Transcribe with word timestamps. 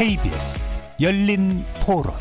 KBS 0.00 0.66
열린 0.98 1.62
토론 1.84 2.14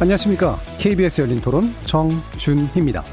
안녕하십니까. 0.00 0.58
KBS 0.78 1.20
열린 1.20 1.40
토론 1.40 1.72
정준희입니다. 1.86 3.04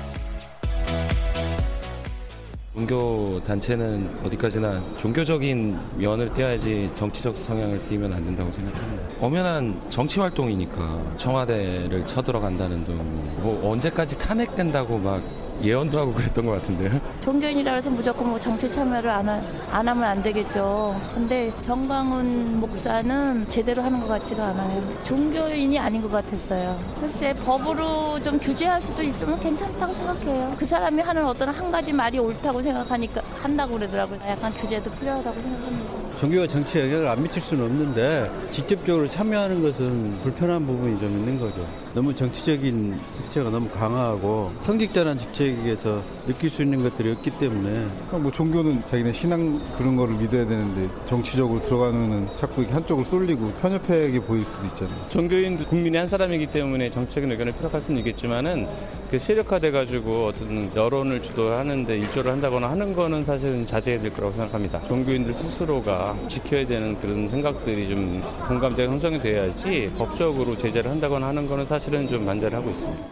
종교 2.74 3.40
단체는 3.44 4.10
어디까지나 4.26 4.98
종교적인 4.98 5.78
면을 5.98 6.34
띄어야지 6.34 6.90
정치적 6.96 7.38
성향을 7.38 7.86
띄면 7.86 8.14
안 8.14 8.26
된다고 8.26 8.52
생각합니다. 8.52 9.10
엄연한 9.20 9.80
정치 9.92 10.20
활동이니까 10.20 11.18
청와대를 11.18 12.08
쳐들어간다는 12.08 12.84
등뭐 12.84 13.72
언제까지 13.72 14.18
탄핵된다고 14.18 14.98
막 14.98 15.22
예언도 15.64 16.00
하고 16.00 16.14
그랬던 16.14 16.46
것 16.46 16.52
같은데요. 16.54 17.00
종교인이라 17.24 17.82
서 17.82 17.90
무조건 17.90 18.30
뭐 18.30 18.40
정치 18.40 18.70
참여를 18.70 19.10
안, 19.10 19.28
하, 19.28 19.42
안 19.72 19.88
하면 19.88 20.04
안 20.04 20.24
되겠죠. 20.24 21.00
근데 21.14 21.52
정광훈 21.66 22.60
목사는 22.60 23.48
제대로 23.50 23.82
하는 23.82 24.00
것 24.00 24.08
같지가 24.08 24.48
않아요. 24.48 25.04
종교인이 25.04 25.78
아닌 25.80 26.02
것 26.02 26.12
같았어요. 26.12 26.80
글쎄 27.00 27.34
법으로 27.46 28.20
좀 28.22 28.40
규제할 28.40 28.82
수도 28.82 29.02
있으면 29.02 29.40
괜찮다고 29.40 29.94
생각해요. 29.94 30.56
그 30.58 30.66
사람이 30.66 31.02
하는 31.02 31.26
어떤 31.26 31.50
한 31.50 31.72
가지 31.72 31.92
말이 31.92 32.20
옳다고 32.20 32.62
생각하니까 32.62 33.22
한다고 33.42 33.74
그러더라고요. 33.74 34.20
약간 34.28 34.54
규제도 34.54 34.90
필요하다고 34.92 35.42
생각합니다. 35.42 36.07
종교가 36.20 36.48
정치에 36.48 36.84
영향을 36.84 37.08
안 37.08 37.22
미칠 37.22 37.42
수는 37.42 37.66
없는데 37.66 38.32
직접적으로 38.50 39.08
참여하는 39.08 39.62
것은 39.62 40.20
불편한 40.24 40.66
부분이 40.66 41.00
좀 41.00 41.10
있는 41.10 41.40
거죠. 41.40 41.64
너무 41.94 42.14
정치적인 42.14 43.00
색채가 43.18 43.50
너무 43.52 43.70
강하고 43.70 44.52
성직자란 44.60 45.18
직책에서 45.18 46.02
느낄 46.26 46.50
수 46.50 46.64
있는 46.64 46.82
것들이 46.82 47.12
없기 47.12 47.32
때문에 47.32 47.72
그러니까 47.72 48.18
뭐 48.18 48.32
종교는 48.32 48.84
자기네 48.90 49.12
신앙 49.14 49.60
그런 49.78 49.96
거를 49.96 50.16
믿어야 50.16 50.46
되는데 50.46 50.90
정치적으로 51.06 51.62
들어가면은 51.62 52.28
자꾸 52.36 52.66
한쪽을 52.68 53.06
쏠리고 53.06 53.52
편협하게 53.62 54.20
보일 54.20 54.44
수도 54.44 54.66
있잖아요. 54.68 54.96
종교인도 55.10 55.66
국민의 55.66 56.00
한 56.00 56.08
사람이기 56.08 56.48
때문에 56.48 56.90
정치적인 56.90 57.32
의견을 57.32 57.54
표력할 57.54 57.82
수는 57.82 58.00
있겠지만은 58.00 58.68
그 59.10 59.18
세력화돼 59.18 59.72
가지고 59.72 60.28
어떤 60.28 60.70
여론을 60.76 61.22
주도하는데 61.22 61.98
일조를 61.98 62.32
한다거나 62.32 62.70
하는 62.70 62.94
거는 62.94 63.24
사실은 63.24 63.66
자제해야 63.66 64.02
될 64.02 64.14
거라고 64.14 64.34
생각합니다. 64.34 64.84
종교인들 64.84 65.34
스스로가 65.34 66.07
지켜야 66.28 66.66
되는 66.66 67.00
그런 67.00 67.28
생각들이 67.28 67.90
좀 67.90 68.22
공감대가 68.48 68.92
형성이 68.92 69.20
돼야지 69.20 69.92
법적으로 69.98 70.56
제재를 70.56 70.92
한다거나 70.92 71.28
하는 71.28 71.48
거는 71.48 71.66
사실은 71.66 72.08
좀 72.08 72.26
반대를 72.26 72.58
하고 72.58 72.70
있습니다. 72.70 73.04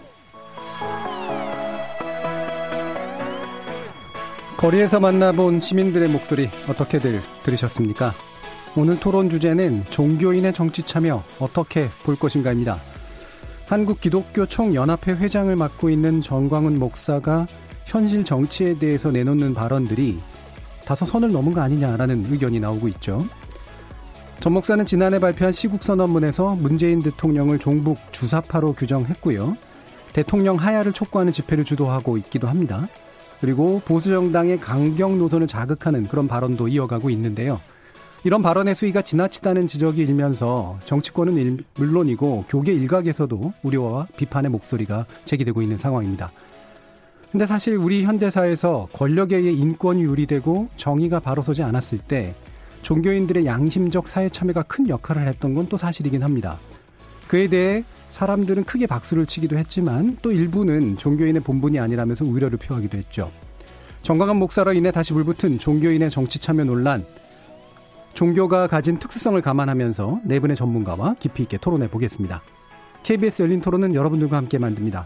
거리에서 4.57 4.99
만나본 4.99 5.59
시민들의 5.59 6.09
목소리 6.09 6.49
어떻게들 6.67 7.21
들으셨습니까? 7.43 8.13
오늘 8.77 8.99
토론 8.99 9.29
주제는 9.29 9.83
종교인의 9.89 10.53
정치 10.53 10.83
참여 10.83 11.23
어떻게 11.39 11.87
볼 12.03 12.15
것인가입니다. 12.15 12.79
한국 13.67 14.01
기독교 14.01 14.45
총연합회 14.45 15.13
회장을 15.13 15.55
맡고 15.55 15.89
있는 15.89 16.21
정광훈 16.21 16.77
목사가 16.77 17.47
현실 17.85 18.23
정치에 18.23 18.77
대해서 18.77 19.11
내놓는 19.11 19.53
발언들이 19.53 20.19
다소 20.85 21.05
선을 21.05 21.31
넘은 21.31 21.53
거 21.53 21.61
아니냐라는 21.61 22.27
의견이 22.29 22.59
나오고 22.59 22.87
있죠. 22.89 23.25
전 24.39 24.53
목사는 24.53 24.85
지난해 24.85 25.19
발표한 25.19 25.51
시국선언문에서 25.51 26.55
문재인 26.55 27.01
대통령을 27.01 27.57
종북 27.57 27.97
주사파로 28.11 28.73
규정했고요. 28.73 29.57
대통령 30.13 30.55
하야를 30.55 30.93
촉구하는 30.93 31.33
집회를 31.33 31.63
주도하고 31.65 32.17
있기도 32.17 32.47
합니다. 32.47 32.87
그리고 33.41 33.81
보수정당의 33.85 34.59
강경 34.59 35.17
노선을 35.17 35.47
자극하는 35.47 36.03
그런 36.05 36.27
발언도 36.27 36.67
이어가고 36.67 37.09
있는데요. 37.09 37.59
이런 38.23 38.41
발언의 38.41 38.75
수위가 38.75 39.03
지나치다는 39.03 39.67
지적이 39.67 40.01
일면서 40.01 40.79
정치권은 40.85 41.35
일, 41.35 41.57
물론이고 41.75 42.45
교계 42.47 42.73
일각에서도 42.73 43.53
우려와 43.61 44.07
비판의 44.17 44.49
목소리가 44.51 45.05
제기되고 45.25 45.61
있는 45.61 45.77
상황입니다. 45.77 46.31
근데 47.35 47.47
사실 47.47 47.75
우리 47.75 48.05
현대사에서 48.05 48.87
권력에 48.93 49.35
의해 49.35 49.51
인권이 49.51 50.01
유리되고 50.03 50.69
정의가 50.77 51.19
바로 51.19 51.43
서지 51.43 51.63
않았을 51.63 51.97
때 51.97 52.33
종교인들의 52.81 53.45
양심적 53.45 54.07
사회 54.07 54.29
참여가 54.29 54.63
큰 54.63 54.87
역할을 54.87 55.27
했던 55.27 55.53
건 55.53 55.67
또 55.67 55.75
사실이긴 55.75 56.23
합니다. 56.23 56.57
그에 57.27 57.47
대해 57.47 57.83
사람들은 58.11 58.63
크게 58.63 58.87
박수를 58.87 59.25
치기도 59.25 59.57
했지만 59.57 60.17
또 60.21 60.31
일부는 60.31 60.95
종교인의 60.95 61.41
본분이 61.41 61.77
아니라면서 61.77 62.23
우려를 62.23 62.57
표하기도 62.57 62.97
했죠. 62.97 63.29
정강한 64.01 64.37
목사로 64.37 64.71
인해 64.71 64.91
다시 64.91 65.11
불붙은 65.11 65.59
종교인의 65.59 66.11
정치 66.11 66.39
참여 66.39 66.63
논란. 66.63 67.03
종교가 68.13 68.67
가진 68.67 68.97
특수성을 68.97 69.41
감안하면서 69.41 70.21
네 70.23 70.39
분의 70.39 70.55
전문가와 70.55 71.15
깊이 71.19 71.43
있게 71.43 71.57
토론해 71.57 71.89
보겠습니다. 71.89 72.41
KBS 73.03 73.41
열린 73.41 73.59
토론은 73.59 73.93
여러분들과 73.93 74.37
함께 74.37 74.57
만듭니다. 74.57 75.05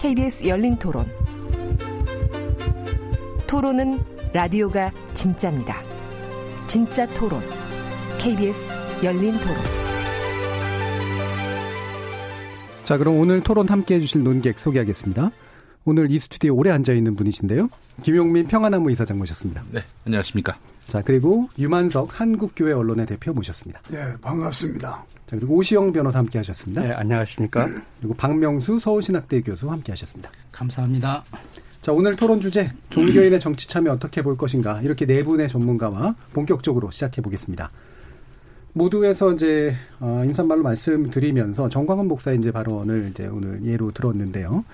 KBS 0.00 0.46
열린 0.46 0.78
토론. 0.78 1.06
토론은 3.46 3.98
라디오가 4.32 4.90
진짜입니다. 5.12 5.76
진짜 6.66 7.06
토론, 7.08 7.42
KBS 8.18 8.72
열린 9.04 9.38
토론. 9.40 9.56
자, 12.82 12.96
그럼 12.96 13.18
오늘 13.18 13.42
토론 13.42 13.68
함께 13.68 13.96
해주실 13.96 14.22
논객 14.22 14.58
소개하겠습니다. 14.58 15.32
오늘 15.84 16.10
이 16.10 16.18
스튜디오에 16.18 16.50
오래 16.56 16.70
앉아있는 16.70 17.14
분이신데요. 17.16 17.68
김용민 18.02 18.46
평화나무 18.46 18.90
이사장 18.92 19.18
모셨습니다. 19.18 19.62
네, 19.70 19.84
안녕하십니까. 20.06 20.56
자, 20.86 21.02
그리고 21.02 21.50
유만석 21.58 22.18
한국교회 22.18 22.72
언론의 22.72 23.04
대표 23.04 23.34
모셨습니다. 23.34 23.82
네, 23.90 23.98
반갑습니다. 24.22 25.04
자, 25.30 25.36
그리고 25.36 25.54
오시영 25.54 25.92
변호사 25.92 26.18
함께 26.18 26.38
하셨습니다. 26.38 26.82
네, 26.82 26.90
안녕하십니까. 26.90 27.68
그리고 28.00 28.14
박명수 28.14 28.80
서울신학대 28.80 29.42
교수 29.42 29.70
함께 29.70 29.92
하셨습니다. 29.92 30.28
감사합니다. 30.50 31.22
자, 31.80 31.92
오늘 31.92 32.16
토론 32.16 32.40
주제, 32.40 32.72
종교인의 32.88 33.38
정치 33.38 33.68
참여 33.68 33.92
어떻게 33.92 34.22
볼 34.22 34.36
것인가. 34.36 34.82
이렇게 34.82 35.06
네 35.06 35.22
분의 35.22 35.48
전문가와 35.48 36.16
본격적으로 36.32 36.90
시작해 36.90 37.22
보겠습니다. 37.22 37.70
모두에서 38.72 39.32
이제, 39.32 39.76
어, 40.00 40.22
인사말로 40.24 40.64
말씀드리면서 40.64 41.68
정광훈 41.68 42.08
목사의 42.08 42.38
이제 42.38 42.50
발언을 42.50 43.10
이제 43.10 43.28
오늘 43.28 43.64
예로 43.64 43.92
들었는데요. 43.92 44.64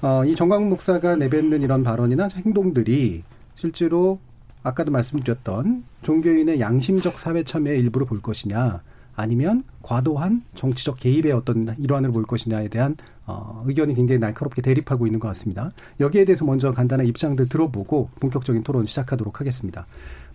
어, 0.00 0.24
이 0.24 0.34
정광훈 0.34 0.70
목사가 0.70 1.14
내뱉는 1.16 1.60
이런 1.60 1.84
발언이나 1.84 2.28
행동들이 2.34 3.22
실제로 3.54 4.18
아까도 4.62 4.92
말씀드렸던 4.92 5.84
종교인의 6.00 6.58
양심적 6.58 7.18
사회 7.18 7.44
참여의 7.44 7.80
일부로 7.80 8.06
볼 8.06 8.22
것이냐, 8.22 8.80
아니면 9.20 9.62
과도한 9.82 10.42
정치적 10.54 10.98
개입의 10.98 11.32
어떤 11.32 11.74
일환을 11.78 12.10
볼 12.10 12.24
것이냐에 12.24 12.68
대한 12.68 12.96
어, 13.26 13.62
의견이 13.66 13.94
굉장히 13.94 14.18
날카롭게 14.18 14.62
대립하고 14.62 15.06
있는 15.06 15.20
것 15.20 15.28
같습니다. 15.28 15.70
여기에 16.00 16.24
대해서 16.24 16.44
먼저 16.44 16.72
간단한 16.72 17.06
입장들 17.06 17.48
들어보고 17.48 18.10
본격적인 18.20 18.64
토론 18.64 18.86
시작하도록 18.86 19.38
하겠습니다. 19.38 19.86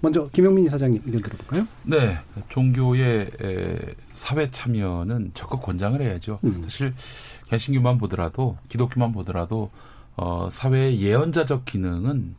먼저 0.01 0.27
김용민 0.31 0.69
사장님 0.69 1.01
의견 1.05 1.21
들어볼까요? 1.21 1.67
네, 1.83 2.17
종교의 2.49 3.31
사회 4.13 4.49
참여는 4.49 5.31
적극 5.33 5.61
권장을 5.61 5.99
해야죠. 6.01 6.39
음. 6.43 6.61
사실 6.61 6.93
개신교만 7.47 7.97
보더라도 7.97 8.57
기독교만 8.69 9.11
보더라도 9.13 9.71
어, 10.15 10.47
사회의 10.51 11.01
예언자적 11.01 11.65
기능은 11.65 12.35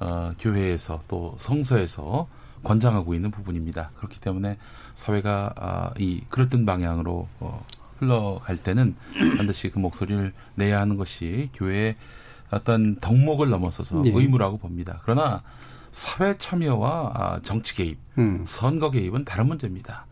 어, 0.00 0.32
교회에서 0.38 1.00
또 1.08 1.34
성서에서 1.38 2.28
권장하고 2.62 3.14
있는 3.14 3.30
부분입니다. 3.30 3.90
그렇기 3.96 4.20
때문에 4.20 4.58
사회가 4.94 5.54
아, 5.56 5.90
이 5.98 6.22
그럴듯 6.28 6.64
방향으로 6.64 7.28
어, 7.40 7.66
흘러갈 7.98 8.56
때는 8.56 8.94
반드시 9.36 9.70
그 9.70 9.78
목소리를 9.78 10.32
내야 10.54 10.80
하는 10.80 10.96
것이 10.96 11.50
교회의 11.54 11.96
어떤 12.50 12.96
덕목을 12.96 13.50
넘어서서 13.50 14.02
예. 14.06 14.10
의무라고 14.10 14.58
봅니다. 14.58 15.00
그러나 15.02 15.42
사회 15.92 16.36
참여와 16.36 17.12
아, 17.14 17.40
정치 17.42 17.74
개입, 17.74 17.98
음. 18.18 18.44
선거 18.46 18.90
개입은 18.90 19.24
다른 19.24 19.46
문제입니다. 19.46 20.06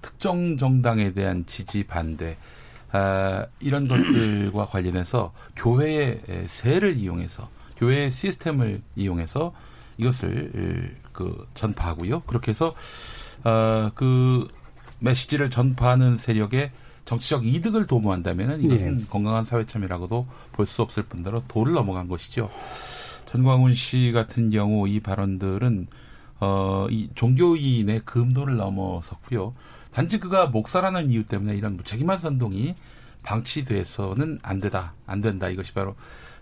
특정 0.00 0.56
정당에 0.56 1.12
대한 1.12 1.46
지지 1.46 1.84
반대 1.84 2.36
아, 2.90 3.46
이런 3.60 3.88
것들과 3.88 4.66
관련해서 4.66 5.32
교회의 5.56 6.20
세를 6.46 6.96
이용해서 6.96 7.48
교회의 7.76 8.10
시스템을 8.10 8.82
이용해서 8.94 9.52
이것을 9.96 10.96
그 11.12 11.46
전파하고요. 11.54 12.20
그렇게 12.22 12.50
해서 12.50 12.74
어 13.44 13.90
그 13.94 14.48
메시지를 15.00 15.50
전파하는 15.50 16.16
세력의 16.16 16.70
정치적 17.04 17.44
이득을 17.44 17.86
도모한다면 17.88 18.62
이것은 18.62 19.00
예. 19.00 19.04
건강한 19.10 19.44
사회 19.44 19.66
참여라고도 19.66 20.26
볼 20.52 20.66
수 20.66 20.82
없을 20.82 21.02
뿐더러 21.02 21.42
도를 21.48 21.72
넘어간 21.74 22.06
것이죠. 22.06 22.48
전광훈 23.26 23.74
씨 23.74 24.12
같은 24.12 24.50
경우 24.50 24.86
이 24.88 25.00
발언들은 25.00 25.88
어, 26.38 26.86
이 26.90 27.08
종교인의 27.16 28.02
금도를 28.04 28.56
넘어섰고요. 28.56 29.54
단지 29.92 30.20
그가 30.20 30.46
목사라는 30.46 31.10
이유 31.10 31.24
때문에 31.24 31.56
이런 31.56 31.76
무책임한 31.76 32.18
선동이 32.18 32.74
방치돼서는 33.24 34.38
안 34.42 34.60
되다, 34.60 34.94
안 35.06 35.20
된다. 35.20 35.48
이것이 35.48 35.72
바로 35.74 35.94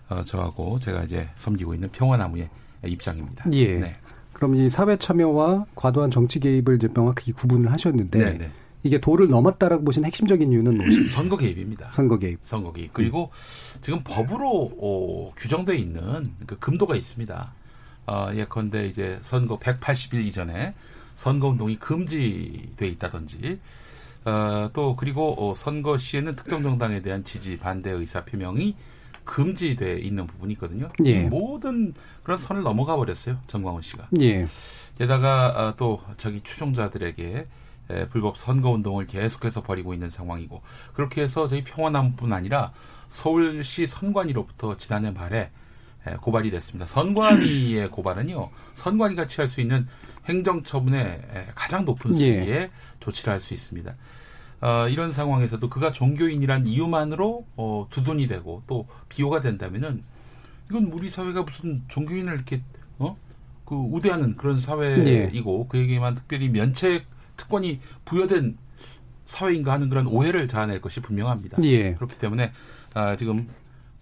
어, 0.09 0.23
저하고 0.23 0.77
제가 0.79 1.03
이제 1.03 1.29
섬기고 1.35 1.73
있는 1.73 1.89
평화나무의 1.89 2.49
입장입니다. 2.85 3.45
예. 3.53 3.75
네. 3.79 3.95
그럼 4.41 4.55
이 4.55 4.71
사회 4.71 4.97
참여와 4.97 5.67
과도한 5.75 6.09
정치 6.09 6.39
개입을 6.39 6.77
이제 6.77 6.87
명확히 6.87 7.31
구분을 7.31 7.71
하셨는데 7.71 8.17
네네. 8.17 8.37
네. 8.39 8.51
이게 8.81 8.99
도를 8.99 9.27
넘었다라고 9.27 9.83
보시는 9.83 10.07
핵심적인 10.07 10.51
이유는 10.51 10.79
무엇입니까? 10.79 11.09
선거 11.13 11.37
개입입니다. 11.37 11.91
선거 11.91 12.17
개입. 12.17 12.39
선거 12.41 12.73
개입. 12.73 12.91
그리고 12.91 13.29
지금 13.81 14.01
법으로 14.03 14.71
어, 14.79 15.31
규정돼 15.37 15.77
있는 15.77 16.33
그 16.47 16.57
금도가 16.57 16.95
있습니다. 16.95 17.53
어, 18.07 18.29
예컨대 18.33 18.87
이제 18.87 19.19
선거 19.21 19.59
180일 19.59 20.25
이전에 20.25 20.73
선거 21.13 21.49
운동이 21.49 21.77
금지돼 21.77 22.87
있다든지 22.87 23.59
어, 24.25 24.71
또 24.73 24.95
그리고 24.95 25.35
어, 25.37 25.53
선거 25.53 25.99
시에는 25.99 26.35
특정 26.35 26.63
정당에 26.63 27.03
대한 27.03 27.23
지지 27.23 27.59
반대 27.59 27.91
의사 27.91 28.25
표명이 28.25 28.75
금지돼 29.23 29.99
있는 29.99 30.25
부분이 30.25 30.53
있거든요. 30.53 30.89
예. 31.05 31.25
모든 31.25 31.93
그런 32.23 32.37
선을 32.37 32.63
넘어가 32.63 32.95
버렸어요. 32.95 33.37
정광훈 33.47 33.81
씨가. 33.81 34.09
예. 34.21 34.47
게다가 34.97 35.47
어, 35.47 35.75
또 35.75 36.01
저기 36.17 36.41
추종자들에게 36.41 37.47
에, 37.89 38.07
불법 38.09 38.37
선거 38.37 38.69
운동을 38.69 39.07
계속해서 39.07 39.63
벌이고 39.63 39.93
있는 39.93 40.09
상황이고 40.09 40.61
그렇게 40.93 41.21
해서 41.23 41.47
저희 41.47 41.63
평화남뿐 41.63 42.31
아니라 42.31 42.71
서울시 43.07 43.87
선관위로부터 43.87 44.77
지난해 44.77 45.11
말에 45.11 45.49
고발이 46.21 46.49
됐습니다. 46.51 46.85
선관위의 46.85 47.89
고발은요, 47.91 48.49
선관위가 48.73 49.27
취할 49.27 49.47
수 49.47 49.61
있는 49.61 49.87
행정처분의 50.25 51.21
가장 51.55 51.85
높은 51.85 52.13
수위의 52.13 52.47
예. 52.47 52.71
조치를 52.99 53.33
할 53.33 53.39
수 53.39 53.53
있습니다. 53.53 53.95
어, 54.61 54.87
이런 54.87 55.11
상황에서도 55.11 55.67
그가 55.69 55.91
종교인이란 55.91 56.67
이유만으로 56.67 57.45
어, 57.55 57.87
두둔이 57.89 58.27
되고 58.27 58.63
또 58.67 58.87
비호가 59.09 59.41
된다면은 59.41 60.03
이건 60.71 60.85
우리 60.85 61.09
사회가 61.09 61.43
무슨 61.43 61.83
종교인을 61.89 62.33
이렇게 62.33 62.61
어? 62.97 63.17
그 63.65 63.75
우대하는 63.75 64.37
그런 64.37 64.57
사회이고 64.57 65.65
예. 65.65 65.67
그에게만 65.69 66.15
특별히 66.15 66.47
면책 66.47 67.05
특권이 67.35 67.81
부여된 68.05 68.57
사회인가 69.25 69.73
하는 69.73 69.89
그런 69.89 70.07
오해를 70.07 70.47
자아낼 70.47 70.79
것이 70.79 71.01
분명합니다. 71.01 71.61
예. 71.63 71.93
그렇기 71.95 72.17
때문에 72.17 72.53
아, 72.93 73.17
지금 73.17 73.49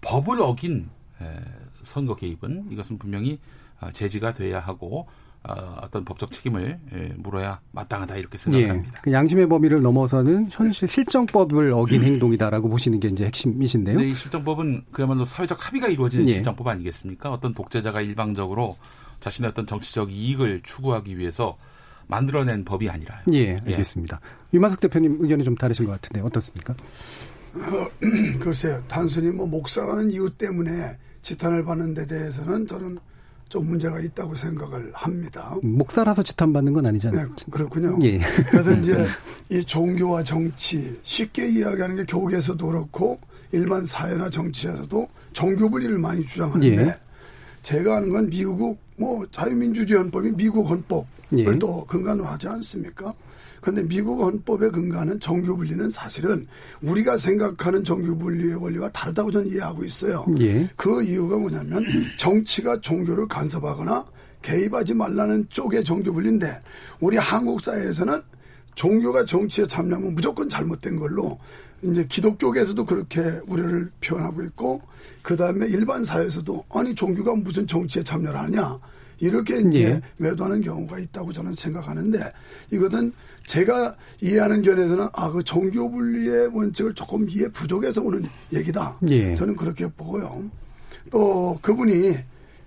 법을 0.00 0.40
어긴 0.40 0.88
에, 1.20 1.40
선거 1.82 2.14
개입은 2.14 2.68
이것은 2.70 2.98
분명히 2.98 3.40
아, 3.80 3.90
제지가 3.90 4.32
돼야 4.32 4.60
하고 4.60 5.08
어, 5.42 5.78
어떤 5.82 6.04
법적 6.04 6.32
책임을 6.32 6.78
예, 6.92 7.14
물어야 7.16 7.60
마땅하다 7.72 8.16
이렇게 8.16 8.36
생각합니다. 8.36 8.92
예, 8.94 9.00
그 9.02 9.12
양심의 9.12 9.48
범위를 9.48 9.80
넘어서는 9.80 10.48
현실 10.50 10.86
실정법을 10.86 11.72
어긴 11.72 12.02
행동이다라고 12.02 12.68
보시는 12.70 13.00
게 13.00 13.08
이제 13.08 13.24
핵심이신데요. 13.24 13.98
네, 13.98 14.10
이 14.10 14.14
실정법은 14.14 14.84
그야말로 14.92 15.24
사회적 15.24 15.66
합의가 15.66 15.88
이루어지는 15.88 16.28
예. 16.28 16.34
실정법 16.34 16.66
아니겠습니까? 16.66 17.30
어떤 17.30 17.54
독재자가 17.54 18.02
일방적으로 18.02 18.76
자신의 19.20 19.50
어떤 19.50 19.66
정치적 19.66 20.12
이익을 20.12 20.60
추구하기 20.62 21.16
위해서 21.16 21.56
만들어낸 22.06 22.64
법이 22.64 22.90
아니라요. 22.90 23.22
예, 23.32 23.38
예. 23.38 23.56
알겠습니다. 23.66 24.20
예. 24.22 24.56
유만석 24.56 24.80
대표님 24.80 25.18
의견이 25.20 25.42
좀 25.44 25.54
다르신 25.54 25.86
것 25.86 25.92
같은데 25.92 26.20
어떻습니까? 26.20 26.74
어, 27.54 27.88
글쎄요, 28.40 28.82
단순히 28.88 29.30
뭐 29.30 29.46
목사라는 29.46 30.10
이유 30.10 30.28
때문에 30.28 30.98
지탄을 31.22 31.64
받는 31.64 31.94
데 31.94 32.06
대해서는 32.06 32.66
저는 32.66 32.98
좀 33.50 33.66
문제가 33.66 33.98
있다고 33.98 34.36
생각을 34.36 34.92
합니다. 34.94 35.54
목사라서 35.62 36.22
지탄받는 36.22 36.72
건 36.72 36.86
아니잖아요. 36.86 37.26
네, 37.26 37.44
그렇군요. 37.50 37.98
예. 38.02 38.18
그래서 38.48 38.72
이제 38.78 39.04
이 39.50 39.62
종교와 39.62 40.22
정치 40.22 40.98
쉽게 41.02 41.50
이야기하는 41.50 41.96
게 41.96 42.04
교계에서도 42.04 42.64
그렇고 42.64 43.18
일반 43.50 43.84
사회나 43.84 44.30
정치에서도 44.30 45.08
종교 45.32 45.68
분리를 45.68 45.98
많이 45.98 46.24
주장하는데 46.24 46.80
예. 46.80 46.96
제가 47.62 47.96
아는 47.96 48.10
건 48.10 48.30
미국 48.30 48.78
뭐 48.96 49.26
자유민주주의 49.32 49.98
헌법이 49.98 50.30
미국 50.36 50.70
헌법을 50.70 51.04
예. 51.38 51.58
또 51.58 51.84
근간으로 51.86 52.28
하지 52.28 52.46
않습니까? 52.46 53.12
그런데 53.60 53.82
미국 53.82 54.22
헌법에 54.22 54.70
근거하는 54.70 55.20
정규 55.20 55.56
분리는 55.56 55.90
사실은 55.90 56.46
우리가 56.82 57.18
생각하는 57.18 57.84
정규 57.84 58.16
분리의 58.16 58.54
원리와 58.54 58.90
다르다고 58.90 59.30
저는 59.30 59.48
이해하고 59.50 59.84
있어요. 59.84 60.24
예. 60.40 60.68
그 60.76 61.02
이유가 61.02 61.36
뭐냐면 61.36 61.84
정치가 62.18 62.80
종교를 62.80 63.28
간섭하거나 63.28 64.04
개입하지 64.42 64.94
말라는 64.94 65.46
쪽의 65.50 65.84
정규 65.84 66.12
분리인데 66.12 66.60
우리 67.00 67.16
한국 67.16 67.60
사회에서는 67.60 68.22
종교가 68.74 69.24
정치에 69.26 69.66
참여하면 69.66 70.14
무조건 70.14 70.48
잘못된 70.48 70.98
걸로 70.98 71.38
이제 71.82 72.04
기독교계에서도 72.06 72.84
그렇게 72.84 73.20
우려를 73.46 73.90
표현하고 74.00 74.42
있고 74.44 74.80
그 75.22 75.36
다음에 75.36 75.66
일반 75.66 76.04
사회에서도 76.04 76.64
아니 76.70 76.94
종교가 76.94 77.34
무슨 77.36 77.66
정치에 77.66 78.02
참여를 78.02 78.38
하냐 78.38 78.78
이렇게 79.18 79.60
이제 79.60 79.82
예. 79.82 80.00
매도하는 80.16 80.62
경우가 80.62 80.98
있다고 80.98 81.32
저는 81.32 81.54
생각하는데 81.54 82.18
이것은 82.70 83.12
제가 83.54 83.96
이해하는 84.22 84.62
견해에서는 84.62 85.08
아 85.12 85.30
그 85.30 85.42
종교 85.42 85.90
분리의 85.90 86.48
원칙을 86.52 86.94
조금 86.94 87.28
이해 87.28 87.48
부족해서 87.48 88.00
오는 88.00 88.22
얘기다. 88.52 88.98
예. 89.08 89.34
저는 89.34 89.56
그렇게 89.56 89.88
보고요. 89.88 90.44
또 91.10 91.58
그분이 91.60 92.14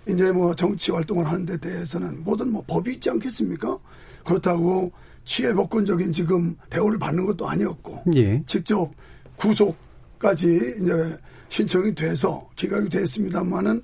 이제 0.08 0.32
뭐 0.32 0.54
정치 0.54 0.92
활동을 0.92 1.26
하는 1.26 1.46
데 1.46 1.56
대해서는 1.56 2.22
모든 2.24 2.52
뭐 2.52 2.62
법이 2.66 2.94
있지 2.94 3.08
않겠습니까? 3.10 3.78
그렇다고 4.24 4.92
취해 5.24 5.54
복권적인 5.54 6.12
지금 6.12 6.54
대우를 6.68 6.98
받는 6.98 7.24
것도 7.26 7.48
아니었고 7.48 8.02
예. 8.16 8.42
직접 8.46 8.90
구속까지 9.36 10.76
이제 10.82 11.18
신청이 11.48 11.94
돼서 11.94 12.46
기각이 12.56 12.90
됐습니다만은 12.90 13.82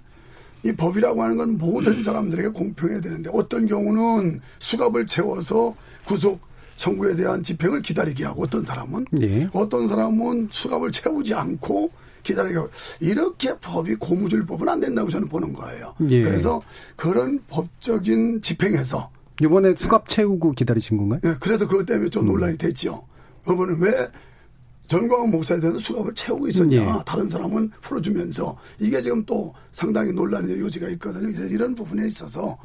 이 0.65 0.73
법이라고 0.73 1.23
하는 1.23 1.37
건 1.39 1.57
모든 1.57 2.03
사람들에게 2.03 2.49
공평해야 2.49 3.01
되는데 3.01 3.31
어떤 3.33 3.67
경우는 3.67 4.41
수갑을 4.59 5.07
채워서 5.07 5.75
구속 6.05 6.50
청구에 6.81 7.15
대한 7.15 7.43
집행을 7.43 7.83
기다리게 7.83 8.25
하고 8.25 8.45
어떤 8.45 8.63
사람은 8.63 9.05
예. 9.21 9.51
어떤 9.53 9.87
사람은 9.87 10.49
수갑을 10.51 10.91
채우지 10.91 11.35
않고 11.35 11.91
기다리게 12.23 12.57
하고 12.57 12.71
이렇게 13.01 13.55
법이 13.61 13.97
고무줄법은 13.97 14.67
안 14.67 14.81
된다고 14.81 15.11
저는 15.11 15.29
보는 15.29 15.53
거예요. 15.53 15.95
예. 16.09 16.23
그래서 16.23 16.63
그런 16.97 17.39
법적인 17.49 18.41
집행에서 18.41 19.11
이번에 19.43 19.75
수갑 19.75 20.09
채우고 20.09 20.53
기다리신 20.53 20.97
건가요? 20.97 21.21
네, 21.23 21.35
그래서 21.39 21.69
그것 21.69 21.85
때문에 21.85 22.09
좀 22.09 22.27
논란이 22.27 22.57
됐죠. 22.57 23.05
그분은 23.45 23.81
왜 23.81 23.91
전광훈 24.87 25.31
목사에 25.31 25.61
대해서 25.61 25.79
수갑을 25.79 26.15
채우고 26.15 26.49
있었냐. 26.49 26.77
예. 26.77 26.93
다른 27.05 27.29
사람은 27.29 27.71
풀어주면서 27.83 28.57
이게 28.79 29.03
지금 29.03 29.23
또 29.27 29.55
상당히 29.71 30.13
논란의 30.13 30.59
요지가 30.59 30.89
있거든요. 30.89 31.29
이런 31.47 31.75
부분에 31.75 32.07
있어서 32.07 32.59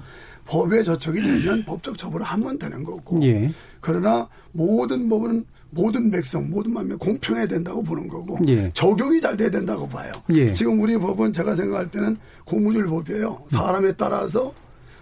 법에 0.46 0.84
저촉이 0.84 1.22
되면 1.22 1.66
법적 1.66 1.98
처벌을 1.98 2.26
하면 2.26 2.58
되는 2.58 2.84
거고. 2.84 3.22
예. 3.24 3.52
그러나 3.86 4.27
모든 4.51 5.08
법은 5.10 5.46
모든 5.70 6.10
백성, 6.10 6.50
모든 6.50 6.74
만명 6.74 6.98
공평해야 6.98 7.46
된다고 7.48 7.84
보는 7.84 8.08
거고 8.08 8.39
예. 8.48 8.72
적용이 8.74 9.22
잘 9.22 9.38
돼야 9.38 9.51
된다고 9.51 9.88
봐요. 9.88 10.12
예. 10.32 10.51
지금 10.54 10.82
우리 10.82 10.98
법은 10.98 11.34
제가 11.34 11.54
생각할 11.54 11.92
때는 11.92 12.18
고무줄 12.46 12.88
법이에요. 12.88 13.44
사람에 13.48 13.92
따라서 13.92 14.54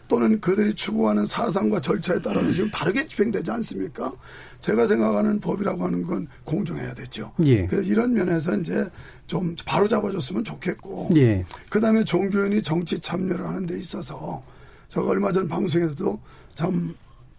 또는 0.09 0.41
그들이 0.41 0.73
추구하는 0.73 1.25
사상과 1.25 1.79
절차에 1.79 2.21
따라서 2.21 2.51
지금 2.51 2.69
다르게 2.71 3.07
집행되지 3.07 3.51
않습니까? 3.51 4.11
제가 4.59 4.85
생각하는 4.87 5.39
법이라고 5.39 5.85
하는 5.85 6.03
건 6.03 6.27
공정해야 6.43 6.93
되죠. 6.93 7.31
예. 7.45 7.65
그래서 7.67 7.89
이런 7.89 8.13
면에서 8.13 8.57
이제 8.57 8.85
좀 9.27 9.55
바로 9.65 9.87
잡아줬으면 9.87 10.43
좋겠고, 10.43 11.11
예. 11.15 11.45
그 11.69 11.79
다음에 11.79 12.03
종교인이 12.03 12.61
정치 12.61 12.99
참여를 12.99 13.47
하는 13.47 13.65
데 13.65 13.79
있어서 13.79 14.43
제가 14.89 15.07
얼마 15.07 15.31
전 15.31 15.47
방송에서도 15.47 16.19
참, 16.53 16.93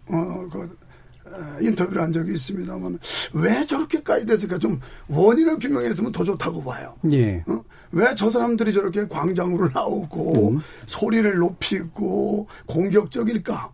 어, 0.07 0.49
그, 0.51 0.84
인터뷰를 1.61 2.01
한 2.01 2.11
적이 2.11 2.33
있습니다만 2.33 2.99
왜 3.33 3.65
저렇게까지 3.65 4.25
됐을까 4.25 4.57
좀 4.57 4.79
원인을 5.07 5.59
규명했으면 5.59 6.11
더 6.11 6.23
좋다고 6.23 6.63
봐요. 6.63 6.95
예. 7.11 7.43
어? 7.47 7.61
왜저 7.91 8.29
사람들이 8.29 8.73
저렇게 8.73 9.07
광장으로 9.07 9.69
나오고 9.73 10.51
음. 10.51 10.59
소리를 10.85 11.35
높이고 11.37 12.47
공격적일까? 12.65 13.71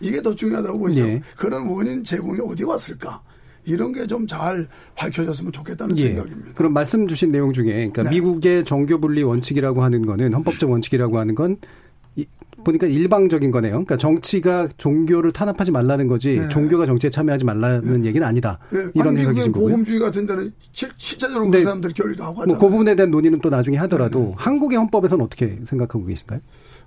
이게 0.00 0.22
더 0.22 0.34
중요하다고 0.34 0.78
보죠. 0.78 1.00
예. 1.00 1.20
그런 1.36 1.66
원인 1.66 2.04
제공이 2.04 2.38
어디 2.44 2.64
왔을까? 2.64 3.20
이런 3.64 3.92
게 3.92 4.06
좀 4.06 4.26
잘 4.26 4.66
밝혀졌으면 4.96 5.52
좋겠다는 5.52 5.98
예. 5.98 6.02
생각입니다. 6.08 6.52
그럼 6.54 6.72
말씀 6.72 7.06
주신 7.06 7.30
내용 7.32 7.52
중에 7.52 7.72
그러니까 7.72 8.04
네. 8.04 8.10
미국의 8.10 8.64
정교 8.64 8.98
분리 9.00 9.22
원칙이라고 9.22 9.82
하는 9.82 10.06
거는 10.06 10.32
헌법적 10.34 10.70
원칙이라고 10.70 11.18
하는 11.18 11.34
건 11.34 11.56
보니까 12.68 12.86
일방적인 12.86 13.50
거네요. 13.50 13.72
그러니까 13.72 13.96
정치가 13.96 14.68
종교를 14.76 15.32
탄압하지 15.32 15.70
말라는 15.70 16.06
거지 16.06 16.38
네. 16.38 16.48
종교가 16.48 16.84
정치에 16.86 17.08
참여하지 17.08 17.44
말라는 17.46 18.02
네. 18.02 18.08
얘기는 18.08 18.26
아니다. 18.26 18.58
네. 18.70 18.86
이런 18.94 19.16
해석이신 19.16 19.52
거고요. 19.52 19.70
보험주의 19.70 19.98
같은 19.98 20.26
데는 20.26 20.52
실, 20.72 20.90
실제적으로 20.96 21.50
그 21.50 21.62
사람들이 21.62 21.94
결의도 21.94 22.22
하고 22.22 22.42
하잖아요. 22.42 22.58
뭐그 22.58 22.70
부분에 22.70 22.94
대한 22.94 23.10
논의는 23.10 23.40
또 23.40 23.48
나중에 23.48 23.76
하더라도 23.78 24.18
네. 24.18 24.34
한국의 24.36 24.78
헌법에서는 24.78 25.24
어떻게 25.24 25.58
생각하고 25.66 26.04
계신가요? 26.04 26.40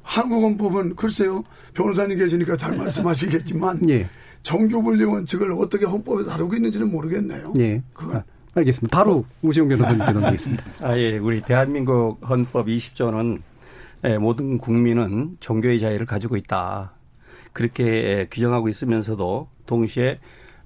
한국 0.03 0.43
헌법은 0.43 0.95
글쎄요. 0.95 1.43
변호사님 1.73 2.17
계시니까 2.17 2.55
잘 2.57 2.75
말씀하시겠지만 2.77 3.81
예. 3.89 4.07
정교 4.43 4.81
분리 4.81 5.03
원칙을 5.03 5.51
어떻게 5.53 5.85
헌법에 5.85 6.23
다루고 6.25 6.55
있는지는 6.55 6.91
모르겠네요. 6.91 7.53
예. 7.59 7.81
그건. 7.93 8.17
아, 8.17 8.23
알겠습니다. 8.55 8.95
바로 8.95 9.25
우시용 9.41 9.67
변호사님께 9.67 10.11
넘기겠습니다. 10.11 10.63
아, 10.81 10.97
예. 10.97 11.17
우리 11.17 11.41
대한민국 11.41 12.17
헌법 12.27 12.67
20조는 12.67 13.39
예, 14.03 14.17
모든 14.17 14.57
국민은 14.57 15.37
종교의 15.39 15.79
자유를 15.79 16.05
가지고 16.05 16.35
있다. 16.35 16.93
그렇게 17.53 17.83
예, 17.83 18.27
규정하고 18.31 18.69
있으면서도 18.69 19.47
동시에 19.65 20.19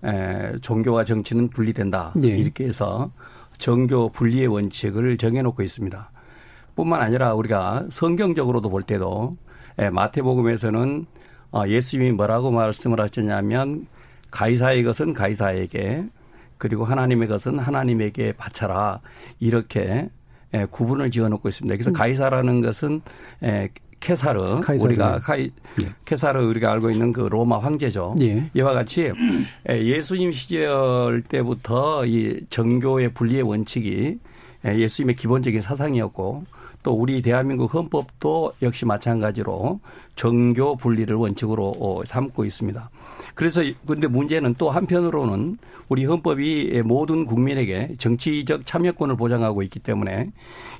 예, 0.05 0.53
종교와 0.61 1.03
정치는 1.03 1.49
분리된다. 1.49 2.13
예. 2.23 2.27
이렇게 2.27 2.65
해서 2.65 3.11
정교 3.57 4.09
분리의 4.09 4.47
원칙을 4.47 5.17
정해놓고 5.17 5.63
있습니다. 5.63 6.11
뿐만 6.75 7.01
아니라 7.01 7.33
우리가 7.33 7.87
성경적으로도 7.89 8.69
볼 8.69 8.83
때도 8.83 9.37
예, 9.79 9.89
마태복음에서는 9.89 11.05
어, 11.51 11.63
예수님이 11.67 12.11
뭐라고 12.11 12.51
말씀을 12.51 12.99
하셨냐면 12.99 13.87
가이사의 14.31 14.83
것은 14.83 15.13
가이사에게 15.13 16.05
그리고 16.57 16.85
하나님의 16.85 17.27
것은 17.27 17.59
하나님에게 17.59 18.33
바쳐라 18.33 19.01
이렇게 19.39 20.09
예, 20.53 20.65
구분을 20.69 21.11
지어놓고 21.11 21.49
있습니다. 21.49 21.75
그래서 21.75 21.91
음. 21.91 21.93
가이사라는 21.93 22.61
것은 22.61 23.01
예, 23.43 23.69
케사르 23.99 24.59
카이사르. 24.61 24.83
우리가 24.83 25.19
카이 25.19 25.49
네. 25.81 25.89
케사르 26.05 26.45
우리가 26.47 26.71
알고 26.71 26.91
있는 26.91 27.11
그 27.11 27.21
로마 27.21 27.57
황제죠. 27.57 28.15
예. 28.21 28.49
이와 28.53 28.73
같이 28.73 29.11
예, 29.69 29.83
예수님 29.83 30.31
시절 30.31 31.23
때부터 31.27 32.05
이 32.05 32.41
정교의 32.49 33.13
분리의 33.13 33.41
원칙이 33.41 34.19
예, 34.67 34.77
예수님의 34.77 35.15
기본적인 35.15 35.61
사상이었고 35.61 36.43
또 36.83 36.93
우리 36.93 37.23
대한민국 37.23 37.73
헌법도 37.73 38.53
역시 38.61 38.85
마찬가지로 38.85 39.79
정교 40.15 40.75
분리를 40.75 41.15
원칙으로 41.15 41.73
어, 41.79 42.05
삼고 42.05 42.45
있습니다. 42.45 42.89
그래서 43.33 43.61
근데 43.85 44.07
문제는 44.07 44.55
또 44.57 44.69
한편으로는 44.69 45.57
우리 45.89 46.05
헌법이 46.05 46.81
모든 46.83 47.25
국민에게 47.25 47.95
정치적 47.97 48.65
참여권을 48.65 49.15
보장하고 49.17 49.63
있기 49.63 49.79
때문에 49.79 50.31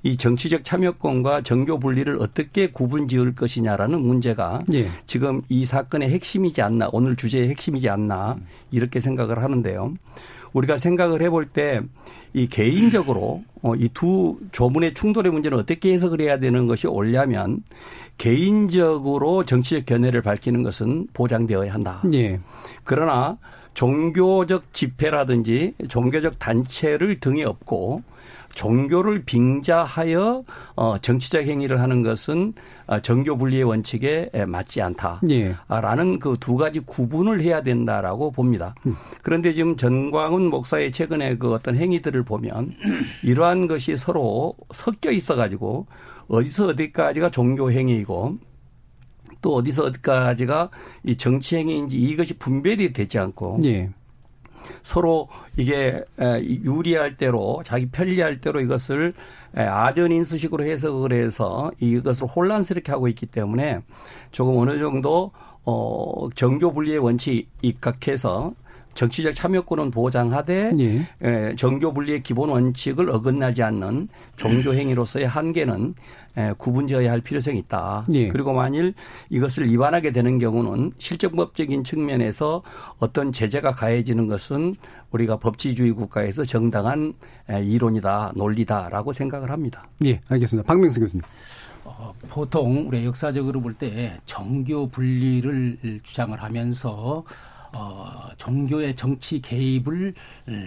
이 0.03 0.17
정치적 0.17 0.63
참여권과 0.63 1.41
정교 1.41 1.79
분리를 1.79 2.15
어떻게 2.19 2.69
구분 2.69 3.07
지을 3.07 3.35
것이냐라는 3.35 4.01
문제가 4.01 4.59
예. 4.73 4.89
지금 5.05 5.41
이 5.49 5.65
사건의 5.65 6.09
핵심이지 6.09 6.61
않나 6.61 6.89
오늘 6.91 7.15
주제의 7.15 7.49
핵심이지 7.49 7.89
않나 7.89 8.37
이렇게 8.71 8.99
생각을 8.99 9.41
하는데요. 9.41 9.93
우리가 10.53 10.77
생각을 10.77 11.21
해볼 11.21 11.45
때 11.47 11.81
이 12.35 12.47
개인적으로 12.47 13.45
어, 13.61 13.75
이두 13.75 14.37
조문의 14.51 14.93
충돌의 14.93 15.31
문제는 15.31 15.57
어떻게 15.57 15.93
해석을 15.93 16.19
해야 16.19 16.37
되는 16.37 16.67
것이 16.67 16.85
옳냐면 16.85 17.63
개인적으로 18.17 19.43
정치적 19.43 19.85
견해를 19.85 20.21
밝히는 20.21 20.63
것은 20.63 21.07
보장되어야 21.13 21.73
한다. 21.73 22.01
예. 22.13 22.39
그러나 22.83 23.37
종교적 23.73 24.73
집회라든지 24.73 25.73
종교적 25.89 26.39
단체를 26.39 27.19
등에 27.19 27.43
업고 27.43 28.03
종교를 28.55 29.23
빙자하여 29.25 30.43
어 30.75 30.97
정치적 30.99 31.43
행위를 31.43 31.81
하는 31.81 32.03
것은 32.03 32.53
어, 32.87 32.99
정교 32.99 33.37
분리의 33.37 33.63
원칙에 33.63 34.29
맞지 34.47 34.81
않다라는 34.81 36.13
예. 36.13 36.17
그두 36.19 36.55
가지 36.55 36.79
구분을 36.79 37.41
해야 37.41 37.61
된다라고 37.61 38.31
봅니다. 38.31 38.75
음. 38.85 38.95
그런데 39.23 39.51
지금 39.51 39.75
전광훈 39.75 40.49
목사의 40.49 40.91
최근에 40.91 41.37
그 41.37 41.53
어떤 41.53 41.75
행위들을 41.75 42.23
보면 42.23 42.75
이러한 43.23 43.67
것이 43.67 43.97
서로 43.97 44.55
섞여 44.71 45.11
있어 45.11 45.35
가지고 45.35 45.87
어디서 46.27 46.67
어디까지가 46.67 47.31
종교 47.31 47.71
행위이고 47.71 48.37
또 49.41 49.55
어디서 49.55 49.83
어디까지가 49.85 50.69
이 51.03 51.15
정치 51.15 51.57
행위인지 51.57 51.97
이것이 51.97 52.37
분별이 52.37 52.93
되지 52.93 53.19
않고 53.19 53.59
예. 53.65 53.89
서로 54.81 55.27
이게 55.57 56.03
유리할 56.19 57.17
대로 57.17 57.61
자기 57.63 57.87
편리할 57.87 58.41
대로 58.41 58.59
이것을 58.61 59.13
아전 59.53 60.11
인수식으로 60.11 60.65
해석을 60.65 61.13
해서 61.13 61.71
이것을 61.79 62.27
혼란스럽게 62.27 62.91
하고 62.91 63.07
있기 63.07 63.27
때문에 63.27 63.81
조금 64.31 64.57
어느 64.57 64.79
정도 64.79 65.31
어 65.63 66.27
정교 66.35 66.73
분리의 66.73 66.97
원칙 66.99 67.47
입각해서 67.61 68.53
정치적 68.95 69.35
참여권은 69.35 69.91
보장하되 69.91 70.71
예. 70.79 71.55
정교 71.55 71.93
분리의 71.93 72.23
기본 72.23 72.49
원칙을 72.49 73.09
어긋나지 73.11 73.61
않는 73.61 74.07
종교 74.37 74.73
행위로서의 74.73 75.27
한계는 75.27 75.93
구분지어야 76.57 77.11
할 77.11 77.21
필요성이 77.21 77.59
있다. 77.59 78.05
예. 78.13 78.29
그리고 78.29 78.53
만일 78.53 78.93
이것을 79.29 79.69
위반하게 79.69 80.11
되는 80.11 80.39
경우는 80.39 80.93
실정법적인 80.97 81.83
측면에서 81.83 82.63
어떤 82.97 83.31
제재가 83.31 83.71
가해지는 83.71 84.27
것은 84.27 84.75
우리가 85.11 85.37
법치주의 85.37 85.91
국가에서 85.91 86.43
정당한 86.43 87.13
이론이다, 87.49 88.33
논리다라고 88.35 89.13
생각을 89.13 89.51
합니다. 89.51 89.83
예, 90.05 90.19
알겠습니다. 90.27 90.65
박명수 90.67 90.99
교수님. 90.99 91.21
어, 91.83 92.13
보통 92.29 92.87
우리 92.87 93.05
역사적으로 93.05 93.61
볼 93.61 93.73
때 93.75 94.17
정교 94.25 94.87
분리를 94.87 95.99
주장을 96.01 96.41
하면서 96.41 97.23
어, 97.75 98.29
종교의 98.37 98.95
정치 98.95 99.41
개입을 99.41 100.13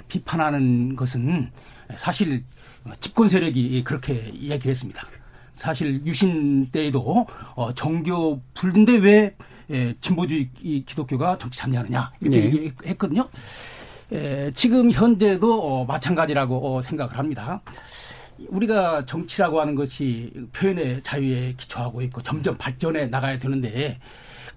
비판하는 0.09 0.95
것은 0.95 1.51
사실 1.97 2.45
집권 3.01 3.29
세력이 3.29 3.83
그렇게 3.83 4.27
얘기를 4.35 4.71
했습니다. 4.71 5.03
사실 5.55 6.01
유신 6.05 6.71
때에도 6.71 7.27
어, 7.55 7.73
종교 7.75 8.41
불인데 8.55 8.99
왜 8.99 9.35
예, 9.71 9.95
진보주의 10.01 10.51
기독교가 10.87 11.37
정치 11.37 11.59
참여하느냐 11.59 12.13
이렇게 12.21 12.41
네. 12.41 12.47
얘기했거든요. 12.47 13.29
에, 14.13 14.51
지금 14.55 14.91
현재도 14.91 15.63
어, 15.63 15.85
마찬가지라고 15.85 16.77
어, 16.77 16.83
생각을 16.83 17.19
합니다. 17.19 17.61
우리가 18.49 19.05
정치라고 19.05 19.61
하는 19.61 19.75
것이 19.75 20.33
표현의 20.53 21.03
자유에 21.03 21.55
기초하고 21.57 22.03
있고 22.03 22.23
점점 22.23 22.57
발전해 22.57 23.07
나가야 23.07 23.39
되는데 23.39 23.99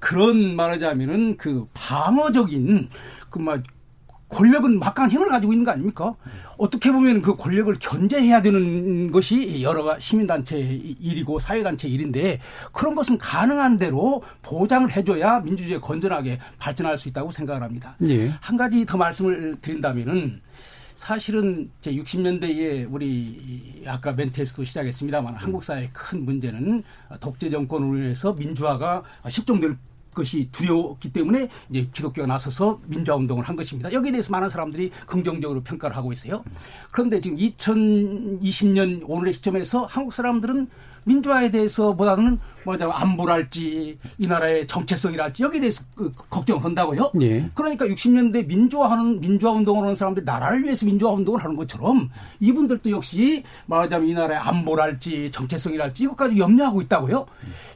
그런 0.02 0.56
말하자면은 0.56 1.38
그 1.38 1.68
방어적인 1.76 2.90
그막 3.30 3.64
권력은 4.30 4.80
막강한 4.80 5.12
힘을 5.12 5.28
가지고 5.28 5.54
있는 5.54 5.64
거 5.64 5.72
아닙니까? 5.72 6.16
어떻게 6.58 6.92
보면 6.92 7.22
그 7.22 7.36
권력을 7.36 7.74
견제해야 7.80 8.42
되는 8.42 9.12
것이 9.12 9.62
여러 9.62 10.00
시민단체 10.00 10.58
일이고 10.58 11.40
사회단체 11.40 11.88
일인데 11.88 12.40
그런 12.72 12.96
것은 12.96 13.18
가능한 13.18 13.78
대로 13.78 14.24
보장을 14.42 14.90
해줘야 14.90 15.42
민주주의 15.42 15.80
건전하게 15.80 16.40
발전할 16.58 16.98
수 16.98 17.10
있다고 17.10 17.32
생각을 17.32 17.62
합니다. 17.62 17.96
예. 18.08 18.30
한 18.42 18.58
가지 18.58 18.86
더 18.86 18.98
말씀을 18.98 19.58
드린다면은 19.62 20.42
사실은 20.96 21.70
제 21.82 21.94
60년대에 21.94 22.88
우리 22.90 23.84
아까 23.88 24.14
멘트에서도 24.14 24.64
시작했습니다만 24.64 25.36
한국 25.36 25.64
사회의 25.64 25.90
큰 25.92 26.24
문제는 26.24 26.84
독재 27.20 27.50
정권으로 27.50 27.98
인해서 27.98 28.32
민주화가 28.34 29.04
실종될 29.30 29.78
것이 30.14 30.50
두려웠기 30.52 31.12
때문에 31.12 31.50
이제 31.70 31.88
기독교가 31.92 32.28
나서서 32.28 32.80
민주화 32.88 33.18
운동을 33.18 33.44
한 33.44 33.56
것입니다. 33.56 33.92
여기에 33.92 34.12
대해서 34.12 34.32
많은 34.32 34.50
사람들이 34.50 34.92
긍정적으로 35.06 35.62
평가를 35.62 35.96
하고 35.96 36.12
있어요. 36.12 36.44
그런데 36.92 37.22
지금 37.22 37.38
2020년 37.38 39.04
오늘의 39.08 39.34
시점에서 39.34 39.86
한국 39.86 40.14
사람들은 40.14 40.68
민주화에 41.06 41.52
대해서 41.52 41.96
보다는 41.96 42.40
뭐냐면 42.64 42.96
안보랄지 42.96 43.98
이 44.20 44.28
나라의 44.28 44.68
정체성이랄지 44.68 45.44
여기에 45.44 45.62
대해서 45.62 45.84
그 45.96 46.12
걱정을 46.30 46.64
한다고요. 46.64 47.12
예. 47.22 47.50
그러니까 47.54 47.86
60년대 47.86 48.46
민주화하는 48.48 49.20
민주화 49.20 49.52
운동을 49.54 49.84
하는 49.84 49.96
사람들이 49.96 50.26
나라를 50.26 50.64
위해서 50.64 50.86
민주화 50.86 51.12
운동을 51.12 51.44
하는 51.44 51.56
것처럼 51.56 52.10
이분들도 52.40 52.92
역시 52.92 53.44
말하자면 53.66 54.08
이 54.08 54.14
나라의 54.14 54.40
안보랄지 54.40 55.32
정체성이랄지 55.32 56.04
이것까지 56.04 56.38
염려하고 56.38 56.82
있다고요. 56.82 57.26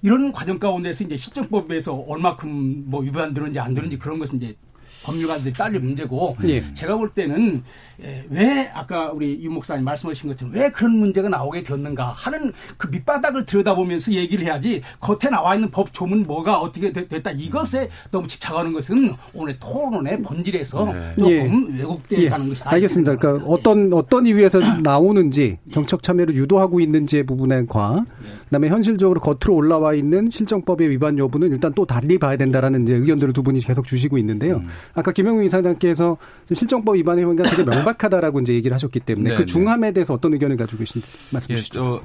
이런 0.03 0.31
과정 0.31 0.59
가운데서 0.59 1.05
이제 1.05 1.17
실정법에서 1.17 1.95
얼마큼 1.95 2.89
뭐 2.89 3.01
위반되는지 3.01 3.59
안 3.59 3.73
되는지 3.73 3.97
그런 3.97 4.19
것은 4.19 4.41
이제 4.41 4.55
법률가들이 5.03 5.53
딸릴 5.53 5.81
문제고 5.81 6.35
예. 6.47 6.73
제가 6.73 6.95
볼 6.97 7.11
때는 7.11 7.63
예, 7.94 7.94
왜 8.29 8.69
아까 8.73 9.11
우리 9.11 9.39
유 9.43 9.49
목사님 9.49 9.85
말씀하신 9.85 10.29
것처럼 10.29 10.53
왜 10.53 10.69
그런 10.71 10.91
문제가 10.97 11.29
나오게 11.29 11.63
되었는가 11.63 12.07
하는 12.07 12.51
그 12.77 12.87
밑바닥을 12.87 13.45
들여다보면서 13.45 14.11
얘기를 14.13 14.45
해야지 14.45 14.81
겉에 14.99 15.29
나와 15.31 15.55
있는 15.55 15.69
법 15.71 15.93
조문 15.93 16.23
뭐가 16.23 16.59
어떻게 16.59 16.91
되- 16.91 17.07
됐다 17.07 17.31
이것에 17.31 17.89
너무 18.11 18.27
집착하는 18.27 18.73
것은 18.73 19.13
오늘 19.33 19.57
토론의 19.59 20.21
본질에서 20.23 20.93
조금 21.17 21.77
왜곡되어 21.77 22.19
예, 22.19 22.29
가는 22.29 22.49
것이다. 22.49 22.71
알겠습니다. 22.73 23.15
그러니까 23.15 23.45
어떤 23.47 23.93
어떤 23.93 24.25
이유에서 24.27 24.59
나오는지 24.81 25.57
정책 25.71 26.03
참여를 26.03 26.35
유도하고 26.35 26.79
있는지의 26.79 27.25
부분에 27.25 27.65
과 27.65 28.05
그다음에 28.45 28.67
현실적으로 28.69 29.19
겉으로 29.21 29.55
올라와 29.55 29.93
있는 29.93 30.29
실정법의 30.29 30.89
위반 30.89 31.17
여부는 31.17 31.51
일단 31.51 31.73
또 31.75 31.85
달리 31.85 32.17
봐야 32.17 32.37
된다라는 32.37 32.83
이제 32.83 32.93
의견들을 32.93 33.33
두 33.33 33.41
분이 33.43 33.59
계속 33.61 33.85
주시고 33.85 34.17
있는데요. 34.19 34.61
아까 34.93 35.11
김영민 35.11 35.45
이사장께서 35.45 36.17
좀 36.45 36.55
실정법 36.55 36.95
위반의 36.95 37.23
혐의가 37.23 37.43
되게 37.43 37.63
명 37.63 37.84
백하다라고 37.85 38.41
이제 38.41 38.53
얘기를 38.53 38.73
하셨기 38.75 38.99
때문에 38.99 39.31
네, 39.31 39.35
그 39.35 39.41
네. 39.41 39.45
중함에 39.45 39.91
대해서 39.91 40.13
어떤 40.13 40.33
의견을 40.33 40.57
가지고 40.57 40.79
계신지 40.79 41.07
말씀해 41.31 41.53
예, 41.53 41.61
주시죠. 41.61 42.01
저 42.01 42.03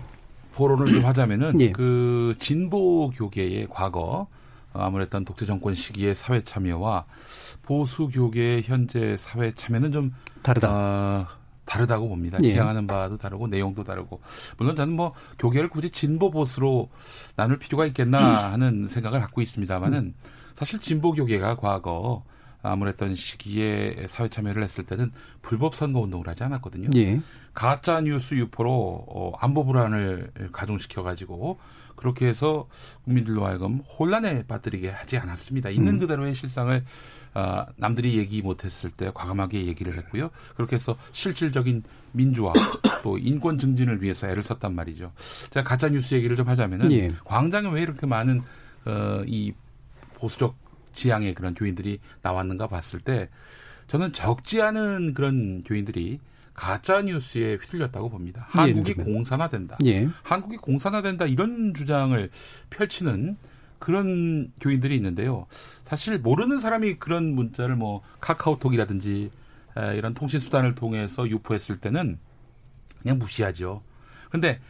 포론을 0.55 0.93
좀 0.93 1.05
하자면은 1.05 1.61
예. 1.61 1.73
그 1.73 2.35
진보 2.39 3.11
교계의 3.11 3.69
과거 3.71 4.29
어, 4.73 4.79
아무랬던 4.83 5.25
독재 5.25 5.47
정권 5.47 5.75
시기의 5.75 6.15
사회 6.15 6.43
참여와 6.43 7.05
보수 7.63 8.09
교계의 8.09 8.63
현재 8.63 9.17
사회 9.17 9.53
참여는 9.53 9.93
좀 9.93 10.13
다르다. 10.43 11.29
다르다고 11.65 12.09
봅니다. 12.09 12.39
예. 12.43 12.49
지향하는 12.49 12.87
바도 12.89 13.17
다르고 13.17 13.47
내용도 13.47 13.85
다르고 13.85 14.21
물론 14.59 14.75
저는 14.75 14.95
뭐 14.95 15.15
교계를 15.39 15.69
굳이 15.69 15.89
진보 15.91 16.31
보수로 16.31 16.89
나눌 17.37 17.59
필요가 17.59 17.87
있겠나 17.87 18.51
하는 18.53 18.89
생각을 18.89 19.21
갖고 19.21 19.41
있습니다만은 19.41 20.15
사실 20.55 20.81
진보 20.81 21.13
교계가 21.13 21.57
과거 21.57 22.25
아무랬던 22.63 23.15
시기에 23.15 24.07
사회 24.09 24.29
참여를 24.29 24.63
했을 24.63 24.85
때는 24.85 25.13
불법 25.43 25.75
선거 25.75 26.01
운동을 26.01 26.29
하지 26.29 26.45
않았거든요. 26.45 26.91
예. 26.97 27.21
가짜 27.55 28.01
뉴스 28.01 28.35
유포로 28.35 28.71
어, 29.09 29.33
안보 29.39 29.65
불안을 29.65 30.31
가중시켜 30.53 31.03
가지고 31.03 31.59
그렇게 31.97 32.27
해서 32.27 32.67
국민들로 33.05 33.47
하여금 33.47 33.81
혼란에 33.99 34.45
빠뜨리게 34.47 34.89
하지 34.89 35.19
않았습니다. 35.19 35.71
있는 35.71 35.95
음. 35.95 35.99
그대로의 35.99 36.35
실상을 36.35 36.85
아, 37.33 37.67
남들이 37.77 38.19
얘기 38.19 38.43
못했을 38.43 38.91
때 38.91 39.11
과감하게 39.15 39.67
얘기를 39.67 39.97
했고요. 39.97 40.31
그렇게 40.57 40.75
해서 40.75 40.97
실질적인 41.13 41.85
민주화 42.13 42.53
또 43.05 43.19
인권 43.19 43.57
증진을 43.57 44.03
위해서 44.03 44.29
애를 44.29 44.43
썼단 44.43 44.75
말이죠. 44.75 45.13
제가 45.51 45.69
가짜 45.69 45.89
뉴스 45.89 46.15
얘기를 46.15 46.37
좀 46.37 46.49
하자면은 46.49 46.91
예. 46.93 47.11
광장에 47.25 47.69
왜 47.71 47.83
이렇게 47.83 48.07
많은 48.07 48.43
어, 48.87 49.23
이 49.27 49.53
보수적 50.15 50.57
지향의 50.93 51.35
그런 51.35 51.55
교인들이 51.55 51.99
나왔는가 52.23 52.67
봤을 52.67 53.01
때 53.01 53.29
저는 53.87 54.13
적지 54.13 54.63
않은 54.63 55.15
그런 55.15 55.63
교인들이 55.65 56.21
가짜 56.55 57.01
뉴스에 57.01 57.55
휘둘렸다고 57.57 58.11
봅니다. 58.11 58.47
예, 58.57 58.61
한국이 58.61 58.95
그러면. 58.95 59.15
공산화된다. 59.15 59.79
예. 59.87 60.09
한국이 60.23 60.57
공산화된다 60.59 61.27
이런 61.27 61.73
주장을 61.75 62.31
펼치는 62.69 63.37
그런 63.79 64.51
교인들이 64.61 64.95
있는데요. 64.97 65.47
사실 65.83 66.19
모르는 66.19 66.59
사람이 66.59 66.97
그런 66.97 67.35
문자를 67.35 67.77
뭐 67.77 68.03
카카오톡이라든지 68.21 69.31
에, 69.77 69.97
이런 69.97 70.13
통신 70.13 70.39
수단을 70.39 70.75
통해서 70.75 71.27
유포했을 71.27 71.79
때는 71.79 72.19
그냥 73.01 73.19
무시하죠. 73.19 73.83
근데 74.31 74.61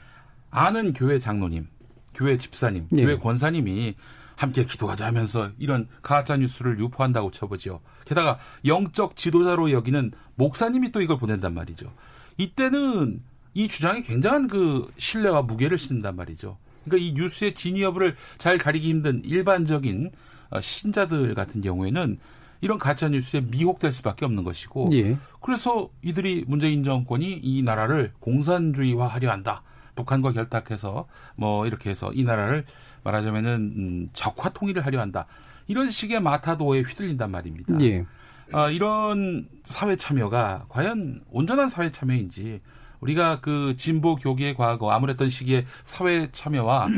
아는 0.50 0.92
교회 0.92 1.18
장로님, 1.18 1.66
교회 2.14 2.38
집사님, 2.38 2.86
예. 2.96 3.02
교회 3.04 3.18
권사님이 3.18 3.96
함께 4.40 4.64
기도하자 4.64 5.04
하면서 5.04 5.50
이런 5.58 5.86
가짜 6.00 6.34
뉴스를 6.34 6.78
유포한다고 6.78 7.30
쳐보죠. 7.30 7.82
게다가 8.06 8.38
영적 8.64 9.14
지도자로 9.14 9.70
여기는 9.70 10.12
목사님이 10.36 10.92
또 10.92 11.02
이걸 11.02 11.18
보낸단 11.18 11.52
말이죠. 11.52 11.92
이때는 12.38 13.22
이 13.52 13.68
주장이 13.68 14.02
굉장한 14.02 14.48
그 14.48 14.90
신뢰와 14.96 15.42
무게를 15.42 15.76
싣는단 15.76 16.16
말이죠. 16.16 16.56
그러니까 16.86 17.06
이 17.06 17.12
뉴스의 17.12 17.54
진위 17.54 17.82
여부를 17.82 18.16
잘 18.38 18.56
가리기 18.56 18.88
힘든 18.88 19.22
일반적인 19.26 20.10
어, 20.48 20.60
신자들 20.62 21.34
같은 21.34 21.60
경우에는 21.60 22.18
이런 22.62 22.78
가짜 22.78 23.10
뉴스에 23.10 23.42
미혹될 23.42 23.92
수밖에 23.92 24.24
없는 24.24 24.42
것이고 24.42 24.88
예. 24.92 25.18
그래서 25.42 25.90
이들이 26.00 26.46
문재인 26.48 26.82
정권이 26.82 27.40
이 27.42 27.62
나라를 27.62 28.14
공산주의화하려 28.20 29.30
한다. 29.30 29.62
북한과 29.96 30.32
결탁해서 30.32 31.06
뭐 31.36 31.66
이렇게 31.66 31.90
해서 31.90 32.10
이 32.14 32.24
나라를 32.24 32.64
말하자면은 33.02 33.52
음, 33.76 34.08
적화 34.12 34.50
통일을 34.50 34.84
하려 34.84 35.00
한다. 35.00 35.26
이런 35.66 35.88
식의 35.88 36.20
마타도에 36.20 36.80
휘둘린단 36.80 37.30
말입니다. 37.30 37.80
예. 37.82 38.04
아, 38.52 38.68
이런 38.68 39.46
사회 39.62 39.94
참여가 39.96 40.66
과연 40.68 41.22
온전한 41.30 41.68
사회 41.68 41.90
참여인지 41.92 42.60
우리가 43.00 43.40
그 43.40 43.76
진보 43.76 44.16
교계의 44.16 44.54
과거 44.56 44.90
아무랬던 44.90 45.28
시기의 45.28 45.66
사회 45.82 46.28
참여와 46.32 46.86
아, 46.86 46.88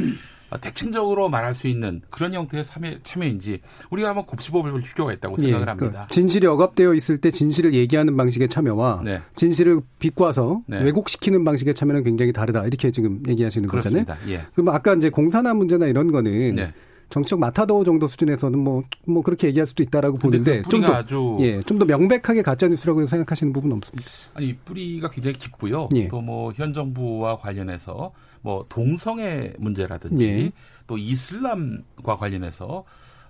대칭적으로 0.60 1.28
말할 1.28 1.54
수 1.54 1.68
있는 1.68 2.02
그런 2.10 2.34
형태의 2.34 2.64
참여, 2.64 2.90
참여 3.02 3.26
인지 3.26 3.60
우리가 3.90 4.10
한번 4.10 4.26
곱씹어 4.26 4.62
볼 4.62 4.80
필요가 4.82 5.12
있다고 5.12 5.36
생각을 5.36 5.66
예, 5.66 5.70
합니다. 5.70 6.06
그 6.08 6.14
진실이 6.14 6.46
억압되어 6.46 6.94
있을 6.94 7.18
때 7.18 7.30
진실을 7.30 7.74
얘기하는 7.74 8.16
방식의 8.16 8.48
참여와 8.48 9.02
네. 9.04 9.20
진실을 9.34 9.80
비꼬아서 9.98 10.62
네. 10.66 10.82
왜곡시키는 10.82 11.44
방식의 11.44 11.74
참여는 11.74 12.04
굉장히 12.04 12.32
다르다. 12.32 12.64
이렇게 12.66 12.90
지금 12.90 13.22
얘기하시는 13.28 13.68
거잖아요. 13.68 14.04
그렇습니다. 14.04 14.32
예. 14.32 14.46
그럼 14.54 14.68
아까 14.70 14.94
이제 14.94 15.10
공산화 15.10 15.54
문제나 15.54 15.86
이런 15.86 16.10
거는 16.12 16.54
네. 16.54 16.72
정치적 17.10 17.38
마타도 17.38 17.84
정도 17.84 18.06
수준에서는 18.06 18.58
뭐, 18.58 18.82
뭐 19.06 19.22
그렇게 19.22 19.46
얘기할 19.48 19.66
수도 19.66 19.82
있다라고 19.82 20.16
보는데 20.16 20.62
그좀 20.62 20.80
뿌리가 20.80 20.86
더, 20.86 20.94
아주 20.94 21.36
예, 21.40 21.60
좀 21.60 21.78
더 21.78 21.84
명백하게 21.84 22.40
가짜 22.40 22.68
뉴스라고 22.68 23.04
생각하시는 23.06 23.52
부분은 23.52 23.76
없습니다. 23.76 24.10
아니 24.34 24.54
뿌리가 24.56 25.10
굉장히 25.10 25.36
깊고요. 25.36 25.90
예. 25.94 26.08
또뭐 26.08 26.52
현 26.54 26.72
정부와 26.72 27.36
관련해서 27.36 28.12
뭐 28.42 28.66
동성애 28.68 29.52
문제라든지 29.58 30.28
예. 30.28 30.52
또 30.86 30.98
이슬람과 30.98 32.16
관련해서 32.16 32.84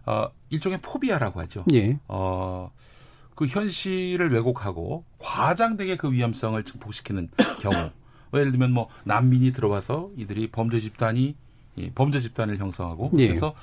어 0.06 0.26
일종의 0.50 0.78
포비아라고 0.82 1.40
하죠. 1.42 1.64
예. 1.72 1.98
어그 2.08 3.46
현실을 3.48 4.32
왜곡하고 4.32 5.04
과장되게 5.18 5.96
그 5.96 6.10
위험성을 6.10 6.62
증폭시키는 6.64 7.28
경우. 7.60 7.90
예를 8.34 8.50
들면 8.50 8.72
뭐 8.72 8.88
난민이 9.04 9.52
들어와서 9.52 10.10
이들이 10.16 10.50
범죄 10.50 10.80
집단이 10.80 11.36
이 11.76 11.90
범죄 11.94 12.18
집단을 12.18 12.58
형성하고 12.58 13.12
예. 13.18 13.28
그래서 13.28 13.54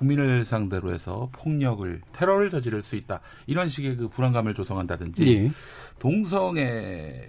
국민을 0.00 0.44
상대로 0.46 0.92
해서 0.92 1.28
폭력을 1.32 2.00
테러를 2.12 2.50
저지를 2.50 2.82
수 2.82 2.96
있다 2.96 3.20
이런 3.46 3.68
식의 3.68 3.96
그 3.96 4.08
불안감을 4.08 4.54
조성한다든지 4.54 5.28
예. 5.28 5.50
동성애를 5.98 7.22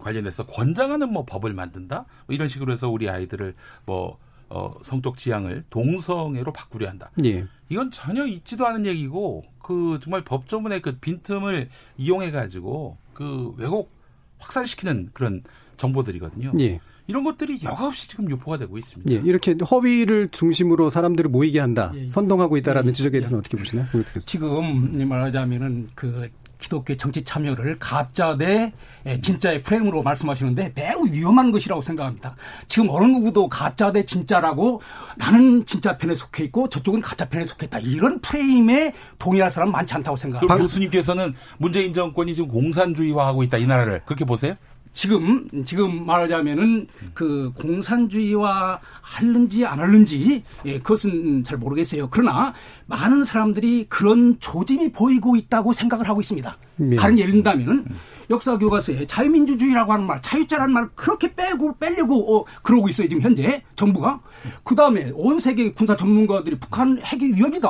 관련해서 0.00 0.44
권장하는 0.46 1.10
뭐 1.10 1.24
법을 1.24 1.54
만든다 1.54 2.04
뭐 2.26 2.34
이런 2.34 2.48
식으로 2.48 2.72
해서 2.72 2.90
우리 2.90 3.08
아이들을 3.08 3.54
뭐 3.86 4.18
어, 4.48 4.74
성적 4.82 5.16
지향을 5.16 5.64
동성애로 5.70 6.52
바꾸려 6.52 6.88
한다. 6.88 7.10
예. 7.24 7.46
이건 7.68 7.90
전혀 7.90 8.24
있지도 8.26 8.64
않은 8.66 8.86
얘기고 8.86 9.42
그 9.60 9.98
정말 10.00 10.22
법조문의 10.22 10.82
그 10.82 10.98
빈틈을 10.98 11.68
이용해 11.96 12.30
가지고 12.30 12.96
그 13.12 13.52
왜곡 13.56 13.90
확산시키는 14.38 15.10
그런 15.14 15.42
정보들이거든요. 15.78 16.52
예. 16.60 16.80
이런 17.06 17.24
것들이 17.24 17.58
여과없이 17.62 18.08
지금 18.08 18.28
유포가 18.30 18.58
되고 18.58 18.76
있습니다. 18.76 19.12
예, 19.12 19.16
이렇게 19.24 19.54
허위를 19.70 20.28
중심으로 20.30 20.90
사람들을 20.90 21.30
모이게 21.30 21.60
한다, 21.60 21.92
예, 21.94 22.04
예. 22.04 22.10
선동하고 22.10 22.56
있다라는 22.56 22.88
예, 22.88 22.92
지적에 22.92 23.16
예. 23.16 23.20
대해서는 23.20 23.40
어떻게 23.40 23.56
보시나요? 23.56 23.86
지금 24.24 25.08
말하자면은 25.08 25.90
그 25.94 26.28
기독교 26.58 26.96
정치 26.96 27.22
참여를 27.22 27.76
가짜 27.78 28.36
대 28.36 28.72
예, 29.06 29.20
진짜의 29.20 29.62
프레임으로 29.62 30.02
말씀하시는데 30.02 30.72
매우 30.74 31.06
위험한 31.10 31.52
것이라고 31.52 31.82
생각합니다. 31.82 32.34
지금 32.66 32.88
어느 32.90 33.04
누구도 33.06 33.48
가짜 33.48 33.92
대 33.92 34.04
진짜라고 34.04 34.80
나는 35.16 35.64
진짜 35.66 35.96
편에 35.96 36.14
속해 36.14 36.44
있고 36.44 36.68
저쪽은 36.68 37.02
가짜 37.02 37.28
편에 37.28 37.44
속했다. 37.44 37.80
이런 37.80 38.20
프레임에 38.20 38.94
동의할 39.18 39.50
사람 39.50 39.68
은 39.68 39.72
많지 39.72 39.94
않다고 39.94 40.16
그 40.16 40.20
생각합니다. 40.22 40.56
교수님께서는 40.56 41.34
문재인 41.58 41.92
정권이 41.92 42.34
지금 42.34 42.48
공산주의화하고 42.48 43.42
있다 43.44 43.58
이 43.58 43.66
나라를 43.66 44.00
그렇게 44.06 44.24
보세요? 44.24 44.54
지금 44.96 45.46
지금 45.66 46.06
말하자면은 46.06 46.86
그 47.12 47.52
공산주의화 47.54 48.80
할는지 49.02 49.66
안 49.66 49.78
할는지 49.78 50.42
예, 50.64 50.78
그것은 50.78 51.44
잘 51.44 51.58
모르겠어요. 51.58 52.08
그러나 52.10 52.54
많은 52.86 53.24
사람들이 53.24 53.86
그런 53.90 54.40
조짐이 54.40 54.92
보이고 54.92 55.36
있다고 55.36 55.74
생각을 55.74 56.08
하고 56.08 56.22
있습니다. 56.22 56.56
예. 56.92 56.96
다른 56.96 57.18
예를 57.18 57.34
든다면은 57.34 57.84
역사 58.30 58.58
교과서에 58.58 59.06
자유민주주의라고 59.06 59.92
하는 59.92 60.06
말, 60.06 60.20
자유자라는 60.22 60.74
말을 60.74 60.88
그렇게 60.94 61.34
빼고 61.34 61.76
빼려고 61.78 62.40
어, 62.40 62.44
그러고 62.62 62.88
있어요 62.88 63.08
지금 63.08 63.22
현재 63.22 63.62
정부가. 63.76 64.20
그 64.64 64.74
다음에 64.74 65.10
온 65.14 65.38
세계 65.38 65.72
군사 65.72 65.96
전문가들이 65.96 66.58
북한 66.58 66.98
핵이 67.02 67.34
위협이다. 67.34 67.68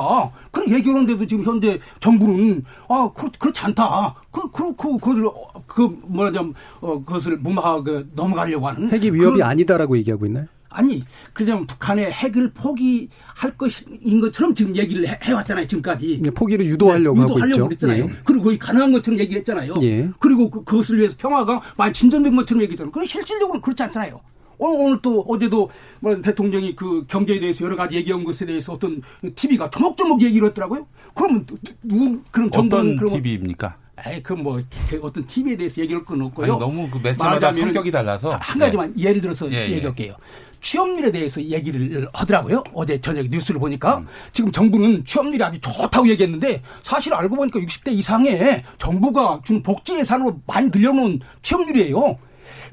그런 0.51 0.71
얘기하는데도 0.71 1.27
지금 1.27 1.43
현재 1.45 1.79
정부는 1.99 2.63
아 2.89 3.09
그, 3.13 3.29
그렇지 3.37 3.61
않다. 3.61 4.15
그 4.31 4.49
그렇고 4.51 4.97
그걸 4.97 5.27
어, 5.27 5.33
그 5.67 5.81
뭐냐면 6.03 6.53
어, 6.81 7.03
그것을 7.03 7.37
무마하게 7.37 8.05
넘어가려고 8.15 8.67
하는 8.67 8.89
핵이 8.89 9.11
위협이 9.11 9.37
그런- 9.37 9.41
아니다라고 9.43 9.97
얘기하고 9.97 10.25
있나요? 10.25 10.45
아니 10.77 11.03
그냥 11.33 11.65
북한의 11.65 12.11
핵을 12.11 12.51
포기할 12.53 13.57
것인 13.57 14.21
것처럼 14.21 14.53
지금 14.53 14.75
얘기를 14.75 15.07
해, 15.07 15.31
왔잖아요 15.31 15.65
지금까지 15.65 16.19
네, 16.21 16.29
포기를 16.29 16.67
유도하려고 16.67 17.15
네, 17.15 17.21
하고 17.21 17.47
있죠. 17.47 17.63
그랬잖아요. 17.65 18.03
예. 18.03 18.09
그리고 18.23 18.43
거의 18.43 18.59
가능한 18.59 18.91
것처럼 18.91 19.19
얘기했잖아요. 19.21 19.73
예. 19.81 20.07
그리고 20.19 20.51
그, 20.51 20.63
것을 20.63 20.99
위해서 20.99 21.15
평화가 21.17 21.61
많이 21.77 21.91
진전된 21.93 22.35
것처럼 22.35 22.61
얘기했잖아요. 22.61 22.91
그런데 22.91 23.07
실질적으로는 23.09 23.59
그렇지 23.59 23.81
않잖아요. 23.81 24.21
오늘, 24.59 24.79
오늘 24.79 24.99
또 25.01 25.21
어제도 25.21 25.67
뭐 25.99 26.15
대통령이 26.21 26.75
그 26.75 27.05
경제에 27.07 27.39
대해서 27.39 27.65
여러 27.65 27.75
가지 27.75 27.95
얘기한 27.95 28.23
것에 28.23 28.45
대해서 28.45 28.73
어떤 28.73 29.01
TV가 29.33 29.71
조목조목 29.71 30.21
얘기를 30.21 30.47
했더라고요. 30.49 30.85
그러면 31.15 31.47
누구 31.81 32.21
그럼 32.29 32.51
정부는 32.51 32.97
어떤 32.97 33.09
TV입니까? 33.09 33.77
에이, 34.05 34.21
그뭐 34.21 34.59
어떤 35.01 35.25
TV에 35.25 35.57
대해서 35.57 35.81
얘기할 35.81 36.05
건 36.05 36.21
없고요. 36.21 36.51
아니, 36.51 36.59
너무 36.59 36.87
그 36.89 36.99
매체마다 36.99 37.51
성격이 37.51 37.89
달라서 37.89 38.37
한 38.39 38.59
가지만 38.59 38.93
네. 38.95 39.05
예를 39.05 39.21
들어서 39.21 39.51
예, 39.51 39.67
예. 39.67 39.71
얘기할게요. 39.71 40.15
취업률에 40.61 41.11
대해서 41.11 41.41
얘기를 41.41 42.07
하더라고요. 42.13 42.63
어제 42.73 42.99
저녁에 42.99 43.27
뉴스를 43.29 43.59
보니까 43.59 43.97
음. 43.97 44.07
지금 44.31 44.51
정부는 44.51 45.05
취업률이 45.05 45.43
아주 45.43 45.59
좋다고 45.61 46.07
얘기했는데 46.09 46.61
사실 46.83 47.13
알고 47.13 47.35
보니까 47.35 47.59
60대 47.59 47.91
이상의 47.91 48.63
정부가 48.77 49.41
준 49.43 49.63
복지 49.63 49.97
예산으로 49.97 50.39
많이 50.45 50.69
들려놓은 50.71 51.19
취업률이에요. 51.41 52.17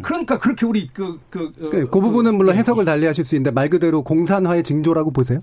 그러니까 0.02 0.38
그렇게 0.38 0.66
우리 0.66 0.88
그, 0.92 1.20
그, 1.30 1.50
그, 1.52 1.70
그, 1.70 1.90
그 1.90 2.00
부분은 2.00 2.36
물론 2.36 2.54
그 2.54 2.58
해석을 2.58 2.84
달리 2.84 3.06
하실 3.06 3.24
수 3.24 3.36
있는데 3.36 3.50
말 3.50 3.68
그대로 3.68 4.02
공산화의 4.02 4.62
징조라고 4.62 5.12
보세요? 5.12 5.42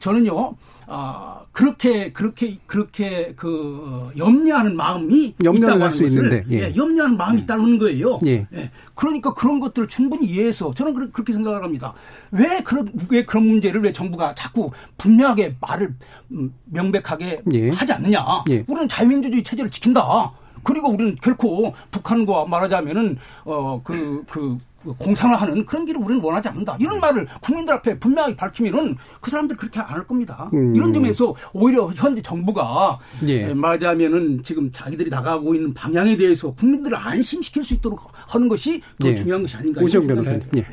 저는요, 0.00 0.56
아, 0.88 1.42
그렇게, 1.52 2.10
그렇게, 2.10 2.58
그렇게, 2.66 3.34
그, 3.36 3.80
어, 3.84 4.10
염려하는 4.16 4.74
마음이. 4.74 5.34
염려를 5.44 5.80
할수 5.80 6.04
있는데. 6.06 6.44
예. 6.50 6.68
예. 6.68 6.74
염려하는 6.74 7.16
마음이 7.16 7.38
예. 7.38 7.42
있다는 7.44 7.78
거예요. 7.78 8.18
예. 8.26 8.46
예. 8.52 8.70
그러니까 8.94 9.32
그런 9.34 9.60
것들을 9.60 9.86
충분히 9.88 10.26
이해해서 10.26 10.72
저는 10.74 10.94
그렇게 11.12 11.32
생각을 11.32 11.62
합니다. 11.62 11.92
왜 12.32 12.62
그런, 12.64 12.92
왜 13.10 13.24
그런 13.24 13.46
문제를 13.46 13.82
왜 13.82 13.92
정부가 13.92 14.34
자꾸 14.34 14.72
분명하게 14.98 15.56
말을 15.60 15.94
음, 16.32 16.52
명백하게 16.64 17.42
예. 17.52 17.70
하지 17.70 17.92
않느냐. 17.92 18.24
예. 18.48 18.64
우리는 18.66 18.88
자유민주주의 18.88 19.44
체제를 19.44 19.70
지킨다. 19.70 20.32
그리고 20.62 20.88
우리는 20.88 21.14
결코 21.22 21.74
북한과 21.90 22.46
말하자면은, 22.46 23.18
어, 23.44 23.80
그, 23.82 24.24
그, 24.28 24.58
공산화하는 24.98 25.66
그런 25.66 25.84
길을 25.84 26.00
우리는 26.00 26.22
원하지 26.22 26.48
않는다. 26.48 26.76
이런 26.80 26.96
음. 26.96 27.00
말을 27.00 27.26
국민들 27.40 27.74
앞에 27.74 27.98
분명하게 27.98 28.36
밝히면은 28.36 28.96
그 29.20 29.30
사람들 29.30 29.56
그렇게 29.56 29.78
안 29.80 30.00
할 30.00 30.06
겁니다. 30.06 30.48
음. 30.54 30.74
이런 30.74 30.92
점에서 30.94 31.34
오히려 31.52 31.90
현재 31.94 32.22
정부가 32.22 32.98
예. 33.26 33.52
말하자면은 33.52 34.42
지금 34.42 34.70
자기들이 34.72 35.10
나가고 35.10 35.54
있는 35.54 35.74
방향에 35.74 36.16
대해서 36.16 36.52
국민들을 36.52 36.96
안심시킬 36.96 37.62
수 37.62 37.74
있도록 37.74 38.00
하는 38.28 38.48
것이 38.48 38.80
더 38.98 39.08
예. 39.08 39.14
중요한 39.16 39.42
것이 39.42 39.56
아닌가. 39.56 39.82
오시영 39.82 40.06
변호사님. 40.06 40.42
예. 40.56 40.64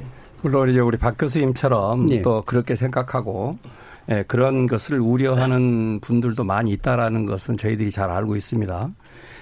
물론 0.43 0.70
이제 0.70 0.80
우리 0.80 0.98
박 0.98 1.17
교수님처럼 1.17 2.10
예. 2.12 2.22
또 2.22 2.43
그렇게 2.46 2.76
생각하고 2.76 3.58
예, 4.10 4.24
그런 4.28 4.67
것을 4.67 5.00
우려하는 5.02 6.00
분들도 6.00 6.46
많이 6.46 6.72
있다라는 6.72 7.26
것은 7.26 7.58
저희들이 7.58 7.91
잘 7.91 8.10
알고 8.10 8.38
있습니다. 8.38 8.89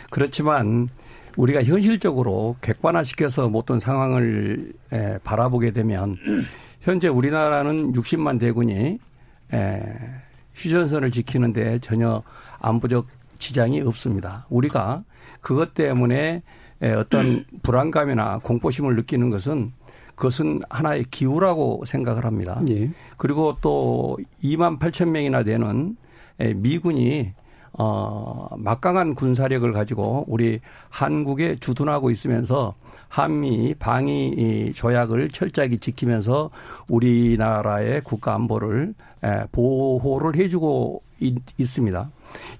그렇지만 0.09 0.89
우리가 1.37 1.63
현실적으로 1.63 2.55
객관화시켜서 2.61 3.47
어떤 3.53 3.79
상황을 3.79 4.73
에, 4.91 5.17
바라보게 5.23 5.71
되면 5.71 6.17
현재 6.81 7.07
우리나라는 7.07 7.93
60만 7.93 8.39
대군이 8.39 8.99
에, 9.53 9.81
휴전선을 10.53 11.11
지키는데 11.11 11.79
전혀 11.79 12.23
안보적 12.59 13.07
지장이 13.37 13.81
없습니다. 13.81 14.45
우리가 14.49 15.03
그것 15.41 15.73
때문에 15.73 16.41
에, 16.81 16.91
어떤 16.93 17.45
불안감이나 17.63 18.39
공포심을 18.39 18.95
느끼는 18.95 19.29
것은 19.29 19.73
그것은 20.15 20.61
하나의 20.69 21.05
기후라고 21.11 21.83
생각을 21.85 22.23
합니다. 22.23 22.61
예. 22.69 22.89
그리고 23.17 23.57
또 23.61 24.17
2만 24.41 24.79
8천 24.79 25.09
명이나 25.09 25.43
되는 25.43 25.97
미군이 26.37 27.33
어, 27.77 28.47
막강한 28.57 29.13
군사력을 29.13 29.71
가지고 29.73 30.23
우리 30.27 30.59
한국에 30.89 31.57
주둔하고 31.57 32.09
있으면서 32.09 32.73
한미 33.09 33.75
방위 33.77 34.73
조약을 34.73 35.29
철저하게 35.29 35.77
지키면서 35.77 36.49
우리나라의 36.87 38.01
국가 38.03 38.33
안보를 38.33 38.93
보호를 39.51 40.35
해주고 40.35 41.01
있, 41.21 41.65
습니다. 41.65 42.09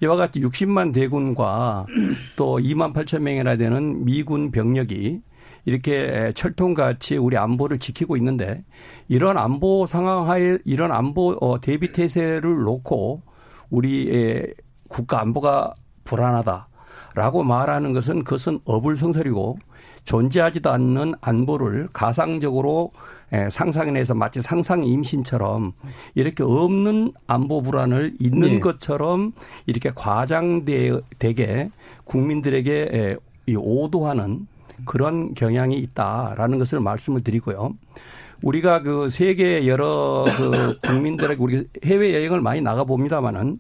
이와 0.02 0.16
같이 0.16 0.40
60만 0.40 0.94
대군과 0.94 1.86
또 2.38 2.58
2만 2.60 2.94
8천 2.94 3.20
명이나 3.20 3.58
되는 3.58 4.06
미군 4.06 4.52
병력이 4.52 5.22
이렇게 5.66 6.32
철통같이 6.36 7.18
우리 7.18 7.38
안보를 7.38 7.80
지키고 7.80 8.16
있는데 8.18 8.64
이런 9.08 9.38
안보 9.38 9.86
상황하에 9.86 10.60
이런 10.64 10.92
안보 10.92 11.36
어, 11.42 11.60
대비 11.60 11.92
태세를 11.92 12.64
놓고 12.64 13.24
우리의 13.72 14.54
국가 14.88 15.22
안보가 15.22 15.74
불안하다라고 16.04 17.44
말하는 17.44 17.94
것은 17.94 18.24
그것은 18.24 18.60
어불성설이고 18.66 19.58
존재하지도 20.04 20.72
않는 20.72 21.16
안보를 21.22 21.90
가상적으로 21.92 22.92
상상해내서 23.50 24.14
마치 24.14 24.42
상상 24.42 24.86
임신처럼 24.86 25.74
이렇게 26.14 26.44
없는 26.44 27.12
안보 27.28 27.62
불안을 27.62 28.14
있는 28.20 28.50
네. 28.50 28.60
것처럼 28.60 29.32
이렇게 29.66 29.92
과장되게 29.94 31.72
국민들에게 32.04 33.18
오도하는 33.58 34.48
그런 34.86 35.34
경향이 35.34 35.78
있다라는 35.78 36.60
것을 36.60 36.80
말씀을 36.80 37.24
드리고요. 37.24 37.74
우리가 38.44 38.82
그 38.82 39.10
세계 39.10 39.68
여러 39.68 40.26
그 40.38 40.78
국민들에게 40.86 41.42
우리 41.42 41.68
해외 41.84 42.14
여행을 42.14 42.42
많이 42.42 42.62
나가 42.62 42.84
봅니다만은 42.84 43.58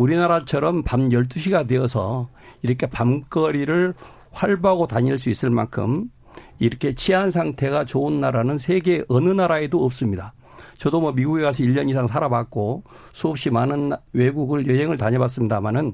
우리나라처럼 0.00 0.82
밤 0.82 1.10
12시가 1.10 1.66
되어서 1.66 2.28
이렇게 2.62 2.86
밤거리를 2.86 3.92
활보하고 4.30 4.86
다닐 4.86 5.18
수 5.18 5.28
있을 5.28 5.50
만큼 5.50 6.10
이렇게 6.58 6.94
치안 6.94 7.30
상태가 7.30 7.84
좋은 7.84 8.20
나라는 8.20 8.56
세계 8.56 9.04
어느 9.08 9.28
나라에도 9.28 9.84
없습니다. 9.84 10.32
저도 10.78 11.00
뭐 11.00 11.12
미국에 11.12 11.42
가서 11.42 11.62
1년 11.62 11.90
이상 11.90 12.06
살아봤고 12.06 12.84
수없이 13.12 13.50
많은 13.50 13.92
외국을 14.14 14.66
여행을 14.66 14.96
다녀봤습니다마는 14.96 15.92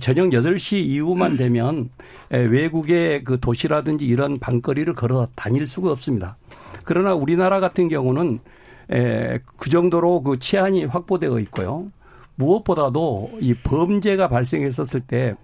저녁 0.00 0.30
8시 0.30 0.78
이후만 0.78 1.36
되면 1.36 1.90
외국의 2.30 3.22
그 3.22 3.38
도시라든지 3.38 4.04
이런 4.04 4.38
밤거리를 4.40 4.92
걸어 4.94 5.28
다닐 5.36 5.64
수가 5.64 5.92
없습니다. 5.92 6.36
그러나 6.82 7.14
우리나라 7.14 7.60
같은 7.60 7.88
경우는 7.88 8.40
그 8.88 9.70
정도로 9.70 10.22
그 10.22 10.40
치안이 10.40 10.86
확보되어 10.86 11.38
있고요. 11.40 11.92
무엇보다도 12.38 13.38
이 13.40 13.54
범죄가 13.54 14.28
발생했었을 14.28 15.00
때 15.00 15.34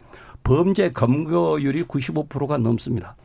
범죄 0.43 0.93
검거율이 0.93 1.85
95%가 1.85 2.59
넘습니다. 2.59 3.17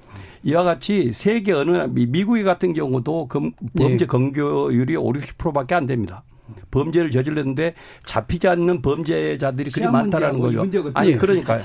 이와 0.43 0.63
같이 0.63 1.11
세계 1.11 1.51
어느 1.51 1.87
미국 1.89 2.41
같은 2.43 2.73
경우도 2.73 3.27
검, 3.27 3.51
범죄 3.77 3.97
네. 3.97 4.05
검거율이 4.05 4.95
5, 4.95 5.13
60%밖에 5.13 5.75
안 5.75 5.85
됩니다. 5.85 6.23
범죄를 6.71 7.11
저질렀는데 7.11 7.75
잡히지 8.05 8.47
않는 8.47 8.81
범죄자들이 8.81 9.69
그리 9.69 9.87
많다라는 9.87 10.39
거죠. 10.39 10.65
아니 10.93 11.15
그러니까 11.15 11.59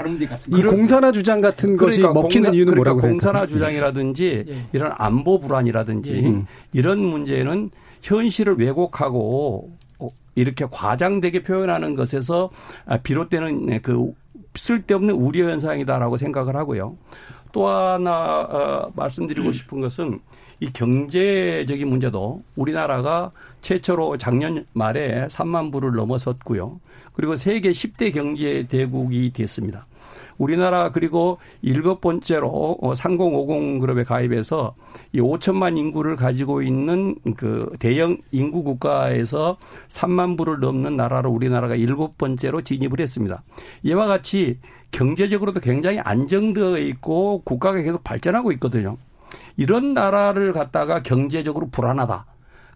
이 0.48 0.62
공산화 0.62 1.12
주장 1.12 1.40
같은 1.40 1.76
그러니까 1.76 1.86
것이 1.86 2.00
먹히는 2.00 2.50
공사, 2.50 2.56
이유는 2.56 2.72
그러니까 2.72 2.92
뭐라고 2.92 3.00
공산화 3.00 3.46
주장이라든지 3.46 4.44
예. 4.46 4.64
이런 4.72 4.92
안보 4.96 5.40
불안이라든지 5.40 6.12
예. 6.12 6.42
이런 6.72 6.98
문제는 6.98 7.70
현실을 8.02 8.56
왜곡하고 8.58 9.70
이렇게 10.34 10.66
과장되게 10.70 11.42
표현하는 11.42 11.94
것에서 11.94 12.50
비롯되는 13.02 13.82
그 13.82 14.12
쓸데없는 14.54 15.14
우려 15.14 15.48
현상이다라고 15.50 16.16
생각을 16.16 16.56
하고요. 16.56 16.96
또 17.52 17.68
하나 17.68 18.40
어, 18.40 18.92
말씀드리고 18.96 19.52
싶은 19.52 19.80
것은 19.80 20.20
이 20.60 20.72
경제적인 20.72 21.88
문제도 21.88 22.42
우리나라가 22.56 23.30
최초로 23.60 24.18
작년 24.18 24.66
말에 24.72 25.28
3만 25.28 25.70
부를 25.70 25.92
넘어섰고요. 25.92 26.80
그리고 27.12 27.36
세계 27.36 27.70
10대 27.70 28.12
경제 28.12 28.66
대국이 28.68 29.32
됐습니다. 29.32 29.86
우리나라 30.38 30.90
그리고 30.90 31.38
일곱 31.62 32.00
번째로 32.00 32.78
3050 32.96 33.50
어, 33.50 33.80
그룹에 33.80 34.04
가입해서 34.04 34.74
이 35.12 35.20
5천만 35.20 35.78
인구를 35.78 36.16
가지고 36.16 36.62
있는 36.62 37.16
그 37.36 37.70
대형 37.78 38.18
인구 38.30 38.62
국가에서 38.62 39.56
3만 39.88 40.36
부를 40.36 40.60
넘는 40.60 40.96
나라로 40.96 41.30
우리나라가 41.30 41.74
일곱 41.74 42.18
번째로 42.18 42.60
진입을 42.60 43.00
했습니다. 43.00 43.42
이와 43.82 44.06
같이 44.06 44.58
경제적으로도 44.90 45.60
굉장히 45.60 45.98
안정되어 45.98 46.78
있고 46.78 47.42
국가가 47.44 47.80
계속 47.80 48.04
발전하고 48.04 48.52
있거든요. 48.52 48.96
이런 49.56 49.94
나라를 49.94 50.52
갖다가 50.52 51.02
경제적으로 51.02 51.68
불안하다. 51.70 52.26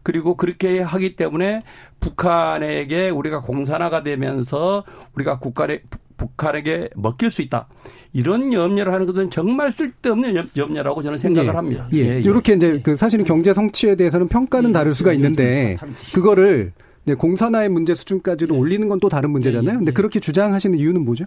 그리고 0.03 0.37
그렇게 0.37 0.81
하기 0.81 1.16
때문에 1.16 1.62
북한에게 2.01 3.11
우리가 3.11 3.40
공산화가 3.40 4.03
되면서 4.03 4.85
우리가 5.14 5.38
국가의 5.38 5.83
북한에게 6.18 6.90
먹힐 6.96 7.31
수 7.31 7.40
있다. 7.40 7.66
이런 8.12 8.52
염려를 8.52 8.92
하는 8.92 9.07
것은 9.07 9.31
정말 9.31 9.72
쓸데없는 9.72 10.48
염려라고 10.57 11.02
저는 11.02 11.16
생각을 11.18 11.50
예. 11.50 11.54
합니다. 11.57 11.88
예. 11.92 11.98
예, 11.98 12.14
예. 12.16 12.20
이렇게 12.20 12.52
이제 12.54 12.81
그 12.83 12.96
사실은 12.96 13.24
경제 13.24 13.54
성취에 13.54 13.94
대해서는 13.94 14.28
평가는 14.28 14.70
다를 14.72 14.92
수가 14.92 15.12
있는데 15.14 15.76
그거를 16.12 16.72
이제 17.04 17.14
공산화의 17.14 17.68
문제 17.70 17.94
수준까지로 17.94 18.54
올리는 18.57 18.87
건 18.88 18.98
또 19.00 19.09
다른 19.09 19.31
문제잖아요. 19.31 19.78
근데 19.78 19.92
그렇게 19.92 20.20
주장하시는 20.20 20.76
이유는 20.78 21.04
뭐죠? 21.04 21.24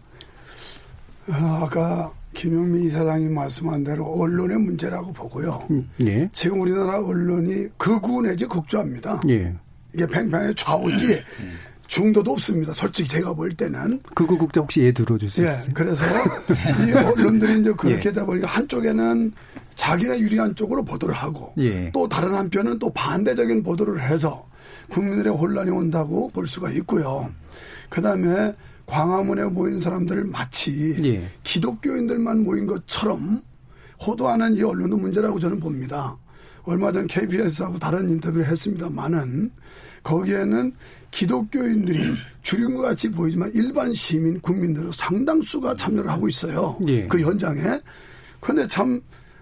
어, 1.30 1.64
아까 1.64 2.12
김용민 2.34 2.84
이사장님 2.86 3.34
말씀한 3.34 3.84
대로 3.84 4.06
언론의 4.06 4.58
문제라고 4.58 5.14
보고요. 5.14 5.62
예. 6.02 6.30
지금 6.34 6.62
우리나라 6.62 7.00
언론이 7.00 7.68
극우 7.78 8.22
내지 8.24 8.46
극좌입니다. 8.46 9.22
예. 9.30 9.54
이게 9.94 10.06
팽팽하게 10.08 10.54
좌우지 10.56 11.22
중도도 11.92 12.32
없습니다. 12.32 12.72
솔직히 12.72 13.10
제가 13.10 13.34
볼 13.34 13.52
때는. 13.52 14.00
극우 14.16 14.38
국자 14.38 14.62
혹시 14.62 14.80
예수 14.80 15.44
예. 15.44 15.74
그래서 15.74 16.06
이 16.88 16.94
언론들이 16.94 17.60
이제 17.60 17.74
그렇게 17.74 17.96
예. 17.96 18.00
되다 18.00 18.26
보니까 18.26 18.48
한쪽에는 18.48 19.34
자기가 19.76 20.18
유리한 20.18 20.56
쪽으로 20.56 20.86
보도를 20.86 21.14
하고 21.14 21.54
예. 21.58 21.92
또 21.92 22.08
다른 22.08 22.34
한편은 22.34 22.80
또 22.80 22.90
반대적인 22.94 23.64
보도를 23.64 24.02
해서 24.02 24.48
국민들의 24.90 25.34
혼란이 25.34 25.70
온다고 25.70 26.30
볼 26.30 26.48
수가 26.48 26.72
있고요. 26.72 27.30
그 27.90 28.02
다음에 28.02 28.56
광화문에 28.86 29.44
모인 29.46 29.82
사람들을 29.82 30.24
마치 30.24 30.96
예. 31.04 31.30
기독교인들만 31.44 32.46
모인 32.46 32.68
것처럼 32.68 33.42
호도하는 34.08 34.56
이 34.56 34.64
언론도 34.64 34.96
문제라고 34.96 35.42
저는 35.42 35.60
봅니다. 35.60 36.16
얼마 36.64 36.94
전 36.94 37.06
KBS하고 37.06 37.80
다른 37.80 38.10
인터뷰를 38.10 38.48
했습니다만은 38.48 39.52
거기에는 40.04 40.74
기독교인들이 41.12 42.16
줄인 42.42 42.76
것 42.76 42.82
같이 42.82 43.12
보이지만 43.12 43.52
일반 43.54 43.94
시민 43.94 44.40
국민들은 44.42 44.92
상당수가 44.94 45.76
참여를 45.76 46.10
하고 46.10 46.28
있어요. 46.28 46.78
예. 46.88 47.06
그 47.08 47.20
현장에. 47.20 47.62
그런데 48.40 48.68
참 48.68 49.02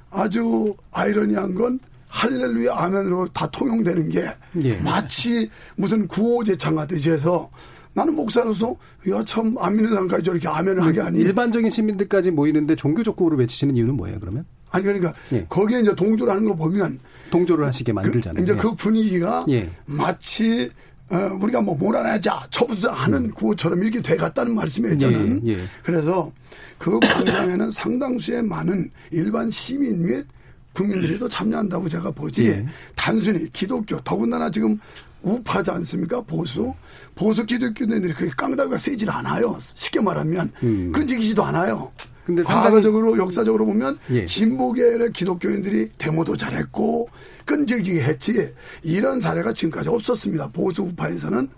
아주 0.09 0.75
아이러니한 0.91 1.55
건 1.55 1.79
할렐루야 2.07 2.73
아멘으로 2.75 3.27
다 3.29 3.47
통용되는 3.51 4.09
게 4.09 4.25
예. 4.63 4.75
마치 4.77 5.49
무슨 5.75 6.07
구호제창 6.07 6.75
같듯이 6.75 7.11
해서 7.11 7.49
나는 7.93 8.15
목사로서 8.15 8.75
야 9.09 9.23
참 9.25 9.55
안 9.59 9.75
믿는 9.75 9.91
사람까지 9.93 10.23
저렇게 10.23 10.47
아멘을 10.47 10.83
하게 10.83 11.01
하니 11.01 11.19
일반적인 11.19 11.69
시민들까지 11.69 12.31
모이는데 12.31 12.75
종교적 12.75 13.15
구호를 13.15 13.37
외치시는 13.39 13.75
이유는 13.75 13.95
뭐예요, 13.95 14.19
그러면? 14.19 14.45
아니 14.71 14.83
그러니까 14.85 15.13
예. 15.33 15.45
거기에 15.49 15.81
이제 15.81 15.95
동조를 15.95 16.31
하는 16.33 16.47
거 16.47 16.55
보면 16.55 16.99
동조를 17.31 17.65
하시게 17.65 17.93
만들잖아요. 17.93 18.43
이제 18.43 18.53
예. 18.53 18.57
그 18.57 18.73
분위기가 18.75 19.45
예. 19.49 19.69
마치 19.85 20.69
어, 21.11 21.37
우리가 21.41 21.61
뭐 21.61 21.75
몰아내자 21.75 22.47
처부자 22.51 22.91
하는 22.93 23.31
구호처럼 23.31 23.81
이렇게 23.81 24.01
돼 24.01 24.15
갔다는 24.15 24.53
말씀이에요 24.53 24.97
저는 24.97 25.41
예, 25.47 25.53
예. 25.53 25.63
그래서 25.83 26.31
그 26.77 26.99
광장에는 26.99 27.71
상당수의 27.71 28.43
많은 28.43 28.89
일반 29.11 29.49
시민 29.49 30.05
및 30.05 30.25
국민들이 30.73 31.17
또 31.17 31.27
참여한다고 31.27 31.89
제가 31.89 32.11
보지 32.11 32.47
예. 32.47 32.65
단순히 32.95 33.51
기독교 33.51 33.99
더군다나 34.01 34.51
지금 34.51 34.79
우파지 35.21 35.71
않습니까 35.71 36.21
보수 36.21 36.73
보수 37.15 37.45
기독교인들이 37.45 38.13
그렇게 38.13 38.33
깡다구가 38.37 38.77
세질 38.77 39.09
않아요 39.09 39.57
쉽게 39.61 39.99
말하면 39.99 40.51
끈질기지도 40.91 41.43
않아요 41.43 41.91
음. 41.99 42.09
근데 42.29 42.43
과거적으로 42.43 43.17
역사적으로 43.17 43.65
보면 43.65 43.97
예. 44.11 44.23
진보계열의 44.23 45.13
기독교인들이 45.13 45.89
데모도 45.97 46.37
잘했고 46.37 47.09
끈질기게 47.45 48.03
했지 48.03 48.53
이런 48.83 49.19
사례가 49.19 49.51
지금까지 49.53 49.89
없었습니다 49.89 50.49
보수 50.49 50.83
우파에서는 50.83 51.49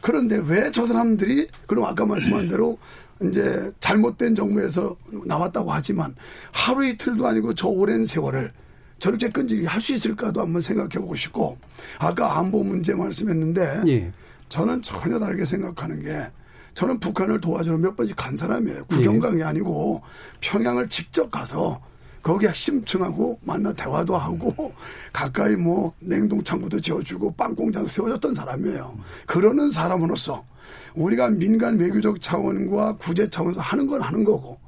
그런데 0.00 0.40
왜 0.46 0.70
저 0.70 0.86
사람들이 0.86 1.48
그럼 1.66 1.84
아까 1.86 2.06
말씀한 2.06 2.48
대로 2.48 2.78
이제 3.24 3.72
잘못된 3.80 4.36
정부에서 4.36 4.94
나왔다고 5.26 5.72
하지만 5.72 6.14
하루 6.52 6.86
이틀도 6.86 7.26
아니고 7.26 7.54
저 7.56 7.66
오랜 7.66 8.06
세월을 8.06 8.52
저렇게 9.00 9.30
끈질기게 9.30 9.66
할 9.66 9.80
수 9.80 9.92
있을까도 9.94 10.42
한번 10.42 10.62
생각해 10.62 10.90
보고 10.90 11.16
싶고 11.16 11.58
아까 11.98 12.38
안보 12.38 12.62
문제 12.62 12.94
말씀했는데 12.94 13.80
예. 13.88 14.12
저는 14.48 14.82
전혀 14.82 15.18
다르게 15.18 15.44
생각하는 15.44 16.00
게 16.04 16.30
저는 16.80 16.98
북한을 16.98 17.42
도와주러 17.42 17.76
몇 17.76 17.94
번씩 17.94 18.16
간 18.16 18.34
사람이에요. 18.34 18.86
구경강이 18.86 19.42
아니고 19.42 20.00
평양을 20.40 20.88
직접 20.88 21.30
가서 21.30 21.78
거기 22.22 22.46
핵심층하고 22.46 23.38
만나 23.42 23.70
대화도 23.70 24.16
하고 24.16 24.72
가까이 25.12 25.56
뭐 25.56 25.92
냉동창고도 25.98 26.80
지어주고 26.80 27.34
빵 27.34 27.54
공장도 27.54 27.90
세워줬던 27.90 28.34
사람이에요. 28.34 28.96
그러는 29.26 29.68
사람으로서 29.68 30.42
우리가 30.94 31.28
민간 31.28 31.78
외교적 31.78 32.18
차원과 32.18 32.96
구제 32.96 33.28
차원에서 33.28 33.60
하는 33.60 33.86
건 33.86 34.00
하는 34.00 34.24
거고 34.24 34.58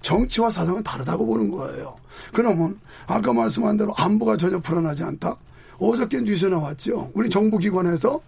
정치와 0.00 0.50
사상은 0.50 0.82
다르다고 0.82 1.26
보는 1.26 1.50
거예요. 1.50 1.96
그러면 2.32 2.80
아까 3.06 3.30
말씀한 3.34 3.76
대로 3.76 3.92
안보가 3.94 4.38
전혀 4.38 4.58
불안하지 4.58 5.04
않다. 5.04 5.36
어저께 5.76 6.22
뉴스에 6.22 6.48
나왔죠. 6.48 7.10
우리 7.12 7.28
정부기관에서 7.28 8.22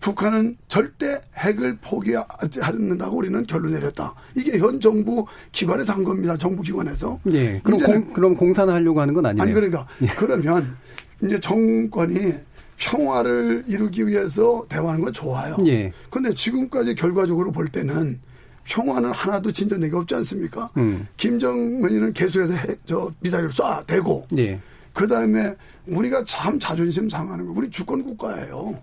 북한은 0.00 0.56
절대 0.66 1.20
핵을 1.36 1.76
포기하지 1.82 2.62
않는다고 2.62 3.18
우리는 3.18 3.46
결론 3.46 3.72
내렸다. 3.72 4.14
이게 4.34 4.58
현 4.58 4.80
정부 4.80 5.26
기관에서 5.52 5.92
한 5.92 6.04
겁니다. 6.04 6.36
정부 6.36 6.62
기관에서. 6.62 7.20
예. 7.32 7.60
그럼, 7.62 7.78
공, 7.80 8.12
그럼 8.12 8.34
공산화하려고 8.34 9.00
하는 9.00 9.14
건 9.14 9.26
아니에요. 9.26 9.42
아니 9.42 9.52
그러니까 9.52 9.86
그러면 10.16 10.74
이제 11.22 11.38
정권이 11.38 12.32
평화를 12.78 13.64
이루기 13.66 14.06
위해서 14.06 14.64
대화하는 14.70 15.04
건 15.04 15.12
좋아요. 15.12 15.56
예. 15.66 15.92
근데 16.08 16.32
지금까지 16.32 16.94
결과적으로 16.94 17.52
볼 17.52 17.68
때는 17.68 18.18
평화는 18.64 19.10
하나도 19.12 19.52
진전된 19.52 19.90
게 19.90 19.96
없지 19.96 20.14
않습니까? 20.14 20.70
음. 20.78 21.06
김정은이는 21.18 22.14
계속해서 22.14 22.54
핵, 22.54 22.80
저 22.86 23.10
미사일을 23.20 23.50
쏴 23.50 23.86
대고 23.86 24.26
예. 24.38 24.58
그 24.94 25.06
다음에 25.06 25.54
우리가 25.86 26.24
참 26.24 26.58
자존심 26.58 27.10
상하는 27.10 27.46
거 27.46 27.52
우리 27.54 27.68
주권 27.68 28.02
국가예요. 28.02 28.80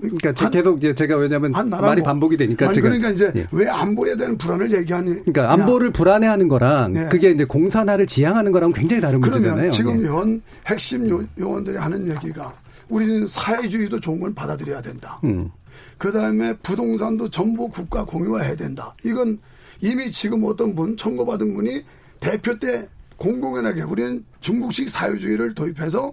그러니까 0.00 0.32
제- 0.32 0.48
계속 0.50 0.78
이제 0.78 0.94
제가 0.94 1.16
왜냐하면 1.16 1.54
한 1.54 1.68
말이 1.68 2.00
뭐- 2.00 2.06
반복이 2.08 2.36
되니까 2.36 2.68
아니 2.68 2.80
그러니까 2.80 3.10
이제 3.10 3.32
예. 3.36 3.46
왜 3.52 3.68
안보에 3.68 4.16
대한 4.16 4.36
불안을 4.38 4.72
얘기하니? 4.72 5.10
그러니까 5.20 5.52
안보를 5.52 5.90
불안해하는 5.92 6.48
거랑 6.48 6.92
네. 6.92 7.08
그게 7.10 7.30
이제 7.30 7.44
공산화를 7.44 8.06
지향하는 8.06 8.52
거랑 8.52 8.72
굉장히 8.72 9.00
다른 9.00 9.20
문제잖아요. 9.20 9.52
그러면 9.54 9.70
지금 9.70 10.02
예. 10.02 10.08
현 10.08 10.42
핵심 10.66 11.08
요, 11.10 11.24
요원들이 11.38 11.76
하는 11.76 12.06
얘기가 12.08 12.52
우리는 12.88 13.26
사회주의도 13.26 14.00
좋은 14.00 14.20
걸 14.20 14.34
받아들여야 14.34 14.80
된다. 14.82 15.20
음. 15.24 15.50
그 15.98 16.12
다음에 16.12 16.54
부동산도 16.62 17.30
전부 17.30 17.68
국가 17.68 18.04
공유화해야 18.04 18.54
된다. 18.56 18.94
이건 19.04 19.38
이미 19.80 20.10
지금 20.10 20.44
어떤 20.44 20.74
분, 20.74 20.96
청구받은 20.96 21.54
분이 21.54 21.82
대표 22.20 22.58
때 22.58 22.88
공공연하게 23.16 23.82
우리는 23.82 24.24
중국식 24.40 24.88
사회주의를 24.88 25.54
도입해서 25.54 26.12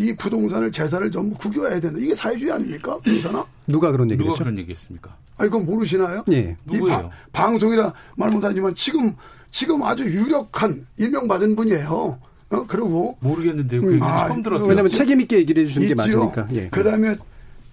이 0.00 0.16
부동산을 0.16 0.72
재산을 0.72 1.10
전부 1.10 1.36
국유화해야 1.36 1.78
된다. 1.80 1.98
이게 2.00 2.14
사회주의 2.14 2.50
아닙니까? 2.50 2.98
부동산아? 3.04 3.44
누가 3.66 3.92
그런 3.92 4.08
얘기를 4.10 4.24
누가 4.24 4.32
했죠? 4.34 4.44
그런 4.44 4.58
얘기했습니까? 4.58 5.14
아, 5.36 5.44
이건 5.44 5.66
모르시나요? 5.66 6.24
예. 6.32 6.56
이 6.70 6.72
누구예요? 6.76 6.96
바- 6.96 7.10
방송이라 7.32 7.92
말 8.16 8.30
못하지만 8.30 8.74
지금, 8.74 9.12
지금 9.50 9.82
아주 9.82 10.04
유력한 10.04 10.86
임명받은 10.98 11.54
분이에요. 11.56 12.18
어, 12.52 12.64
그리고 12.66 13.16
모르겠는데요. 13.20 13.80
그 13.82 13.92
얘기 13.94 14.02
아, 14.02 14.26
처음 14.26 14.42
들었어요. 14.42 14.68
왜냐하면 14.68 14.88
책임 14.88 15.20
있게 15.20 15.36
얘기를 15.38 15.62
해주시는 15.62 15.88
게 15.88 15.94
있지요. 16.02 16.24
맞으니까. 16.24 16.48
예. 16.56 16.68
그 16.70 16.82
다음에 16.82 17.14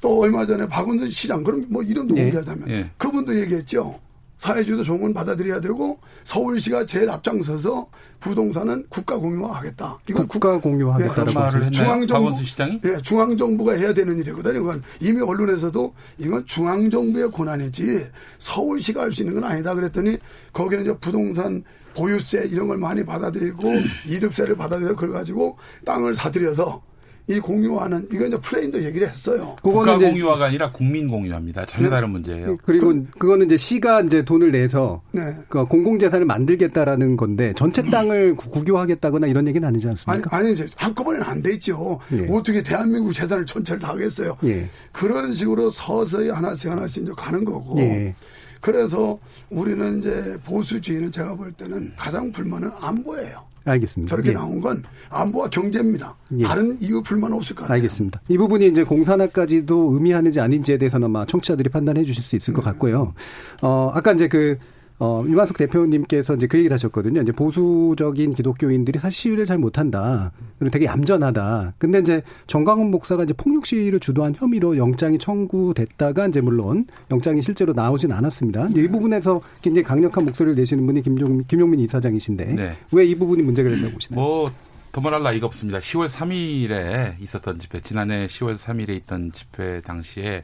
또 0.02 0.20
얼마 0.20 0.46
전에 0.46 0.68
박원순 0.68 1.10
시장, 1.10 1.44
그럼 1.44 1.66
뭐 1.70 1.82
이름도 1.82 2.16
예. 2.18 2.24
공개하자면 2.24 2.70
예. 2.70 2.90
그분도 2.98 3.40
얘기했죠. 3.40 4.00
사회주의도 4.38 4.84
좋은 4.84 5.02
건 5.02 5.14
받아들여야 5.14 5.60
되고 5.60 6.00
서울시가 6.24 6.86
제일 6.86 7.10
앞장서서 7.10 7.88
부동산은 8.20 8.86
국가 8.90 9.18
공유화하겠다. 9.18 10.00
이건 10.10 10.28
국가 10.28 10.60
공유하겠다라고 10.60 11.32
그런 11.32 11.44
말을? 11.44 11.72
박원순 12.20 12.46
시장이? 12.46 12.82
예, 12.86 12.98
중앙정부가 12.98 13.74
해야 13.74 13.94
되는 13.94 14.18
일이거든요. 14.18 14.60
이건 14.60 14.84
이미 15.00 15.22
언론에서도 15.22 15.94
이건 16.20 16.46
중앙정부의 16.46 17.32
권한이지 17.32 18.06
서울시가 18.38 19.02
할 19.02 19.12
수 19.12 19.24
있는 19.24 19.40
건 19.40 19.44
아니다 19.50 19.74
그랬더니 19.74 20.18
거기는 20.54 20.84
이제 20.84 20.96
부동산 21.00 21.64
보유세 21.96 22.48
이런 22.52 22.68
걸 22.68 22.78
많이 22.78 23.04
받아들이고 23.04 23.74
이득세를 24.08 24.56
받아들여 24.56 24.90
그걸 24.90 25.12
가지고 25.12 25.58
땅을 25.86 26.14
사들여서 26.16 26.82
이 27.30 27.42
공유화는 27.42 28.08
이거 28.14 28.26
이제 28.26 28.38
플레인도 28.40 28.82
얘기를 28.86 29.10
했어요. 29.10 29.54
국가 29.62 29.80
그거는 29.82 30.10
공유화가 30.12 30.46
아니라 30.46 30.72
국민 30.72 31.10
공유화입니다. 31.10 31.66
전혀 31.66 31.88
네. 31.88 31.90
다른 31.90 32.10
문제예요. 32.12 32.56
그리고 32.64 32.94
그, 33.18 33.28
거는 33.28 33.48
이제 33.48 33.58
시가 33.58 34.02
이제 34.02 34.24
돈을 34.24 34.52
내서 34.54 35.02
네. 35.12 35.36
그 35.50 35.66
공공재산을 35.66 36.26
만들겠다라는 36.26 37.18
건데 37.18 37.54
전체 37.58 37.82
땅을 37.84 38.36
구- 38.36 38.50
국유화하겠다거나 38.52 39.28
이런 39.28 39.46
얘기는 39.46 39.68
아니지 39.68 39.88
아니, 39.88 39.92
않습니까? 39.92 40.38
아니, 40.38 40.54
이제 40.54 40.68
한꺼번에는 40.78 41.26
안 41.28 41.44
돼 41.44 41.54
있죠. 41.56 42.00
예. 42.14 42.28
어떻게 42.32 42.64
대한민국 42.64 43.12
재산을 43.12 43.46
전체를 43.46 43.82
다 43.82 43.90
하겠어요. 43.90 44.38
예. 44.46 44.70
그런 44.94 45.34
식으로 45.34 45.70
서서히 45.70 46.30
하나씩 46.30 46.72
하나씩 46.72 47.04
이제 47.04 47.12
가는 47.18 47.44
거고. 47.44 47.78
예. 47.80 48.16
그래서 48.62 49.18
우리는 49.50 50.00
이제 50.00 50.38
보수주의는 50.46 51.12
제가 51.12 51.36
볼 51.36 51.52
때는 51.52 51.92
가장 51.98 52.32
불만은 52.32 52.72
안보예요. 52.82 53.46
알겠습니다. 53.72 54.10
저렇게 54.10 54.30
예. 54.30 54.34
나온 54.34 54.62
건 54.62 54.84
안보와 55.10 55.50
경제입니다. 55.50 56.16
예. 56.38 56.44
다른 56.44 56.78
이유 56.82 57.02
불만 57.02 57.34
없을 57.34 57.56
것 57.56 57.64
같아요. 57.64 57.76
알겠습니다. 57.76 58.22
이 58.28 58.38
부분이 58.38 58.68
이제 58.68 58.84
공산화까지도 58.84 59.92
의미하는지 59.94 60.40
아닌지에 60.40 60.78
대해서는 60.78 61.06
아마 61.06 61.26
청취자들이 61.26 61.70
판단해 61.70 62.04
주실 62.04 62.24
수 62.24 62.36
있을 62.36 62.54
것 62.54 62.62
네. 62.64 62.72
같고요. 62.72 63.14
어, 63.62 63.92
아까 63.94 64.14
이제 64.14 64.28
그, 64.28 64.58
어, 65.00 65.24
유만석 65.28 65.58
대표님께서 65.58 66.36
이제 66.36 66.48
그 66.48 66.58
얘기를 66.58 66.74
하셨거든요. 66.74 67.22
이제 67.22 67.32
보수적인 67.32 68.34
기독교인들이 68.34 69.00
사실 69.00 69.18
시위를 69.18 69.46
잘 69.46 69.58
못한다. 69.58 70.32
그리고 70.58 70.72
되게 70.72 70.86
얌전하다. 70.86 71.74
근데 71.78 72.00
이제 72.00 72.24
정광훈 72.48 72.90
목사가 72.90 73.24
이제 73.24 73.34
폭력 73.34 73.66
시위를 73.66 74.00
주도한 74.00 74.34
혐의로 74.36 74.78
영장이 74.78 75.20
청구됐다가 75.20 76.28
이제 76.28 76.42
물론 76.42 76.88
영장이 77.12 77.42
실제로 77.42 77.74
나오진 77.74 78.12
않았습니다. 78.12 78.70
이 78.76 78.88
부분에서 78.88 79.42
굉장히 79.62 79.84
강력한 79.84 80.26
목소리를 80.26 80.56
내시는 80.56 80.86
분이 80.88 81.04
김종, 81.04 81.44
김용민 81.48 81.80
이사장이신데 81.82 82.46
네. 82.46 82.78
왜이 82.92 83.16
부분이 83.16 83.44
문제가 83.44 83.70
된다고 83.70 83.94
보시나요? 83.94 84.20
뭐 84.20 84.52
더말할 84.92 85.22
나위가 85.22 85.46
없습니다. 85.46 85.78
10월 85.78 86.08
3일에 86.10 87.22
있었던 87.22 87.60
집회, 87.60 87.80
지난해 87.82 88.26
10월 88.26 88.56
3일에 88.56 88.90
있던 88.96 89.32
집회 89.32 89.82
당시에 89.82 90.44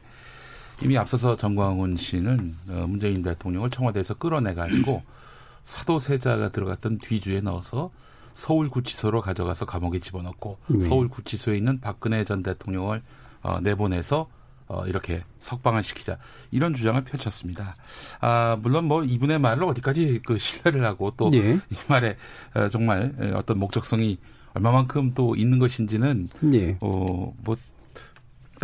이미 0.82 0.98
앞서서 0.98 1.36
정광훈 1.36 1.96
씨는 1.96 2.56
어, 2.68 2.86
문재인 2.88 3.22
대통령을 3.22 3.70
청와대에서 3.70 4.14
끌어내가지고 4.14 5.02
사도세자가 5.62 6.50
들어갔던 6.50 6.98
뒤주에 6.98 7.40
넣어서 7.40 7.90
서울구치소로 8.34 9.20
가져가서 9.22 9.64
감옥에 9.64 10.00
집어넣고 10.00 10.58
네. 10.66 10.80
서울구치소에 10.80 11.56
있는 11.56 11.80
박근혜 11.80 12.24
전 12.24 12.42
대통령을 12.42 13.02
어, 13.42 13.60
내보내서 13.60 14.28
어, 14.66 14.86
이렇게 14.86 15.22
석방을 15.40 15.82
시키자 15.82 16.18
이런 16.50 16.74
주장을 16.74 17.02
펼쳤습니다. 17.04 17.76
아 18.20 18.56
물론 18.60 18.86
뭐 18.86 19.02
이분의 19.04 19.38
말을 19.38 19.64
어디까지 19.64 20.20
그 20.24 20.38
신뢰를 20.38 20.84
하고 20.84 21.10
또이 21.16 21.36
예. 21.36 21.60
말에 21.88 22.16
어, 22.54 22.68
정말 22.68 23.14
에, 23.20 23.30
어떤 23.32 23.58
목적성이 23.58 24.18
얼마만큼 24.54 25.12
또 25.14 25.36
있는 25.36 25.58
것인지는 25.58 26.28
예. 26.54 26.78
어뭐 26.80 27.56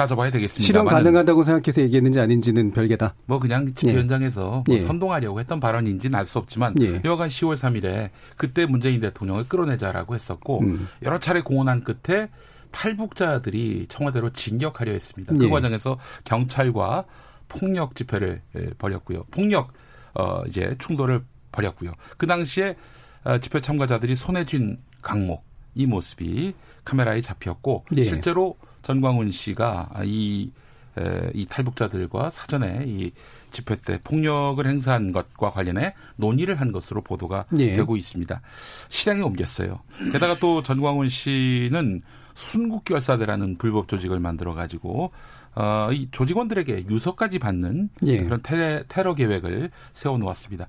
따져봐야 0.00 0.30
되겠습니다. 0.30 0.66
실현 0.66 0.86
가능하다고 0.86 1.44
생각해서 1.44 1.82
얘기했는지 1.82 2.20
아닌지는 2.20 2.70
별개다. 2.70 3.14
뭐 3.26 3.38
그냥 3.38 3.72
집회 3.74 3.92
예. 3.92 3.96
현장에서 3.98 4.64
뭐 4.66 4.74
예. 4.74 4.78
선동하려고 4.78 5.40
했던 5.40 5.60
발언인지는 5.60 6.18
알 6.18 6.24
수 6.30 6.38
없지만 6.38 6.74
예. 6.80 7.02
여하간 7.04 7.28
10월 7.28 7.54
3일에 7.56 8.10
그때 8.36 8.64
문재인 8.64 9.00
대통령을 9.00 9.48
끌어내자라고 9.48 10.14
했었고 10.14 10.60
음. 10.60 10.88
여러 11.02 11.18
차례 11.18 11.40
공언한 11.40 11.82
끝에 11.82 12.28
탈북자들이 12.70 13.86
청와대로 13.88 14.30
진격하려 14.30 14.92
했습니다. 14.92 15.34
그 15.34 15.44
예. 15.44 15.48
과정에서 15.50 15.98
경찰과 16.24 17.04
폭력 17.48 17.94
집회를 17.96 18.42
예, 18.56 18.70
벌였고요. 18.78 19.24
폭력 19.32 19.72
어 20.14 20.42
이제 20.46 20.76
충돌을 20.78 21.24
벌였고요. 21.52 21.92
그 22.16 22.26
당시에 22.26 22.76
어, 23.24 23.38
집회 23.38 23.60
참가자들이 23.60 24.14
손에 24.14 24.46
쥔 24.46 24.78
강목 25.02 25.44
이 25.74 25.86
모습이 25.86 26.54
카메라에 26.84 27.20
잡혔고 27.20 27.84
예. 27.96 28.02
실제로 28.04 28.56
전광훈 28.82 29.30
씨가 29.30 29.90
이, 30.04 30.50
에, 30.98 31.30
이 31.34 31.46
탈북자들과 31.46 32.30
사전에 32.30 32.84
이 32.86 33.12
집회 33.50 33.76
때 33.76 33.98
폭력을 34.02 34.64
행사한 34.64 35.12
것과 35.12 35.50
관련해 35.50 35.94
논의를 36.16 36.60
한 36.60 36.72
것으로 36.72 37.02
보도가 37.02 37.46
예. 37.58 37.72
되고 37.72 37.96
있습니다. 37.96 38.40
실행에 38.88 39.22
옮겼어요. 39.22 39.80
게다가 40.12 40.38
또 40.38 40.62
전광훈 40.62 41.08
씨는 41.08 42.02
순국결사대라는 42.34 43.58
불법 43.58 43.88
조직을 43.88 44.20
만들어 44.20 44.54
가지고 44.54 45.10
어, 45.54 45.88
이 45.92 46.08
조직원들에게 46.12 46.86
유서까지 46.88 47.38
받는 47.40 47.90
예. 48.06 48.22
그런 48.22 48.40
테러, 48.42 48.84
테러 48.88 49.14
계획을 49.14 49.70
세워 49.92 50.16
놓았습니다. 50.16 50.68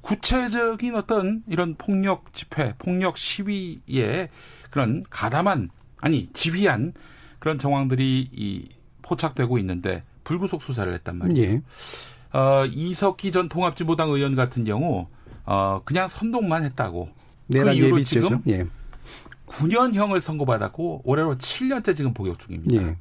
구체적인 0.00 0.96
어떤 0.96 1.42
이런 1.48 1.74
폭력 1.76 2.32
집회, 2.32 2.74
폭력 2.78 3.16
시위에 3.16 4.28
그런 4.70 5.04
가담한 5.10 5.70
아니 6.00 6.28
지휘한 6.32 6.92
그런 7.46 7.58
정황들이 7.58 8.28
이 8.32 8.68
포착되고 9.02 9.56
있는데 9.58 10.02
불구속 10.24 10.62
수사를 10.62 10.92
했단 10.92 11.16
말이에요. 11.16 11.48
예. 11.48 11.62
어, 12.36 12.66
이석기 12.66 13.30
전 13.30 13.48
통합진보당 13.48 14.10
의원 14.10 14.34
같은 14.34 14.64
경우 14.64 15.06
어, 15.44 15.80
그냥 15.84 16.08
선동만 16.08 16.64
했다고. 16.64 17.08
그 17.52 17.72
이후로. 17.72 18.02
지금 18.02 18.42
예. 18.48 18.66
9년형을 19.46 20.18
선고받았고 20.20 21.02
올해로 21.04 21.36
7년째 21.36 21.94
지금 21.94 22.12
복역 22.12 22.40
중입니다. 22.40 22.82
예. 22.82 22.96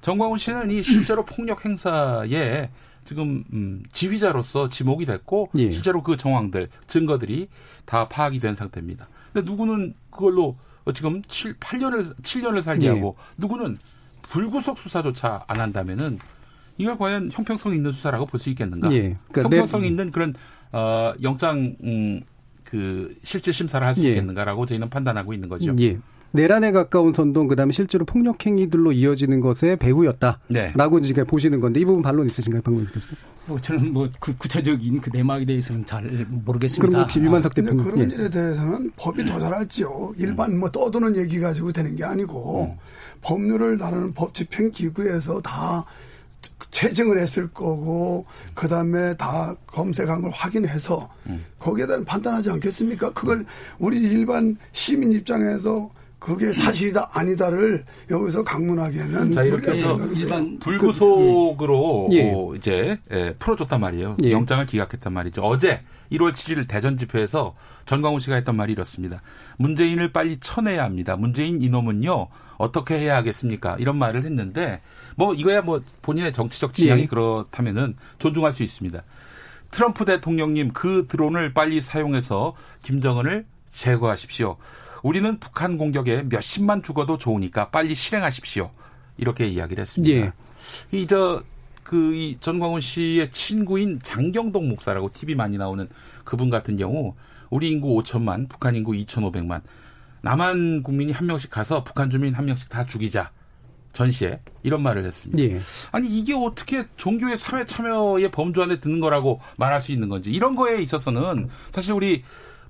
정광훈 0.00 0.38
씨는 0.38 0.72
이 0.72 0.82
실제로 0.82 1.24
폭력 1.24 1.64
행사에 1.64 2.70
지금 3.04 3.44
음, 3.52 3.84
지휘자로서 3.92 4.70
지목이 4.70 5.06
됐고 5.06 5.50
예. 5.56 5.70
실제로 5.70 6.02
그 6.02 6.16
정황들 6.16 6.68
증거들이 6.88 7.48
다 7.84 8.08
파악이 8.08 8.40
된 8.40 8.56
상태입니다. 8.56 9.06
근데 9.32 9.48
누구는 9.48 9.94
그걸로 10.10 10.48
어, 10.48 10.56
지금 10.92 11.22
7, 11.28 11.54
8년을 11.54 12.14
7년을 12.22 12.62
살게 12.62 12.86
예. 12.86 12.90
하고 12.90 13.16
누구는 13.38 13.76
불구속 14.22 14.78
수사조차 14.78 15.44
안 15.46 15.60
한다면은 15.60 16.18
이걸 16.76 16.96
과연 16.98 17.30
형평성 17.32 17.72
있는 17.74 17.92
수사라고 17.92 18.26
볼 18.26 18.38
수 18.40 18.50
있겠는가? 18.50 18.92
예. 18.92 19.16
그러니까 19.30 19.42
형평성 19.44 19.82
내- 19.82 19.88
있는 19.88 20.10
그런 20.12 20.34
어 20.72 21.12
영장 21.22 21.76
음, 21.84 22.20
그 22.64 23.16
실질 23.22 23.52
심사를 23.52 23.86
할수 23.86 24.04
예. 24.04 24.10
있겠는가라고 24.10 24.66
저희는 24.66 24.90
판단하고 24.90 25.32
있는 25.32 25.48
거죠. 25.48 25.74
예. 25.78 25.98
내란에 26.34 26.72
가까운 26.72 27.14
선동 27.14 27.46
그다음에 27.46 27.72
실제로 27.72 28.04
폭력 28.04 28.44
행위들로 28.44 28.90
이어지는 28.90 29.40
것의 29.40 29.76
배후였다라고 29.78 31.00
네. 31.00 31.00
지금 31.06 31.24
보시는 31.26 31.60
건데 31.60 31.78
이 31.78 31.84
부분 31.84 32.02
반론 32.02 32.26
있으신가요, 32.26 32.60
방금 32.62 32.84
교수님? 32.86 33.16
뭐 33.46 33.60
저는 33.60 33.92
뭐 33.92 34.08
그 34.18 34.36
구체적인 34.36 35.00
그 35.00 35.10
내막에 35.12 35.44
대해서는 35.44 35.86
잘 35.86 36.02
모르겠습니다. 36.28 36.88
그럼 36.88 37.02
혹시 37.04 37.20
유만석 37.20 37.54
대표님? 37.54 37.84
그런 37.84 37.98
예. 38.10 38.14
일에 38.14 38.28
대해서는 38.28 38.90
법이 38.96 39.24
더 39.24 39.38
잘 39.38 39.54
알지요. 39.54 40.14
일반 40.18 40.58
뭐 40.58 40.68
떠도는 40.70 41.16
얘기 41.16 41.38
가지고 41.38 41.70
되는 41.70 41.94
게 41.94 42.02
아니고 42.02 42.76
법률을 43.22 43.78
다루는 43.78 44.12
법 44.14 44.34
집행 44.34 44.70
기구에서 44.72 45.40
다 45.40 45.84
채증을 46.72 47.20
했을 47.20 47.46
거고 47.48 48.26
그다음에 48.54 49.16
다 49.16 49.54
검색한 49.68 50.20
걸 50.22 50.30
확인해서 50.32 51.08
거기에 51.60 51.86
대한 51.86 52.04
판단하지 52.04 52.50
않겠습니까? 52.50 53.12
그걸 53.12 53.44
우리 53.78 53.98
일반 54.00 54.56
시민 54.72 55.12
입장에서 55.12 55.90
그게 56.24 56.54
사실이다 56.54 57.10
아니다를 57.12 57.84
여기서 58.10 58.42
강론하기에는 58.44 59.32
자 59.32 59.42
이렇게 59.42 59.72
해서 59.72 59.98
돼요. 59.98 60.58
불구속으로 60.58 62.08
예. 62.12 62.32
어, 62.32 62.54
이제 62.54 62.98
예, 63.12 63.34
풀어줬단 63.38 63.78
말이에요. 63.78 64.16
예. 64.22 64.30
영장을 64.30 64.64
기각했단 64.64 65.12
말이죠. 65.12 65.42
어제 65.42 65.82
1월 66.10 66.32
7일 66.32 66.66
대전 66.66 66.96
집회에서 66.96 67.54
전광훈 67.84 68.20
씨가 68.20 68.36
했던 68.36 68.56
말이 68.56 68.72
이렇습니다. 68.72 69.20
문재인을 69.58 70.12
빨리 70.12 70.38
쳐내야 70.38 70.82
합니다. 70.82 71.14
문재인 71.16 71.60
이놈은요 71.60 72.28
어떻게 72.56 72.98
해야 72.98 73.16
하겠습니까? 73.16 73.76
이런 73.78 73.96
말을 73.98 74.24
했는데 74.24 74.80
뭐 75.16 75.34
이거야 75.34 75.60
뭐 75.60 75.82
본인의 76.00 76.32
정치적 76.32 76.72
지향이 76.72 77.02
예. 77.02 77.06
그렇다면은 77.06 77.96
존중할 78.18 78.54
수 78.54 78.62
있습니다. 78.62 79.02
트럼프 79.70 80.06
대통령님 80.06 80.72
그 80.72 81.04
드론을 81.06 81.52
빨리 81.52 81.82
사용해서 81.82 82.54
김정은을 82.82 83.44
제거하십시오. 83.70 84.56
우리는 85.04 85.38
북한 85.38 85.76
공격에 85.76 86.22
몇십만 86.22 86.82
죽어도 86.82 87.18
좋으니까 87.18 87.68
빨리 87.68 87.94
실행하십시오. 87.94 88.70
이렇게 89.18 89.46
이야기를 89.46 89.82
했습니다. 89.82 90.16
예. 90.16 90.32
이저 90.90 91.44
그 91.84 92.14
이 92.14 92.38
전광훈 92.40 92.80
씨의 92.80 93.30
친구인 93.30 94.00
장경동 94.02 94.68
목사라고 94.70 95.12
TV 95.12 95.34
많이 95.34 95.58
나오는 95.58 95.86
그분 96.24 96.48
같은 96.48 96.78
경우 96.78 97.14
우리 97.50 97.70
인구 97.70 97.94
5천만, 98.02 98.48
북한 98.48 98.74
인구 98.74 98.92
2,500만. 98.92 99.60
남한 100.22 100.82
국민이 100.82 101.12
한 101.12 101.26
명씩 101.26 101.50
가서 101.50 101.84
북한 101.84 102.08
주민 102.08 102.32
한 102.32 102.46
명씩 102.46 102.70
다 102.70 102.86
죽이자. 102.86 103.30
전시에 103.92 104.40
이런 104.62 104.82
말을 104.82 105.04
했습니다. 105.04 105.40
예. 105.42 105.60
아니 105.92 106.08
이게 106.08 106.34
어떻게 106.34 106.84
종교의 106.96 107.36
사회 107.36 107.66
참여의 107.66 108.30
범주 108.30 108.62
안에 108.62 108.80
드는 108.80 109.00
거라고 109.00 109.40
말할 109.58 109.82
수 109.82 109.92
있는 109.92 110.08
건지 110.08 110.32
이런 110.32 110.56
거에 110.56 110.80
있어서는 110.82 111.50
사실 111.70 111.92
우리 111.92 112.24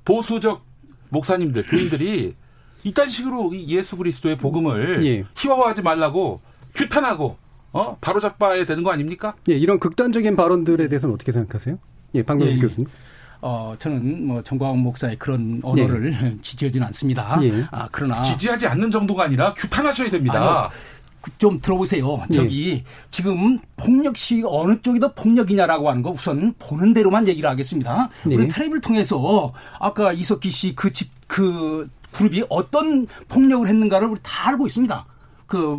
보수적 0.05 0.67
목사님들 1.15 1.63
교인들이 1.63 2.35
이딴 2.83 3.09
식으로 3.09 3.55
이 3.55 3.67
예수 3.75 3.97
그리스도의 3.97 4.37
복음을 4.37 5.05
예. 5.07 5.25
희화화하지 5.37 5.83
말라고 5.83 6.41
규탄하고 6.75 7.39
어 7.73 7.97
바로 8.01 8.21
잡아야 8.21 8.65
되는 8.67 8.83
거 8.83 8.93
아닙니까? 8.93 9.35
예, 9.49 9.55
이런 9.55 9.81
극단적인 9.81 10.37
발언들에 10.37 10.89
대해서는 10.89 11.15
어떻게 11.15 11.33
생각하세요? 11.33 11.79
예, 12.15 12.23
방금 12.23 12.47
예, 12.47 12.53
예. 12.53 12.59
교수님. 12.59 12.89
어, 13.47 13.75
저는 13.79 14.27
뭐 14.27 14.43
정광훈 14.43 14.79
목사의 14.79 15.17
그런 15.17 15.61
언어를 15.63 16.39
지지하지는 16.41 16.87
않습니다. 16.87 17.39
예. 17.43 17.67
아, 17.71 17.89
그러나 17.93 18.23
지지하지 18.23 18.67
않는 18.69 18.91
정도가 18.91 19.25
아니라 19.25 19.53
규탄하셔야 19.53 20.09
됩니다. 20.11 20.41
아니요. 20.41 20.71
그- 21.25 21.31
좀 21.39 21.59
들어보세요. 21.63 22.23
저기 22.33 22.85
지금 23.11 23.59
폭력 23.77 24.17
시위가 24.17 24.49
어느 24.51 24.81
쪽이 24.83 25.01
더 25.01 25.13
폭력이냐라고 25.15 25.89
하는 25.89 26.03
거 26.03 26.11
우선 26.11 26.55
보는 26.59 26.93
대로만 26.93 27.27
얘기를 27.29 27.49
하겠습니다. 27.49 28.11
네. 28.25 28.35
우리 28.37 28.49
텔레비를 28.49 28.81
통해서 28.83 29.53
아까 29.81 30.13
이석기 30.13 30.51
씨그 30.51 30.93
집 30.93 31.11
그 31.27 31.89
그룹이 32.13 32.45
어떤 32.51 33.07
폭력을 33.29 33.67
했는가를 33.67 34.07
우리 34.09 34.21
다 34.23 34.51
알고 34.51 34.67
있습니다. 34.67 35.07
그 35.47 35.79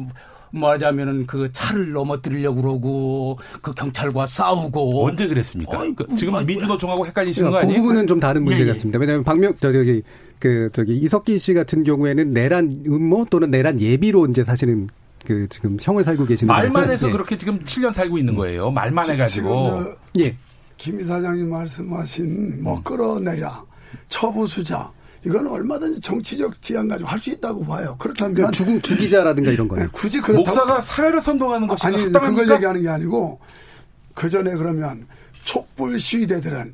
말하자면은 0.51 1.27
그 1.27 1.51
차를 1.53 1.91
넘어뜨리려고 1.91 2.61
그러고 2.61 3.39
그 3.61 3.73
경찰과 3.73 4.25
싸우고 4.25 5.05
언제 5.05 5.27
그랬습니까? 5.27 5.79
어이, 5.79 5.93
그 5.95 6.13
지금 6.15 6.35
아, 6.35 6.41
민주노총하고 6.43 7.05
헷갈리시는 7.05 7.51
거그 7.51 7.63
아니에요? 7.63 7.81
부분은 7.81 8.07
좀 8.07 8.19
다른 8.19 8.43
문제 8.43 8.63
예, 8.63 8.67
예. 8.67 8.71
같습니다. 8.71 8.99
왜냐하면 8.99 9.23
박명 9.23 9.53
저, 9.61 9.71
저기 9.71 10.01
그 10.39 10.69
저기 10.73 10.97
이석기 10.97 11.37
씨 11.39 11.53
같은 11.53 11.83
경우에는 11.83 12.31
내란 12.33 12.83
음모 12.87 13.25
또는 13.29 13.51
내란 13.51 13.79
예비로 13.79 14.27
이제 14.27 14.43
사실은 14.43 14.89
그 15.25 15.47
지금 15.49 15.77
형을 15.81 16.03
살고 16.03 16.25
계시는 16.25 16.47
말만 16.47 16.89
해서 16.89 17.07
예. 17.07 17.11
그렇게 17.11 17.37
지금 17.37 17.59
7년 17.59 17.91
살고 17.91 18.17
있는 18.17 18.35
거예요. 18.35 18.71
말만 18.71 19.05
지금 19.05 19.15
해가지고. 19.15 19.49
저 19.49 19.97
예. 20.21 20.37
김 20.77 20.99
이사장님 20.99 21.49
말씀하신 21.49 22.63
뭐 22.63 22.81
끌어내라 22.83 23.63
처부수자 24.09 24.91
이건 25.25 25.47
얼마든지 25.47 26.01
정치적 26.01 26.61
지향 26.61 26.87
가지고 26.87 27.09
할 27.09 27.19
수 27.19 27.29
있다고 27.31 27.65
봐요. 27.65 27.95
그렇다면 27.97 28.35
그러니까 28.35 28.51
죽, 28.51 28.81
죽이자라든가 28.83 29.51
이런 29.51 29.67
거예요. 29.67 29.89
굳이 29.91 30.21
그렇다고 30.21 30.45
목사가 30.45 30.81
사례를 30.81 31.19
선동하는 31.21 31.67
것이 31.67 31.87
아니 31.87 31.95
합당합니까? 32.01 32.41
그걸 32.43 32.55
얘기하는 32.55 32.81
게 32.81 32.89
아니고 32.89 33.39
그 34.13 34.29
전에 34.29 34.55
그러면 34.55 35.07
촛불 35.43 35.99
시위대들은 35.99 36.73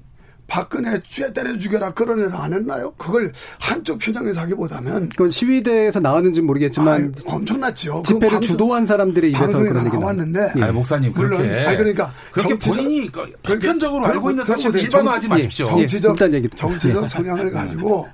박근혜 0.56 1.02
쇠 1.10 1.32
때려 1.32 1.58
죽여라 1.58 1.94
끌어내라 1.94 2.44
안 2.44 2.52
했나요? 2.54 2.92
그걸 2.98 3.32
한쪽 3.58 4.00
표정에서 4.00 4.42
하기보다는 4.42 5.08
그건 5.08 5.32
시위대에서 5.32 6.02
나왔는지 6.02 6.42
는 6.42 6.48
모르겠지만 6.48 6.94
아유, 7.04 7.12
엄청났죠. 7.26 8.04
집회를 8.06 8.28
그 8.28 8.34
방송- 8.34 8.42
주도한 8.42 8.86
사람들의 8.86 9.30
입에서 9.32 9.48
그런 9.48 9.86
얘기 9.86 9.98
나왔는데 9.98 10.52
예. 10.58 10.62
아니, 10.64 10.74
목사님 10.74 11.14
물론 11.16 11.38
그렇게 11.44 11.66
아니, 11.66 11.78
그러니까 11.78 12.14
그렇게 12.34 12.56
정치적- 12.56 12.68
본인이 12.76 13.10
보편적으로 13.44 14.06
알고 14.06 14.30
있는 14.32 14.44
사실 14.44 14.72
그러니까 14.72 14.84
일반화하지 14.98 15.28
마십시오. 15.30 15.66
예, 15.68 15.70
정치적 15.88 16.34
얘기- 16.34 16.50
정치적 16.54 17.04
예. 17.04 17.08
성향을 17.08 17.52
가지고 17.52 18.10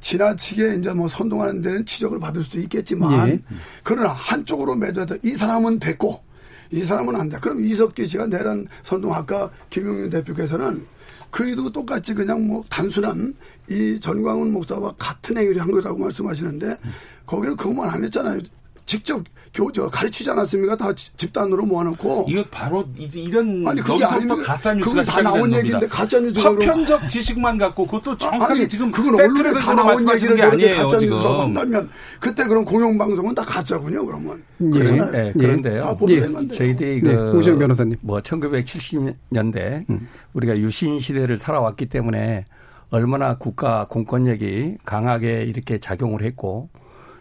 지나치게 0.00 0.76
이제 0.78 0.92
뭐 0.92 1.08
선동하는 1.08 1.60
데는 1.60 1.84
지적을 1.84 2.20
받을 2.20 2.44
수도 2.44 2.60
있겠지만 2.60 3.28
예. 3.30 3.40
그러나 3.82 4.10
한쪽으로 4.12 4.76
매도해도 4.76 5.16
이 5.24 5.32
사람은 5.32 5.80
됐고 5.80 6.22
이 6.70 6.82
사람은 6.84 7.16
안 7.16 7.28
돼. 7.28 7.36
그럼 7.40 7.60
이석기 7.60 8.06
씨가 8.06 8.26
내란 8.28 8.68
선동 8.84 9.12
아까 9.12 9.50
김용민 9.70 10.08
대표께서는 10.08 10.86
그이도 11.30 11.72
똑같이 11.72 12.14
그냥 12.14 12.46
뭐 12.46 12.64
단순한 12.68 13.34
이 13.70 13.98
전광훈 14.00 14.52
목사와 14.52 14.92
같은 14.98 15.38
행위를 15.38 15.60
한 15.60 15.70
거라고 15.70 15.98
말씀하시는데 15.98 16.76
거기는 17.26 17.56
그것만 17.56 17.88
안 17.88 18.04
했잖아요. 18.04 18.40
직접 18.90 19.22
교저 19.54 19.88
가르치지 19.88 20.30
않았습니까? 20.30 20.76
다 20.76 20.92
지- 20.94 21.16
집단으로 21.16 21.64
모아놓고 21.64 22.26
이거 22.28 22.44
바로 22.50 22.84
이제 22.96 23.20
이런 23.20 23.66
아니, 23.66 23.80
그게 23.80 24.04
아닙니까? 24.04 24.42
가짜 24.42 24.74
뉴스가 24.74 24.90
그건 25.02 25.04
다 25.04 25.22
나온 25.22 25.52
얘기인데. 25.54 25.86
가짜 25.88 26.18
뉴스가 26.20 26.50
그럼- 26.50 26.58
파편적 26.66 27.08
지식만 27.08 27.58
갖고 27.58 27.84
그것도 27.86 28.16
정확하게 28.16 28.60
아니, 28.60 28.68
지금 28.68 28.90
그건 28.90 29.14
언론에 29.14 29.52
다 29.60 29.74
나온 29.74 30.08
얘기를 30.12 30.34
게 30.36 30.42
아니에요 30.42 30.76
가짜 30.76 30.98
지금. 30.98 31.14
뉴스라고 31.14 31.40
한다면 31.42 31.88
그때 32.20 32.44
그럼 32.46 32.64
공영방송은 32.64 33.34
다 33.36 33.44
가짜군요 33.44 34.06
그러면 34.06 34.42
예. 34.60 34.70
그렇잖아요. 34.70 35.10
네, 35.12 35.32
그런데요. 35.32 35.80
다 35.82 35.94
보도된 35.94 36.32
건데 36.32 36.54
저희들이 36.56 37.02
네, 37.02 37.14
그 37.14 37.36
오시영 37.38 37.58
변호사님. 37.60 37.96
뭐 38.00 38.18
1970년대 38.18 39.88
음. 39.90 40.08
우리가 40.32 40.58
유신 40.58 40.98
시대를 40.98 41.36
살아왔기 41.36 41.86
때문에 41.86 42.44
얼마나 42.90 43.36
국가 43.36 43.86
공권력이 43.88 44.78
강하게 44.84 45.44
이렇게 45.44 45.78
작용을 45.78 46.22
했고 46.24 46.68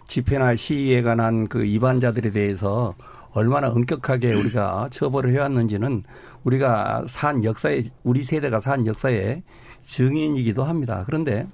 집회나 0.10 0.56
시위에 0.56 1.04
관한 1.04 1.48
그 1.48 1.62
위반자들에 1.62 2.32
대해서 2.32 2.96
얼마나 3.32 3.70
엄격하게 3.70 4.34
우리가 4.34 4.90
처벌을 4.92 5.34
해왔는지는 5.34 6.04
우리가 6.44 7.06
산 7.08 7.44
역사에 7.44 7.82
우리 8.04 8.24
세대가 8.24 8.60
산 8.60 8.88
역사의 8.88 9.44
증인이기도 9.82 10.64
합니다. 10.64 11.04
그런데 11.06 11.48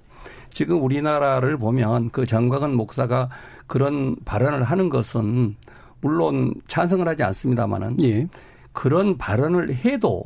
지금 0.50 0.82
우리나라를 0.82 1.58
보면 1.58 2.12
그 2.12 2.26
정광은 2.26 2.74
목사가 2.74 3.30
그런 3.68 4.16
발언을 4.24 4.64
하는 4.64 4.88
것은 4.88 5.58
물론 6.00 6.54
찬성을 6.68 7.06
하지 7.06 7.24
않습니다만은 7.24 8.02
예. 8.04 8.28
그런 8.72 9.18
발언을 9.18 9.76
해도 9.84 10.24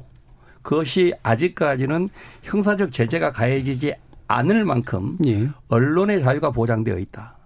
그것이 0.62 1.14
아직까지는 1.24 2.10
형사적 2.44 2.92
제재가 2.92 3.32
가해지지 3.32 3.96
않을 4.28 4.66
만큼 4.66 5.18
예. 5.26 5.50
언론의 5.70 6.22
자유가 6.22 6.52
보장되어 6.52 7.00
있다. 7.00 7.39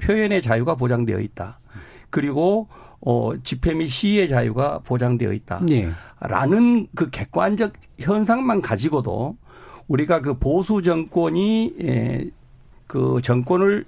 표현의 0.00 0.42
자유가 0.42 0.74
보장되어 0.74 1.20
있다. 1.20 1.60
그리고 2.10 2.68
어 3.00 3.32
집회 3.42 3.72
및 3.72 3.88
시위의 3.88 4.28
자유가 4.28 4.80
보장되어 4.80 5.32
있다. 5.32 5.62
예. 5.70 5.90
라는 6.20 6.86
그 6.94 7.08
객관적 7.10 7.72
현상만 7.98 8.60
가지고도 8.60 9.36
우리가 9.88 10.20
그 10.20 10.34
보수 10.34 10.82
정권이 10.82 11.74
에, 11.80 12.30
그 12.86 13.20
정권을 13.22 13.84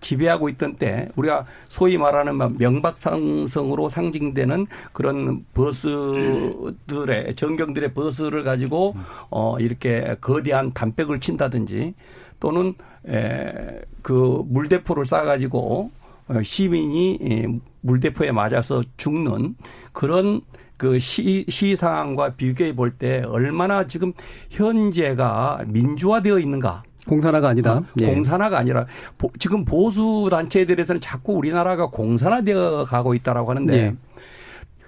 지배하고 0.00 0.48
있던 0.50 0.76
때 0.76 1.08
우리가 1.16 1.44
소위 1.68 1.98
말하는 1.98 2.36
막 2.36 2.56
명박상성으로 2.56 3.88
상징되는 3.88 4.66
그런 4.92 5.44
버스들의 5.54 7.34
전경들의 7.34 7.94
버스를 7.94 8.44
가지고 8.44 8.94
어 9.30 9.58
이렇게 9.58 10.16
거대한 10.20 10.72
담백을 10.72 11.20
친다든지 11.20 11.94
또는 12.40 12.74
에 13.08 13.80
그 14.02 14.42
물대포를 14.46 15.04
쏴 15.04 15.24
가지고 15.24 15.90
어, 16.28 16.42
시민이 16.42 17.18
예, 17.22 17.46
물대포에 17.82 18.30
맞아서 18.32 18.82
죽는 18.96 19.56
그런 19.92 20.40
그 20.76 20.98
시, 20.98 21.44
시 21.48 21.74
상황과 21.76 22.36
비교해 22.36 22.74
볼 22.74 22.92
때 22.98 23.22
얼마나 23.26 23.86
지금 23.86 24.12
현재가 24.50 25.64
민주화되어 25.66 26.38
있는가. 26.38 26.82
공산화가 27.06 27.48
아니다. 27.48 27.74
어, 27.78 27.84
예. 28.00 28.06
공산화가 28.06 28.58
아니라 28.58 28.86
보- 29.18 29.30
지금 29.38 29.64
보수 29.64 30.28
단체들에서는 30.30 31.00
자꾸 31.00 31.34
우리나라가 31.34 31.86
공산화되어 31.88 32.84
가고 32.84 33.14
있다라고 33.14 33.50
하는데 33.50 33.74
예. 33.76 33.94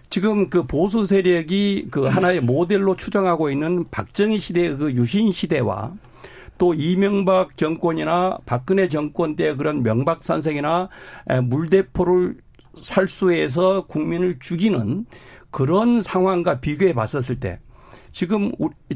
지금 0.08 0.48
그 0.50 0.64
보수 0.66 1.04
세력이 1.04 1.88
그 1.90 2.06
하나의 2.06 2.40
모델로 2.40 2.96
추정하고 2.96 3.50
있는 3.50 3.84
박정희 3.90 4.38
시대의 4.38 4.76
그 4.76 4.92
유신 4.92 5.30
시대와 5.32 5.92
또 6.60 6.74
이명박 6.74 7.56
정권이나 7.56 8.36
박근혜 8.44 8.90
정권 8.90 9.34
때 9.34 9.56
그런 9.56 9.82
명박산성이나 9.82 10.90
에, 11.30 11.40
물대포를 11.40 12.36
살수해서 12.74 13.86
국민을 13.86 14.38
죽이는 14.38 15.06
그런 15.50 16.02
상황과 16.02 16.60
비교해 16.60 16.92
봤었을 16.92 17.40
때 17.40 17.60
지금 18.12 18.52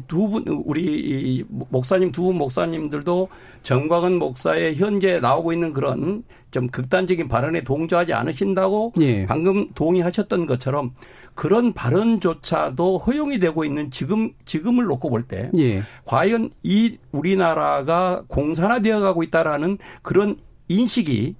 두 0.06 0.28
분 0.28 0.44
우리 0.48 0.82
이 0.82 1.44
목사님 1.48 2.10
두 2.12 2.24
분 2.24 2.36
목사님들도 2.38 3.28
정광은 3.62 4.18
목사의 4.18 4.76
현재 4.76 5.20
나오고 5.20 5.52
있는 5.52 5.72
그런 5.72 6.24
좀 6.50 6.68
극단적인 6.68 7.28
발언에 7.28 7.64
동조하지 7.64 8.12
않으신다고 8.12 8.92
예. 9.00 9.26
방금 9.26 9.68
동의하셨던 9.74 10.46
것처럼 10.46 10.92
그런 11.34 11.72
발언조차도 11.72 12.98
허용이 12.98 13.38
되고 13.38 13.64
있는 13.64 13.90
지금 13.90 14.32
지금을 14.44 14.84
놓고 14.84 15.10
볼때 15.10 15.50
예. 15.58 15.82
과연 16.04 16.50
이 16.62 16.96
우리나라가 17.12 18.22
공산화되어 18.28 19.00
가고 19.00 19.22
있다라는 19.22 19.78
그런 20.02 20.36
인식이 20.68 21.34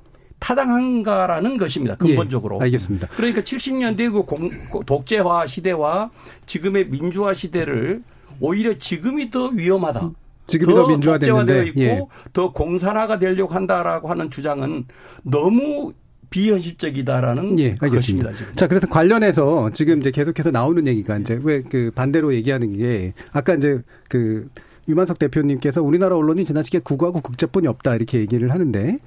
타당한가라는 0.45 1.57
것입니다. 1.57 1.97
근본적으로. 1.97 2.59
예, 2.61 2.64
알겠습니다. 2.64 3.09
그러니까 3.16 3.40
70년대 3.40 4.12
그 4.12 4.22
공, 4.24 4.51
독재화 4.84 5.47
시대와 5.47 6.11
지금의 6.45 6.90
민주화 6.90 7.32
시대를 7.32 8.03
오히려 8.40 8.76
지금이 8.76 9.30
더 9.30 9.47
위험하다. 9.49 10.11
지금이 10.47 10.74
더 10.74 10.86
민주화됐는데, 10.86 11.53
독재화되어 11.55 11.62
있고 11.70 11.80
예. 11.80 12.03
더 12.34 12.53
공산화가 12.53 13.18
되려고 13.18 13.55
한다라고 13.55 14.11
하는 14.11 14.28
주장은 14.28 14.84
너무 15.22 15.95
비현실적이다라는 16.28 17.59
예, 17.61 17.76
알겠습니다. 17.80 18.28
것입니다. 18.30 18.53
자, 18.55 18.66
그래서 18.68 18.86
관련해서 18.86 19.70
지금 19.72 20.01
이제 20.01 20.11
계속해서 20.11 20.51
나오는 20.51 20.86
얘기가 20.86 21.16
이제 21.18 21.40
왜 21.42 21.62
그 21.62 21.90
반대로 21.95 22.34
얘기하는 22.34 22.76
게 22.76 23.14
아까 23.32 23.55
이제 23.55 23.80
그 24.11 24.47
유만석 24.88 25.18
대표님께서 25.18 25.80
우리나라 25.82 26.16
언론이 26.16 26.45
지나치게 26.45 26.80
국가고 26.80 27.22
국제뿐이 27.22 27.66
없다 27.66 27.95
이렇게 27.95 28.18
얘기를 28.18 28.51
하는데 28.51 28.99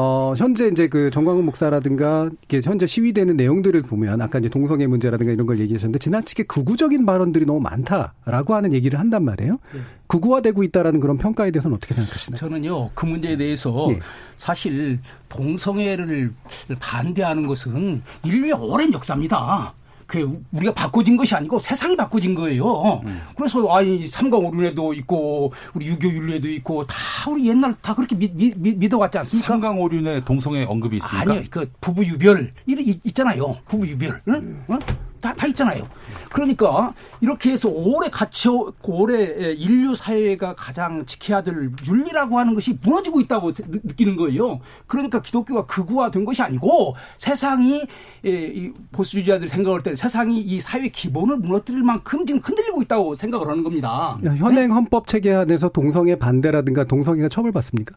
어, 0.00 0.32
현재 0.38 0.68
이제 0.68 0.86
그 0.86 1.10
정광훈 1.10 1.44
목사라든가 1.44 2.30
이게 2.44 2.60
현재 2.62 2.86
시위되는 2.86 3.36
내용들을 3.36 3.82
보면 3.82 4.22
아까 4.22 4.38
이제 4.38 4.48
동성애 4.48 4.86
문제라든가 4.86 5.32
이런 5.32 5.44
걸 5.44 5.58
얘기하셨는데 5.58 5.98
지나치게 5.98 6.44
극우적인 6.44 7.04
발언들이 7.04 7.44
너무 7.44 7.58
많다라고 7.58 8.54
하는 8.54 8.72
얘기를 8.72 8.96
한단 8.96 9.24
말이에요. 9.24 9.58
극우화되고 10.06 10.62
있다라는 10.62 11.00
그런 11.00 11.18
평가에 11.18 11.50
대해서는 11.50 11.76
어떻게 11.76 11.94
생각하시나요? 11.94 12.38
저는요 12.38 12.90
그 12.94 13.06
문제에 13.06 13.36
대해서 13.36 13.88
예. 13.90 13.98
사실 14.38 15.00
동성애를 15.28 16.32
반대하는 16.78 17.48
것은 17.48 18.00
인류의 18.24 18.52
오랜 18.52 18.92
역사입니다. 18.92 19.74
그 20.08 20.42
우리가 20.52 20.72
바꿔진 20.72 21.18
것이 21.18 21.34
아니고 21.34 21.58
세상이 21.60 21.94
바꿔진 21.94 22.34
거예요. 22.34 23.02
그래서 23.36 23.64
아이 23.70 24.06
삼강오륜에도 24.06 24.94
있고 24.94 25.52
우리 25.74 25.86
유교윤례도 25.88 26.48
있고 26.52 26.86
다 26.86 26.96
우리 27.30 27.46
옛날 27.50 27.76
다 27.82 27.94
그렇게 27.94 28.16
믿, 28.16 28.34
믿, 28.34 28.56
믿 28.58 28.92
어왔지 28.94 29.18
않습니까? 29.18 29.46
삼강오륜에 29.46 30.24
동성애 30.24 30.64
언급이 30.64 30.96
있습니까? 30.96 31.30
아니요, 31.30 31.44
그 31.50 31.70
부부 31.82 32.04
유별 32.06 32.52
이런 32.66 32.84
있- 32.86 33.04
있잖아요. 33.04 33.58
부부 33.68 33.86
유별, 33.86 34.22
응? 34.28 34.64
어? 34.68 34.78
다, 35.20 35.34
다 35.34 35.46
있잖아요. 35.48 35.86
그러니까 36.30 36.92
이렇게 37.20 37.50
해서 37.52 37.68
오래 37.68 38.08
갇혀 38.10 38.72
오래 38.82 39.52
인류 39.52 39.94
사회가 39.96 40.54
가장 40.54 41.04
지켜야 41.06 41.42
될 41.42 41.70
윤리라고 41.88 42.38
하는 42.38 42.54
것이 42.54 42.78
무너지고 42.82 43.20
있다고 43.20 43.52
느- 43.52 43.80
느끼는 43.84 44.16
거예요. 44.16 44.60
그러니까 44.86 45.20
기독교가 45.22 45.66
극우화된 45.66 46.24
것이 46.24 46.42
아니고 46.42 46.94
세상이 47.18 47.82
이 48.24 48.72
보수주의자들이 48.92 49.48
생각할 49.48 49.82
때 49.82 49.94
세상이 49.96 50.40
이 50.40 50.60
사회 50.60 50.88
기본을 50.88 51.38
무너뜨릴 51.38 51.82
만큼 51.82 52.26
지금 52.26 52.40
흔들리고 52.42 52.82
있다고 52.82 53.14
생각을 53.14 53.48
하는 53.48 53.62
겁니다. 53.62 54.18
현행 54.36 54.70
헌법 54.72 55.06
체계 55.06 55.32
안에서 55.34 55.68
동성애 55.68 56.16
반대라든가 56.16 56.84
동성애가 56.84 57.28
처벌받습니까? 57.28 57.96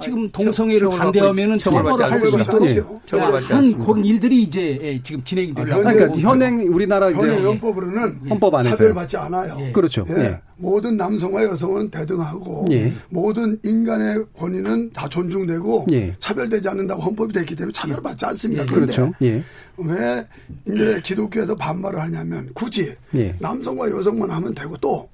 지금 0.00 0.30
동성애를 0.30 0.88
반대하면은 0.88 1.58
처벌을 1.58 2.10
할 2.10 2.18
수 2.18 2.38
있도록 2.40 3.50
한 3.50 3.78
그런 3.78 4.04
일들이 4.04 4.42
이제 4.42 4.78
예, 4.82 5.02
지금 5.02 5.22
진행이 5.24 5.54
되고 5.54 5.72
아, 5.72 5.92
그러니까 5.92 6.18
현행 6.18 6.58
우리나라 6.58 7.10
현행 7.12 7.44
헌법으로는 7.44 8.20
헌법 8.30 8.54
안에서 8.54 8.70
차별받지 8.76 9.16
않아요. 9.16 9.56
예. 9.60 9.72
그렇죠. 9.72 10.04
예. 10.10 10.14
예. 10.20 10.40
모든 10.56 10.96
남성과 10.96 11.44
여성은 11.44 11.90
대등하고 11.90 12.66
예. 12.70 12.92
모든 13.08 13.58
인간의 13.64 14.24
권위는 14.38 14.90
다 14.92 15.08
존중되고 15.08 15.86
예. 15.92 16.14
차별되지 16.18 16.68
않는다고 16.68 17.02
헌법이 17.02 17.32
됐기 17.32 17.56
때문에 17.56 17.72
차별받지 17.72 18.26
않습니다. 18.26 18.64
그런데 18.66 18.94
그렇죠. 18.94 19.12
예. 19.22 19.42
왜 19.78 20.26
이제 20.66 21.00
기독교에서 21.02 21.54
반발을 21.56 22.00
하냐면 22.00 22.50
굳이 22.54 22.92
예. 23.16 23.34
남성과 23.38 23.90
여성만 23.90 24.30
하면 24.30 24.54
되고 24.54 24.76
또 24.76 25.08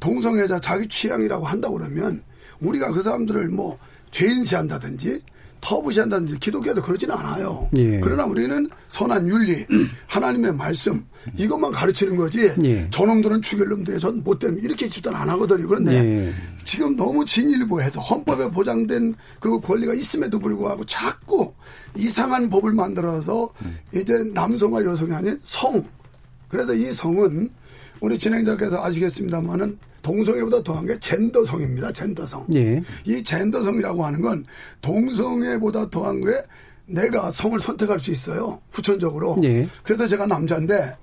동성애자 0.00 0.60
자기 0.60 0.88
취향이라고 0.88 1.44
한다고 1.44 1.76
그러면 1.76 2.22
우리가 2.60 2.90
그 2.90 3.02
사람들을 3.02 3.48
뭐 3.48 3.78
죄인시한다든지 4.10 5.20
터부시한다든지 5.60 6.38
기독교에도 6.38 6.80
그러지는 6.80 7.16
않아요. 7.16 7.68
예. 7.76 7.98
그러나 8.00 8.24
우리는 8.24 8.68
선한 8.88 9.26
윤리, 9.26 9.66
하나님의 10.06 10.54
말씀 10.54 11.04
이것만 11.36 11.72
가르치는 11.72 12.16
거지. 12.16 12.52
예. 12.62 12.88
저놈들은 12.90 13.42
죽일 13.42 13.68
놈들이 13.68 13.98
전 13.98 14.22
못되면 14.22 14.58
이렇게 14.62 14.88
집단 14.88 15.14
안 15.14 15.28
하거든요. 15.30 15.66
그런데 15.66 15.94
예. 15.94 16.32
지금 16.62 16.94
너무 16.94 17.24
진일보해서 17.24 18.00
헌법에 18.00 18.50
보장된 18.50 19.14
그 19.40 19.58
권리가 19.60 19.94
있음에도 19.94 20.38
불구하고 20.38 20.84
자꾸 20.84 21.52
이상한 21.96 22.48
법을 22.48 22.72
만들어서 22.72 23.50
이제 23.92 24.14
남성과 24.34 24.84
여성이 24.84 25.12
아닌 25.12 25.40
성. 25.42 25.84
그래서 26.48 26.74
이 26.74 26.92
성은 26.92 27.50
우리 28.00 28.18
진행자께서 28.18 28.84
아시겠습니다만은 28.84 29.78
동성애보다 30.06 30.62
더한 30.62 30.86
게 30.86 30.96
젠더성입니다. 31.00 31.90
젠더성. 31.90 32.46
예. 32.54 32.80
이 33.04 33.24
젠더성이라고 33.24 34.04
하는 34.04 34.20
건 34.20 34.44
동성애보다 34.80 35.90
더한 35.90 36.20
게 36.20 36.30
내가 36.86 37.32
성을 37.32 37.58
선택할 37.58 37.98
수 37.98 38.12
있어요. 38.12 38.60
후천적으로. 38.70 39.36
예. 39.42 39.68
그래서 39.82 40.06
제가 40.06 40.26
남자인데 40.26 40.96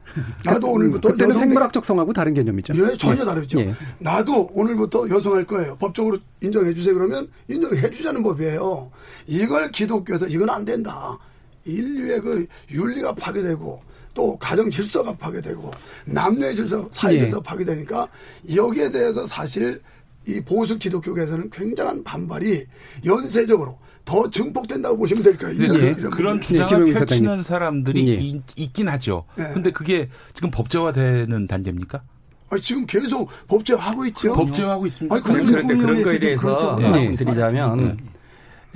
나도 0.45 0.71
오늘부터 0.71 1.09
그때는 1.11 1.31
여성 1.31 1.41
생물학적 1.41 1.83
성하고 1.83 2.13
다른 2.13 2.33
개념이죠. 2.33 2.73
예, 2.75 2.95
전혀 2.95 3.21
예. 3.21 3.25
다르죠. 3.25 3.59
예. 3.59 3.73
나도 3.99 4.51
오늘부터 4.53 5.09
여성할 5.09 5.45
거예요. 5.47 5.75
법적으로 5.75 6.17
인정해 6.39 6.73
주세요. 6.73 6.93
그러면 6.93 7.27
인정해 7.49 7.91
주자는 7.91 8.23
법이에요. 8.23 8.89
이걸 9.27 9.69
기독교에서 9.71 10.27
이건 10.27 10.49
안 10.49 10.63
된다. 10.63 11.17
인류의 11.65 12.21
그 12.21 12.45
윤리가 12.71 13.15
파괴되고 13.15 13.81
또 14.13 14.37
가정 14.37 14.69
질서가 14.69 15.15
파괴되고 15.15 15.71
남녀의 16.05 16.55
질서, 16.55 16.87
사회 16.91 17.15
예. 17.15 17.19
질서 17.19 17.41
파괴되니까 17.41 18.07
여기에 18.55 18.91
대해서 18.91 19.25
사실 19.25 19.81
이 20.27 20.39
보수 20.41 20.77
기독교계에서는 20.77 21.49
굉장한 21.49 22.03
반발이 22.03 22.65
연쇄적으로 23.05 23.77
더 24.05 24.29
증폭된다고 24.29 24.97
보시면 24.97 25.23
될 25.23 25.37
거예요. 25.37 25.55
이런, 25.55 25.81
예. 25.81 25.95
이런 25.97 26.11
그런. 26.11 26.41
주장을 26.41 26.93
펼치는 26.93 27.43
사람들이 27.43 28.09
예. 28.09 28.13
있, 28.15 28.41
있긴 28.55 28.87
하죠. 28.89 29.25
예. 29.39 29.43
근데 29.53 29.71
그게 29.71 30.09
지금 30.33 30.51
법제화되는 30.51 31.47
단계입니까? 31.47 32.01
아니, 32.49 32.61
지금 32.61 32.85
계속 32.85 33.29
법제화하고 33.47 34.05
있죠. 34.07 34.33
법제화하고 34.33 34.85
있습니다. 34.85 35.15
아니, 35.15 35.23
그런데 35.23 35.51
그런데 35.53 35.75
그런 35.75 36.03
거에 36.03 36.19
대해서 36.19 36.77
예. 36.81 36.89
말씀드리자면 36.89 37.97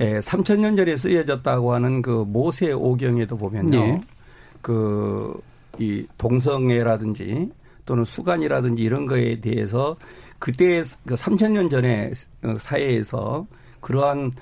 예, 0.00 0.18
3천년 0.18 0.76
전에 0.76 0.96
쓰여졌다고 0.96 1.74
하는 1.74 2.02
그 2.02 2.24
모세 2.26 2.72
오경에도 2.72 3.36
보면요. 3.36 4.00
예. 4.58 5.78
그이 5.78 6.06
동성애라든지 6.18 7.50
또는 7.84 8.04
수간이라든지 8.04 8.82
이런 8.82 9.06
거에 9.06 9.40
대해서 9.40 9.96
그때 10.38 10.82
그 11.06 11.14
3천 11.14 11.52
년 11.52 11.70
전에 11.70 12.12
사회에서 12.58 13.46
그러한 13.80 14.32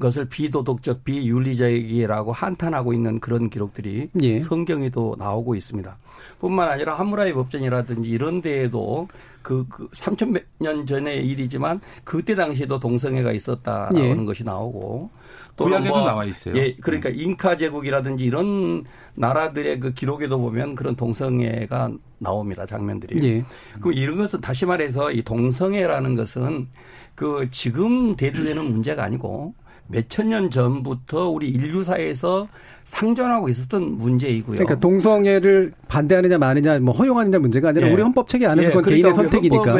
것을 0.00 0.24
비도덕적 0.26 1.04
비윤리적이라고 1.04 2.32
한탄하고 2.32 2.94
있는 2.94 3.20
그런 3.20 3.50
기록들이 3.50 4.08
예. 4.22 4.38
성경에도 4.38 5.14
나오고 5.18 5.54
있습니다. 5.54 5.96
뿐만 6.40 6.68
아니라 6.68 6.94
하무라이 6.94 7.32
법전이라든지 7.32 8.08
이런 8.08 8.40
데에도 8.40 9.08
그, 9.44 9.66
그 9.68 9.88
3천 9.90 10.42
년 10.58 10.86
전의 10.86 11.24
일이지만 11.28 11.80
그때 12.02 12.34
당시에도 12.34 12.80
동성애가 12.80 13.30
있었다라는 13.30 14.22
예. 14.22 14.24
것이 14.24 14.42
나오고 14.42 15.10
구약에도 15.56 16.04
나와 16.04 16.24
있어요. 16.24 16.56
예, 16.56 16.74
그러니까 16.76 17.10
잉카 17.10 17.58
제국이라든지 17.58 18.24
이런 18.24 18.84
나라들의 19.14 19.78
그 19.78 19.92
기록에도 19.92 20.40
보면 20.40 20.74
그런 20.74 20.96
동성애가 20.96 21.92
나옵니다. 22.18 22.64
장면들이. 22.64 23.28
예. 23.28 23.44
그럼 23.80 23.92
이런 23.92 24.16
것은 24.16 24.40
다시 24.40 24.64
말해서 24.64 25.12
이 25.12 25.22
동성애라는 25.22 26.16
것은 26.16 26.68
그 27.14 27.48
지금 27.50 28.16
대두되는 28.16 28.64
문제가 28.64 29.04
아니고 29.04 29.54
몇천 29.88 30.30
년 30.30 30.50
전부터 30.50 31.28
우리 31.28 31.48
인류사에서 31.50 32.48
상존하고 32.84 33.48
있었던 33.48 33.98
문제이고요. 33.98 34.54
그러니까 34.54 34.80
동성애를 34.80 35.72
반대하느냐 35.88 36.38
마느냐 36.38 36.78
뭐 36.78 36.94
허용하느냐 36.94 37.38
문제가 37.38 37.70
아니라 37.70 37.88
예. 37.88 37.92
우리 37.92 38.02
헌법 38.02 38.28
체계 38.28 38.46
안에서 38.46 38.66
예, 38.66 38.68
그건 38.68 38.82
그러니까 38.84 39.08
개인의 39.08 39.30
선택이니까. 39.30 39.74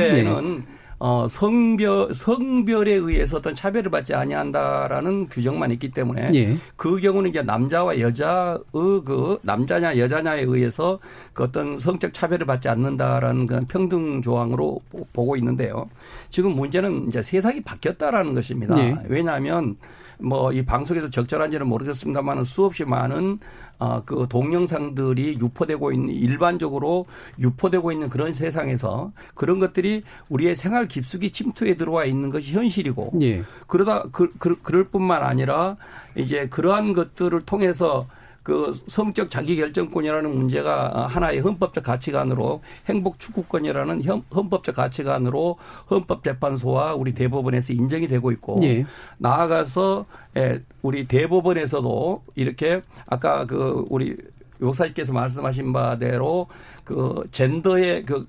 어, 0.99 1.27
성별 1.29 2.15
성별에 2.15 2.93
의해서 2.93 3.39
어떤 3.39 3.55
차별을 3.55 3.91
받지 3.91 4.15
아니한다라는 4.15 5.29
규정만 5.29 5.71
있기 5.73 5.91
때문에 5.91 6.29
예. 6.35 6.57
그 6.77 6.97
경우는 6.97 7.31
이제 7.31 7.43
남자와 7.43 7.99
여자의 8.01 8.59
그 8.73 9.39
남자냐 9.43 9.99
여자냐에 9.99 10.43
의해서 10.43 10.99
그 11.33 11.43
어떤 11.45 11.79
성적 11.79 12.13
차별을 12.15 12.47
받지 12.47 12.69
않는다라는 12.69 13.47
그런 13.47 13.67
평등 13.67 14.23
조항으로 14.23 14.81
보- 14.91 15.07
보고 15.13 15.37
있는데요. 15.37 15.89
지금 16.31 16.53
문제는 16.55 17.09
이제 17.09 17.23
세상이 17.23 17.63
바뀌었다라는 17.63 18.35
것입니다. 18.35 18.79
예. 18.79 18.97
왜냐하면 19.09 19.77
뭐 20.19 20.55
이 20.55 20.65
방송에서 20.65 21.11
적절한지는 21.11 21.67
모르겠습니다만은 21.67 22.45
수없이 22.45 22.85
많은 22.85 23.39
어, 23.79 24.03
그 24.05 24.27
동영상들이 24.29 25.39
유포되고 25.41 25.93
있는 25.93 26.15
일반적으로 26.15 27.07
유포되고 27.41 27.91
있는 27.91 28.09
그런 28.09 28.33
세상에서 28.33 29.13
그런 29.35 29.59
것들이 29.59 30.03
우리의 30.29 30.55
생활 30.55 30.87
깊숙이 30.87 31.31
침투해 31.31 31.77
들어와 31.77 32.05
있는 32.05 32.31
것이 32.31 32.55
현실이고 32.55 33.15
예. 33.23 33.43
그러다 33.67 34.05
그, 34.13 34.29
그, 34.39 34.61
그럴 34.63 34.85
뿐만 34.85 35.25
아니라 35.25 35.77
이제 36.15 36.47
그러한 36.49 36.93
것들을 36.93 37.41
통해서 37.43 38.07
그 38.45 38.73
성적 38.89 39.31
자기결정권이라는 39.31 40.31
문제가 40.31 41.07
하나의 41.07 41.41
헌법적 41.41 41.83
가치관으로 41.83 42.61
행복 42.87 43.19
추구권이라는 43.19 44.05
현- 44.05 44.23
헌법적 44.35 44.77
가치관으로 44.77 45.57
헌법재판소와 45.91 46.95
우리 46.95 47.15
대법원에서 47.15 47.73
인정이 47.73 48.07
되고 48.07 48.31
있고 48.33 48.57
예. 48.63 48.85
나아가서 49.17 50.05
예, 50.37 50.61
우리 50.83 51.09
대법원에서도 51.09 52.23
이렇게 52.35 52.83
아까 53.07 53.47
그 53.47 53.85
우리 53.89 54.15
요사님께서 54.61 55.13
말씀하신 55.15 55.73
바대로 55.73 56.47
그 56.85 57.27
젠더의 57.31 58.05
그 58.05 58.27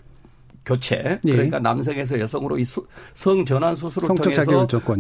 교체 0.65 1.19
예. 1.25 1.31
그러니까 1.31 1.59
남성에서 1.59 2.19
여성으로 2.19 2.57
이 2.57 2.65
수- 2.65 2.85
성전환 3.13 3.75
수술을 3.75 4.07
통해서. 4.07 4.41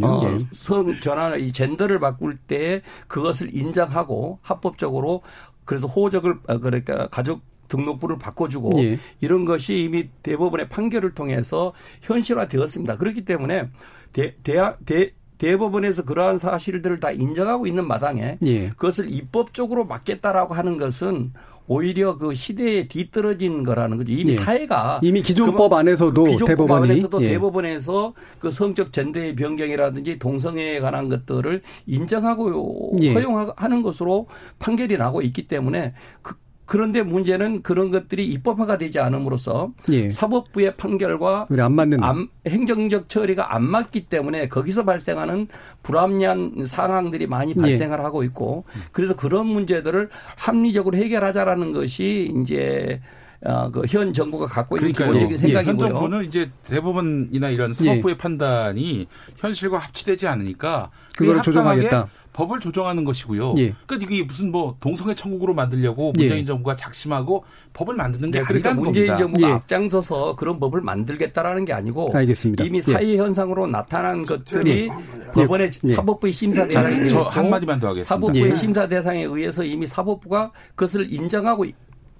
어, 0.07 0.31
예. 0.31 0.37
성 0.53 0.93
전환 1.01 1.39
이 1.39 1.51
젠더를 1.51 1.99
바꿀 1.99 2.37
때 2.37 2.81
그것을 3.07 3.53
인정하고 3.55 4.39
합법적으로 4.41 5.21
그래서 5.65 5.87
호적을 5.87 6.39
아, 6.47 6.57
그러니까 6.57 7.07
가족 7.07 7.41
등록부를 7.67 8.19
바꿔주고 8.19 8.79
예. 8.83 8.99
이런 9.21 9.43
것이 9.45 9.79
이미 9.79 10.07
대법원의 10.21 10.69
판결을 10.69 11.15
통해서 11.15 11.73
현실화되었습니다. 12.01 12.97
그렇기 12.97 13.25
때문에 13.25 13.69
대, 14.13 14.35
대하, 14.43 14.75
대, 14.85 15.13
대법원에서 15.39 16.03
그러한 16.03 16.37
사실들을 16.37 16.99
다 16.99 17.11
인정하고 17.11 17.65
있는 17.67 17.87
마당에 17.87 18.37
예. 18.45 18.69
그것을 18.69 19.09
입법적으로 19.11 19.85
막겠다라고 19.85 20.53
하는 20.53 20.77
것은 20.77 21.33
오히려 21.67 22.17
그 22.17 22.33
시대에 22.33 22.87
뒤떨어진 22.87 23.63
거라는 23.63 23.97
거죠. 23.97 24.11
이미 24.11 24.31
예. 24.31 24.35
사회가 24.35 24.99
이미 25.03 25.21
기존 25.21 25.47
그만- 25.47 25.57
법 25.57 25.73
안에서도 25.73 26.23
그 26.23 26.29
기존 26.31 26.45
법 26.45 26.47
대법원이 26.47 26.91
안에서도 26.91 27.23
예. 27.23 27.27
대법원에서 27.29 28.13
그 28.39 28.51
성적 28.51 28.93
젠더의 28.93 29.35
변경이라든지 29.35 30.19
동성애에 30.19 30.79
관한 30.79 31.07
것들을 31.07 31.61
인정하고 31.87 32.97
예. 33.01 33.13
허용하는 33.13 33.81
것으로 33.81 34.27
판결이 34.59 34.97
나고 34.97 35.21
있기 35.23 35.47
때문에 35.47 35.93
그, 36.21 36.35
그런데 36.65 37.03
문제는 37.03 37.61
그런 37.61 37.91
것들이 37.91 38.25
입법화가 38.27 38.77
되지 38.77 38.99
않음으로써 38.99 39.71
예. 39.91 40.09
사법부의 40.09 40.75
판결과 40.77 41.47
안 41.59 41.73
맞는 41.73 42.03
안- 42.03 42.27
행정적 42.47 43.07
처리가 43.07 43.53
안 43.55 43.63
맞기 43.63 44.07
때문에 44.07 44.47
거기서 44.47 44.83
발생하는 44.83 45.47
불합리한 45.83 46.65
상황들이 46.65 47.27
많이 47.27 47.51
예. 47.55 47.61
발생을 47.61 48.03
하고 48.03 48.23
있고 48.23 48.63
그래서 48.91 49.15
그런 49.15 49.47
문제들을 49.47 50.09
합리적으로 50.37 50.97
해결하자라는 50.97 51.73
것이 51.73 52.33
이제 52.41 52.99
어, 53.45 53.69
그 53.71 53.81
현 53.87 54.11
정부가 54.11 54.47
갖고 54.47 54.77
있는 54.77 54.91
그러니까요. 54.93 55.19
기본적인 55.27 55.49
예, 55.49 55.53
현 55.55 55.63
생각이고요. 55.65 55.89
정부는 55.89 56.25
이제 56.25 56.49
대법원이나 56.63 57.49
이런 57.49 57.73
사법부의 57.73 58.17
판단이 58.17 59.07
현실과 59.37 59.77
합치되지 59.77 60.27
않으니까 60.27 60.89
그걸 61.15 61.41
조정하겠다. 61.41 62.07
법을 62.33 62.59
조정하는 62.59 63.05
것이고요. 63.05 63.53
예. 63.59 63.73
그러니까 63.87 64.11
이게 64.13 64.23
무슨 64.25 64.51
뭐 64.51 64.75
동성애 64.81 65.15
천국으로 65.15 65.53
만들려고 65.53 66.11
예. 66.17 66.23
문재인 66.23 66.45
정부가 66.45 66.75
작심하고 66.75 67.45
법을 67.71 67.95
만드는 67.95 68.29
게 68.31 68.39
네, 68.39 68.45
그러니까 68.45 68.71
아니라는 68.71 68.83
문재인 68.83 69.07
겁니다. 69.07 69.23
정부가 69.23 69.47
예. 69.47 69.53
앞장서서 69.53 70.35
그런 70.35 70.59
법을 70.59 70.81
만들겠다라는 70.81 71.63
게 71.63 71.71
아니고 71.71 72.11
알겠습니다. 72.13 72.65
이미 72.65 72.79
예. 72.79 72.91
사회 72.91 73.15
현상으로 73.15 73.67
나타난 73.67 74.25
것들이 74.25 74.89
예. 74.89 75.31
법원의 75.33 75.69
예. 75.87 75.93
사법부의 75.93 76.33
심사 76.33 76.67
자, 76.67 76.83
대상이 76.83 77.07
저 77.09 77.21
한마디만 77.21 77.79
더 77.79 77.87
하겠습니다. 77.89 78.15
사법부의 78.15 78.51
예. 78.51 78.55
심사 78.55 78.87
대상에 78.89 79.23
의해서 79.23 79.63
이미 79.63 79.87
사법부가 79.87 80.51
그것을 80.75 81.13
인정하고 81.13 81.65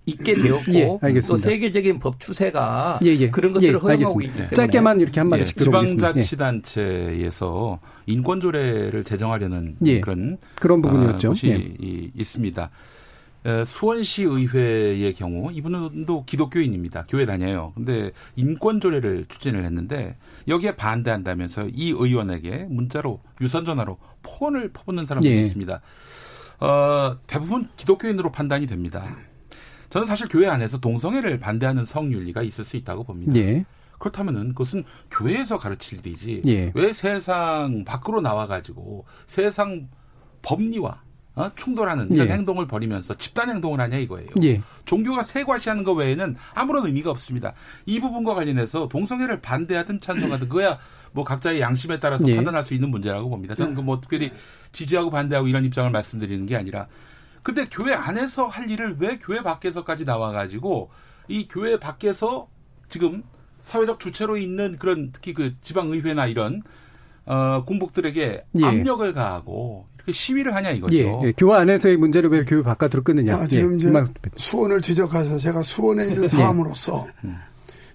있게 0.08 0.36
되었고 0.36 0.74
예, 0.74 0.97
알겠습니다. 1.01 1.28
또 1.28 1.38
세계적인 1.38 1.99
법 1.99 2.20
추세가 2.20 2.99
예, 3.03 3.08
예. 3.16 3.30
그런 3.30 3.53
것들을 3.53 3.74
예, 3.74 3.78
허용하고. 3.78 4.22
있기 4.22 4.34
때문에 4.36 4.56
짧게만 4.56 4.99
이렇게 4.99 5.20
한 5.20 5.28
예, 5.28 5.30
마디씩 5.32 5.56
들어보겠습니다. 5.58 6.14
예. 6.16 6.22
지방자치단체에서 6.22 7.80
인권 8.06 8.39
조례를 8.39 9.03
제정하려는 9.03 9.78
예. 9.86 9.99
그런 10.01 10.38
그런 10.56 10.82
부분이었죠. 10.82 11.28
아, 11.28 11.32
것이 11.32 11.47
예. 11.49 11.56
이- 11.80 12.12
있습니다. 12.16 12.70
에, 13.47 13.64
수원시 13.64 14.24
의회의 14.24 15.14
경우 15.14 15.51
이분도 15.51 16.26
기독교인입니다. 16.26 17.06
교회 17.10 17.26
다녀요. 17.26 17.74
근데 17.76 18.12
인권 18.36 18.80
조례를 18.82 19.26
추진을 19.30 19.64
했는데 19.64 20.16
여기에 20.47 20.76
반대한다면서 20.76 21.68
이 21.74 21.89
의원에게 21.89 22.66
문자로 22.70 23.20
유선 23.41 23.66
전화로 23.66 23.97
폰을 24.24 24.70
퍼붓는 24.74 25.06
사람들이 25.06 25.34
예. 25.36 25.39
있습니다. 25.39 25.82
어, 26.60 27.18
대부분 27.28 27.68
기독교인으로 27.76 28.32
판단이 28.32 28.66
됩니다. 28.68 29.03
저는 29.96 30.06
사실 30.06 30.28
교회 30.28 30.50
안에서 30.50 30.78
동성애를 30.78 31.39
반대하는 31.39 31.86
성윤리가 31.86 32.41
있을 32.41 32.66
수 32.66 32.76
있다고 32.76 33.06
봅니다. 33.06 33.32
예. 33.38 33.64
그렇다면은 33.98 34.50
그것은 34.50 34.84
교회에서 35.10 35.58
가르칠 35.58 36.00
일이지 36.00 36.41
예. 36.48 36.70
왜 36.76 36.91
세상 36.91 37.86
밖으로 37.86 38.20
나와 38.20 38.46
가지고 38.46 39.06
세상 39.26 39.88
법리와 40.41 41.02
어? 41.36 41.50
충돌하는 41.56 42.12
이런 42.12 42.28
예. 42.28 42.34
행동을 42.34 42.68
벌이면서 42.68 43.14
집단 43.16 43.50
행동을 43.50 43.80
하냐 43.80 43.96
이거예요. 44.00 44.28
예. 44.43 44.62
종교가 44.84 45.24
세과시하는 45.24 45.86
것 45.86 45.93
외에는 45.93 46.36
아무런 46.54 46.88
의미가 46.88 47.10
없습니다. 47.12 47.54
이 47.86 48.02
부분과 48.02 48.36
관련해서 48.36 48.89
동성애를 48.89 49.39
반대하든 49.39 50.02
찬성하든 50.02 50.50
그거야 50.50 50.78
뭐 51.14 51.24
각자의 51.24 51.62
양심에 51.62 52.02
따라서 52.02 52.28
예. 52.28 52.36
판단할 52.36 52.66
수 52.66 52.74
있는 52.74 52.91
문제라고 52.91 53.30
봅니다. 53.30 53.56
저는 53.56 53.74
그 53.74 53.82
뭐 53.82 54.02
특별히 54.02 54.30
지지하고 54.74 55.10
반대하고 55.10 55.48
이런 55.48 55.64
입장을 55.64 55.89
말씀드리는 55.89 56.46
게 56.48 56.58
아니라 56.58 56.88
근데 57.46 57.68
교회 57.70 57.93
안에서 57.93 58.48
할 58.48 58.72
일을 58.72 58.96
왜 58.98 59.20
교회 59.20 59.43
밖에서까지 59.43 60.04
나와가지고 60.04 60.89
이 61.28 61.48
교회 61.48 61.80
밖에서 61.80 62.48
지금 62.89 63.22
사회적 63.62 64.00
주체로 64.00 64.36
있는 64.36 64.78
그런 64.80 65.12
특히 65.14 65.32
그 65.36 65.54
지방의회나 65.62 66.26
이런 66.26 66.64
어, 67.28 67.64
공복들에게 67.64 68.46
예. 68.62 68.66
압력을 68.66 69.14
가하고 69.14 69.86
이렇게 69.93 70.12
시위를 70.12 70.56
하냐 70.56 70.72
이거죠. 70.72 70.98
예, 70.98 71.28
예. 71.28 71.34
교회 71.38 71.58
안에서의 71.58 71.98
문제를 71.98 72.32
왜 72.32 72.46
교회 72.46 72.64
바깥으로 72.64 73.04
끊느냐. 73.04 73.36
아, 73.36 73.46
지금 73.46 73.74
예. 73.74 73.76
이제 73.76 73.93
수원을 74.38 74.82
지적하셔서 74.82 75.38
제가 75.38 75.62
수원에 75.62 76.08
있는 76.08 76.28
사람으로서 76.28 77.06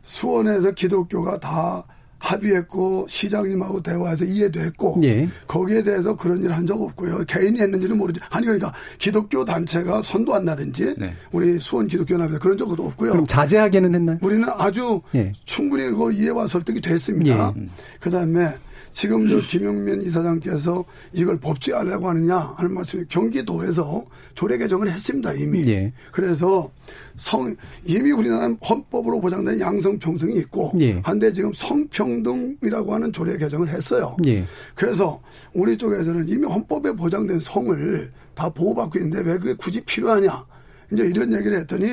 수원에서 0.02 0.70
기독교가 0.70 1.40
다 1.40 1.84
합의했고 2.20 3.06
시장님하고 3.08 3.82
대화해서 3.82 4.24
이해도 4.24 4.60
했고 4.60 5.00
예. 5.02 5.28
거기에 5.46 5.82
대해서 5.82 6.14
그런 6.14 6.42
일 6.44 6.50
한 6.50 6.66
적 6.66 6.80
없고요. 6.80 7.24
개인이 7.26 7.58
했는지는 7.60 7.96
모르지. 7.98 8.20
아니 8.30 8.44
그러니까 8.44 8.72
기독교 8.98 9.44
단체가 9.44 10.02
선도 10.02 10.34
안 10.34 10.44
나든지 10.44 10.94
네. 10.98 11.14
우리 11.32 11.58
수원 11.58 11.86
기독교 11.88 12.14
연합에 12.14 12.38
그런 12.38 12.56
적도 12.58 12.84
없고요. 12.86 13.12
그럼 13.12 13.26
자제하게는 13.26 13.94
했나요? 13.94 14.18
우리는 14.20 14.46
아주 14.56 15.00
예. 15.14 15.32
충분히 15.46 15.90
그 15.90 16.12
이해와 16.12 16.46
설득이 16.46 16.80
됐습니다. 16.80 17.54
예. 17.56 17.66
그다음에 17.98 18.48
지금 18.92 19.28
저 19.28 19.40
김용민 19.40 20.02
이사장께서 20.02 20.84
이걸 21.12 21.38
법제하려고 21.38 22.08
하느냐 22.08 22.36
하는 22.36 22.74
말씀이 22.74 23.04
경기도에서 23.08 24.04
조례 24.34 24.58
개정을 24.58 24.90
했습니다 24.90 25.32
이미. 25.34 25.66
예. 25.68 25.92
그래서 26.12 26.70
성 27.16 27.54
이미 27.84 28.10
우리나라는 28.12 28.58
헌법으로 28.68 29.20
보장된 29.20 29.60
양성 29.60 29.98
평등이 29.98 30.36
있고 30.38 30.72
예. 30.80 31.00
한데 31.04 31.32
지금 31.32 31.52
성평등이라고 31.52 32.94
하는 32.94 33.12
조례 33.12 33.36
개정을 33.36 33.68
했어요. 33.68 34.16
예. 34.26 34.44
그래서 34.74 35.20
우리 35.52 35.76
쪽에서는 35.76 36.28
이미 36.28 36.46
헌법에 36.46 36.92
보장된 36.92 37.40
성을 37.40 38.12
다 38.34 38.48
보호받고 38.48 38.98
있는데 38.98 39.28
왜 39.30 39.38
그게 39.38 39.54
굳이 39.54 39.80
필요하냐. 39.82 40.46
이제 40.92 41.04
이런 41.04 41.32
얘기를 41.32 41.58
했더니 41.58 41.86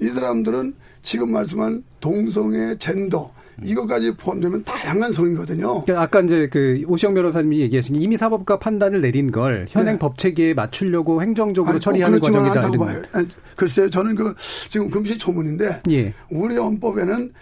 이 0.00 0.06
사람들은 0.08 0.74
지금 1.02 1.30
말씀한 1.30 1.84
동성애, 2.00 2.76
젠더 2.78 3.32
이것까지 3.64 4.14
포함되면 4.16 4.64
다양한 4.64 5.12
성이거든요. 5.12 5.82
그러니까 5.82 6.02
아까 6.02 6.20
이제 6.20 6.48
그 6.48 6.82
오시영 6.86 7.14
변호사님이 7.14 7.60
얘기하신 7.60 7.96
게 7.96 8.00
이미 8.00 8.16
사법가 8.16 8.58
판단을 8.58 9.00
내린 9.00 9.30
걸 9.30 9.66
현행 9.68 9.94
네. 9.94 9.98
법 9.98 10.18
체계에 10.18 10.54
맞추려고 10.54 11.22
행정적으로 11.22 11.70
아니, 11.70 11.78
꼭 11.78 11.80
처리하는 11.80 12.20
과정이다. 12.20 13.08
아니, 13.12 13.28
글쎄요, 13.56 13.90
저는 13.90 14.14
그 14.14 14.34
지금 14.68 14.90
금시초문인데 14.90 15.82
예. 15.90 16.14
우리 16.30 16.56
헌법에는 16.56 17.32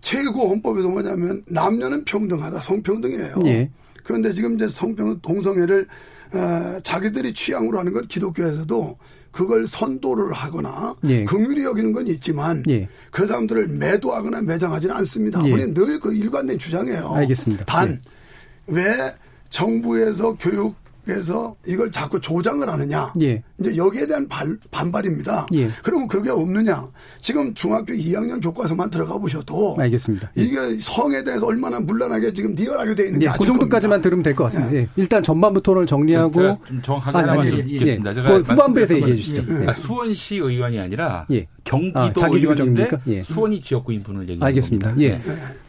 최고 0.00 0.48
헌법에서 0.48 0.88
뭐냐면 0.88 1.42
남녀는 1.46 2.04
평등하다, 2.04 2.60
성평등이에요. 2.60 3.34
예. 3.46 3.70
그런데 4.02 4.32
지금 4.32 4.56
이제 4.56 4.68
성평 4.68 5.20
동성애를 5.22 5.86
어, 6.34 6.80
자기들이 6.82 7.34
취향으로 7.34 7.78
하는 7.78 7.92
걸 7.92 8.02
기독교에서도 8.02 8.98
그걸 9.32 9.66
선도를 9.66 10.32
하거나 10.32 10.94
예. 11.08 11.24
긍휼히 11.24 11.64
여기는 11.64 11.92
건 11.92 12.06
있지만 12.06 12.62
예. 12.68 12.88
그 13.10 13.26
사람들을 13.26 13.66
매도하거나 13.68 14.42
매장하지는 14.42 14.94
않습니다. 14.96 15.44
예. 15.46 15.52
우리는 15.52 15.74
늘 15.74 15.98
그 16.00 16.14
일관된 16.14 16.58
주장이에요. 16.58 17.08
알겠습니다. 17.14 17.64
단왜 17.64 19.14
정부에서 19.50 20.36
교육 20.38 20.74
에서 21.08 21.56
이걸 21.66 21.90
자꾸 21.90 22.20
조장을 22.20 22.68
하느냐? 22.68 23.12
예. 23.22 23.42
이제 23.58 23.76
여기에 23.76 24.06
대한 24.06 24.28
발- 24.28 24.56
반발입니다. 24.70 25.48
예. 25.54 25.68
그러면 25.82 26.06
그게 26.06 26.30
없느냐? 26.30 26.86
지금 27.20 27.52
중학교 27.54 27.92
2학년 27.92 28.40
교과서만 28.40 28.88
들어가 28.88 29.18
보셔도 29.18 29.74
알겠습니다. 29.80 30.30
예. 30.38 30.42
이게 30.42 30.56
성에 30.80 31.24
대해서 31.24 31.44
얼마나 31.46 31.80
문란하게 31.80 32.32
지금 32.32 32.54
리얼하게 32.54 32.94
돼 32.94 33.06
있는지 33.06 33.26
예, 33.26 33.32
그 33.36 33.44
정도까지만 33.44 33.96
겁니다. 33.96 34.00
들으면 34.02 34.22
될 34.22 34.34
것 34.36 34.44
같습니다. 34.44 34.74
예. 34.76 34.88
일단 34.94 35.24
전반부 35.24 35.60
토론을 35.60 35.86
정리하고 35.86 36.32
제가 36.40 36.58
좀 36.68 36.82
정확하게 36.82 37.18
하나만 37.18 37.50
좀 37.50 37.58
듣겠습니다. 37.66 38.10
예. 38.10 38.14
제가 38.14 38.28
그 38.28 38.40
후반부에서 38.42 38.94
얘기해 38.94 39.08
건 39.10 39.16
주시죠. 39.16 39.42
아, 39.48 39.66
예. 39.68 39.72
수원시 39.74 40.36
의원이 40.36 40.78
아니라 40.78 41.26
예. 41.32 41.48
경기도 41.72 42.00
아, 42.00 42.12
자기 42.12 42.38
의원인데? 42.38 42.90
예. 43.08 43.22
수원이 43.22 43.60
지역구인 43.60 44.02
분을 44.02 44.22
얘기하는 44.22 44.46
알겠습니다. 44.46 44.88
겁니다. 44.90 45.14
예. 45.14 45.20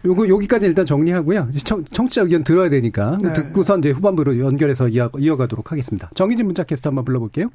요거 0.05 0.27
여기까지 0.27 0.65
일단 0.65 0.85
정리하고요. 0.85 1.49
청, 1.63 1.83
청취자 1.85 2.23
의견 2.23 2.43
들어야 2.43 2.69
되니까 2.69 3.17
네. 3.21 3.33
듣고선 3.33 3.79
이제 3.79 3.91
후반부로 3.91 4.39
연결해서 4.39 4.89
이어, 4.89 5.09
이어가도록 5.17 5.71
하겠습니다. 5.71 6.09
정희진 6.13 6.45
문자 6.45 6.63
캐스터 6.63 6.89
한번 6.89 7.05
불러볼게요. 7.05 7.49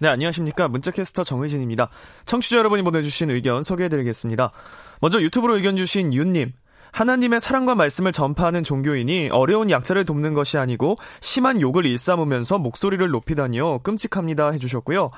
네, 0.00 0.08
안녕하십니까. 0.08 0.68
문자캐스터 0.68 1.22
정의진입니다. 1.22 1.88
청취자 2.26 2.56
여러분이 2.58 2.82
보내주신 2.82 3.30
의견 3.30 3.62
소개해드리겠습니다. 3.62 4.50
먼저 5.00 5.22
유튜브로 5.22 5.56
의견 5.56 5.76
주신 5.76 6.12
윤님. 6.12 6.52
하나님의 6.92 7.40
사랑과 7.40 7.74
말씀을 7.74 8.12
전파하는 8.12 8.62
종교인이 8.62 9.30
어려운 9.32 9.68
약자를 9.70 10.04
돕는 10.04 10.34
것이 10.34 10.58
아니고 10.58 10.96
심한 11.20 11.60
욕을 11.60 11.86
일삼으면서 11.86 12.58
목소리를 12.58 13.06
높이다니요. 13.08 13.80
끔찍합니다. 13.80 14.50
해주셨고요. 14.52 15.10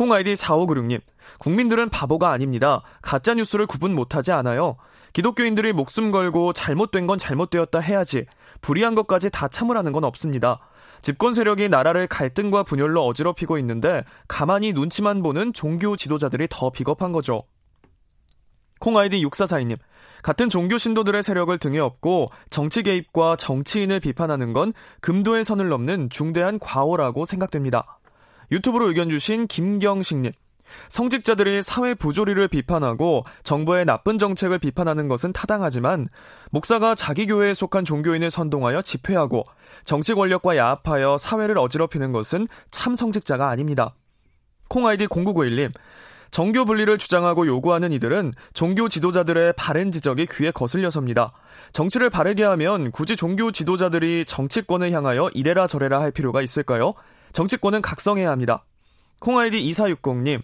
콩 0.00 0.12
아이디 0.12 0.32
4596님. 0.32 1.02
국민들은 1.40 1.90
바보가 1.90 2.30
아닙니다. 2.30 2.80
가짜 3.02 3.34
뉴스를 3.34 3.66
구분 3.66 3.94
못하지 3.94 4.32
않아요. 4.32 4.76
기독교인들이 5.12 5.74
목숨 5.74 6.10
걸고 6.10 6.54
잘못된 6.54 7.06
건 7.06 7.18
잘못되었다 7.18 7.80
해야지. 7.80 8.24
불의한 8.62 8.94
것까지 8.94 9.28
다 9.28 9.48
참으라는 9.48 9.92
건 9.92 10.04
없습니다. 10.04 10.58
집권 11.02 11.34
세력이 11.34 11.68
나라를 11.68 12.06
갈등과 12.06 12.62
분열로 12.62 13.04
어지럽히고 13.04 13.58
있는데 13.58 14.02
가만히 14.26 14.72
눈치만 14.72 15.22
보는 15.22 15.52
종교 15.52 15.96
지도자들이 15.96 16.46
더 16.48 16.70
비겁한 16.70 17.12
거죠. 17.12 17.42
콩 18.78 18.96
아이디 18.96 19.22
6442님. 19.22 19.76
같은 20.22 20.48
종교 20.48 20.78
신도들의 20.78 21.22
세력을 21.22 21.58
등에 21.58 21.78
업고 21.78 22.30
정치 22.48 22.82
개입과 22.82 23.36
정치인을 23.36 24.00
비판하는 24.00 24.54
건 24.54 24.72
금도의 25.02 25.44
선을 25.44 25.68
넘는 25.68 26.08
중대한 26.08 26.58
과오라고 26.58 27.26
생각됩니다. 27.26 27.99
유튜브로 28.50 28.88
의견 28.88 29.10
주신 29.10 29.46
김경식님. 29.46 30.32
성직자들이 30.88 31.62
사회 31.62 31.94
부조리를 31.94 32.46
비판하고 32.48 33.24
정부의 33.42 33.84
나쁜 33.84 34.18
정책을 34.18 34.58
비판하는 34.58 35.08
것은 35.08 35.32
타당하지만 35.32 36.08
목사가 36.50 36.94
자기 36.94 37.26
교회에 37.26 37.54
속한 37.54 37.84
종교인을 37.84 38.30
선동하여 38.30 38.82
집회하고 38.82 39.44
정치 39.84 40.14
권력과 40.14 40.56
야합하여 40.56 41.16
사회를 41.18 41.58
어지럽히는 41.58 42.12
것은 42.12 42.48
참 42.70 42.94
성직자가 42.94 43.48
아닙니다. 43.48 43.94
콩아이디 44.68 45.08
0991님. 45.08 45.72
정교 46.30 46.64
분리를 46.64 46.96
주장하고 46.96 47.48
요구하는 47.48 47.90
이들은 47.90 48.34
종교 48.54 48.88
지도자들의 48.88 49.54
바른 49.56 49.90
지적이 49.90 50.28
귀에 50.30 50.52
거슬려섭니다. 50.52 51.32
정치를 51.72 52.08
바르게 52.08 52.44
하면 52.44 52.92
굳이 52.92 53.16
종교 53.16 53.50
지도자들이 53.50 54.24
정치권을 54.26 54.92
향하여 54.92 55.28
이래라 55.34 55.66
저래라 55.66 56.00
할 56.00 56.12
필요가 56.12 56.40
있을까요? 56.40 56.94
정치권은 57.32 57.82
각성해야 57.82 58.30
합니다. 58.30 58.64
콩아이디 59.20 59.62
2460님. 59.70 60.42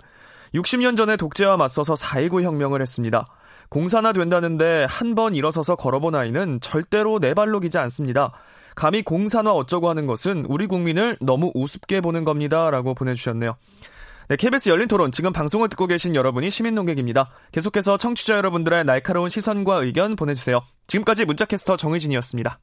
60년 0.54 0.96
전에 0.96 1.16
독재와 1.16 1.56
맞서서 1.56 1.94
4.19 1.94 2.42
혁명을 2.42 2.80
했습니다. 2.82 3.26
공산화 3.68 4.12
된다는데 4.12 4.86
한 4.88 5.14
번 5.14 5.34
일어서서 5.34 5.76
걸어본 5.76 6.14
아이는 6.14 6.60
절대로 6.60 7.18
내 7.18 7.34
발로 7.34 7.58
기지 7.60 7.78
않습니다. 7.78 8.32
감히 8.74 9.02
공산화 9.02 9.52
어쩌고 9.52 9.88
하는 9.88 10.06
것은 10.06 10.44
우리 10.48 10.66
국민을 10.66 11.16
너무 11.20 11.50
우습게 11.54 12.00
보는 12.00 12.24
겁니다. 12.24 12.70
라고 12.70 12.94
보내주셨네요. 12.94 13.56
네, 14.28 14.36
KBS 14.36 14.68
열린 14.68 14.88
토론 14.88 15.12
지금 15.12 15.32
방송을 15.32 15.68
듣고 15.68 15.86
계신 15.86 16.14
여러분이 16.14 16.50
시민 16.50 16.74
농객입니다. 16.74 17.30
계속해서 17.52 17.96
청취자 17.96 18.36
여러분들의 18.36 18.84
날카로운 18.84 19.30
시선과 19.30 19.76
의견 19.76 20.16
보내주세요. 20.16 20.60
지금까지 20.88 21.24
문자캐스터 21.24 21.76
정의진이었습니다. 21.76 22.58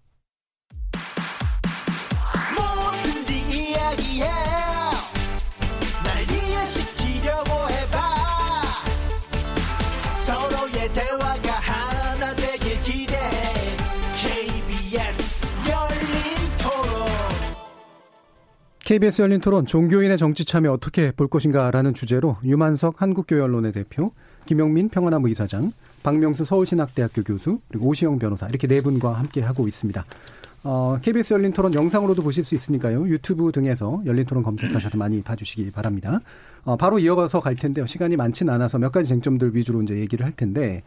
KBS 18.83 19.21
열린 19.21 19.39
토론 19.39 19.65
종교인의 19.65 20.17
정치 20.17 20.43
참여 20.43 20.69
어떻게 20.73 21.13
볼 21.13 21.29
것인가라는 21.29 21.93
주제로 21.93 22.35
유만석 22.43 23.01
한국교회 23.01 23.39
언론의 23.39 23.71
대표, 23.71 24.11
김영민 24.45 24.89
평화나무 24.89 25.29
이사장, 25.29 25.71
박명수 26.03 26.43
서울신학대학교 26.43 27.23
교수, 27.23 27.61
그리고 27.69 27.87
오시영 27.87 28.19
변호사 28.19 28.45
이렇게 28.47 28.67
네 28.67 28.81
분과 28.81 29.13
함께 29.13 29.39
하고 29.39 29.69
있습니다. 29.69 30.03
어, 30.65 30.99
KBS 31.01 31.33
열린 31.33 31.53
토론 31.53 31.73
영상으로도 31.73 32.23
보실 32.23 32.43
수 32.43 32.55
있으니까요. 32.55 33.07
유튜브 33.07 33.53
등에서 33.53 34.01
열린 34.05 34.25
토론 34.25 34.43
검색하셔서 34.43 34.97
많이 34.97 35.21
봐주시기 35.21 35.71
바랍니다. 35.71 36.19
어, 36.65 36.75
바로 36.75 36.99
이어가서 36.99 37.39
갈 37.39 37.55
텐데요. 37.55 37.87
시간이 37.87 38.17
많지는 38.17 38.53
않아서 38.53 38.79
몇 38.79 38.91
가지 38.91 39.07
쟁점들 39.07 39.55
위주로 39.55 39.81
이제 39.81 39.95
얘기를 39.95 40.25
할 40.25 40.33
텐데, 40.33 40.83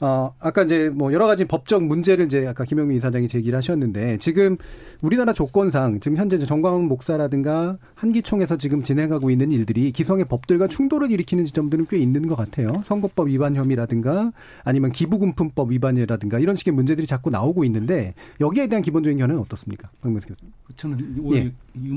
어, 0.00 0.34
아까 0.38 0.62
이제 0.62 0.88
뭐 0.88 1.12
여러 1.12 1.26
가지 1.26 1.44
법적 1.44 1.84
문제를 1.84 2.26
이제 2.26 2.46
아까 2.46 2.64
김영민 2.64 2.96
이사장이 2.96 3.28
제기를 3.28 3.56
하셨는데 3.56 4.18
지금 4.18 4.56
우리나라 5.00 5.32
조건상 5.32 6.00
지금 6.00 6.16
현재 6.16 6.38
정광훈 6.38 6.86
목사라든가 6.86 7.78
한기총에서 7.94 8.56
지금 8.56 8.82
진행하고 8.82 9.30
있는 9.30 9.52
일들이 9.52 9.92
기성의 9.92 10.26
법들과 10.26 10.68
충돌을 10.68 11.10
일으키는 11.10 11.44
지점들은 11.44 11.86
꽤 11.88 11.98
있는 11.98 12.26
것 12.26 12.34
같아요. 12.34 12.82
선거법 12.84 13.28
위반 13.28 13.54
혐의라든가 13.54 14.32
아니면 14.62 14.92
기부금품법 14.92 15.72
위반이라든가 15.72 16.38
이런 16.38 16.56
식의 16.56 16.74
문제들이 16.74 17.06
자꾸 17.06 17.30
나오고 17.30 17.64
있는데 17.64 18.14
여기에 18.40 18.66
대한 18.68 18.82
기본적인 18.82 19.18
견해는 19.18 19.40
어떻습니까? 19.40 19.90
박명수 20.00 20.28
교수님. 20.28 20.52
저는 20.76 21.34
예. 21.34 21.52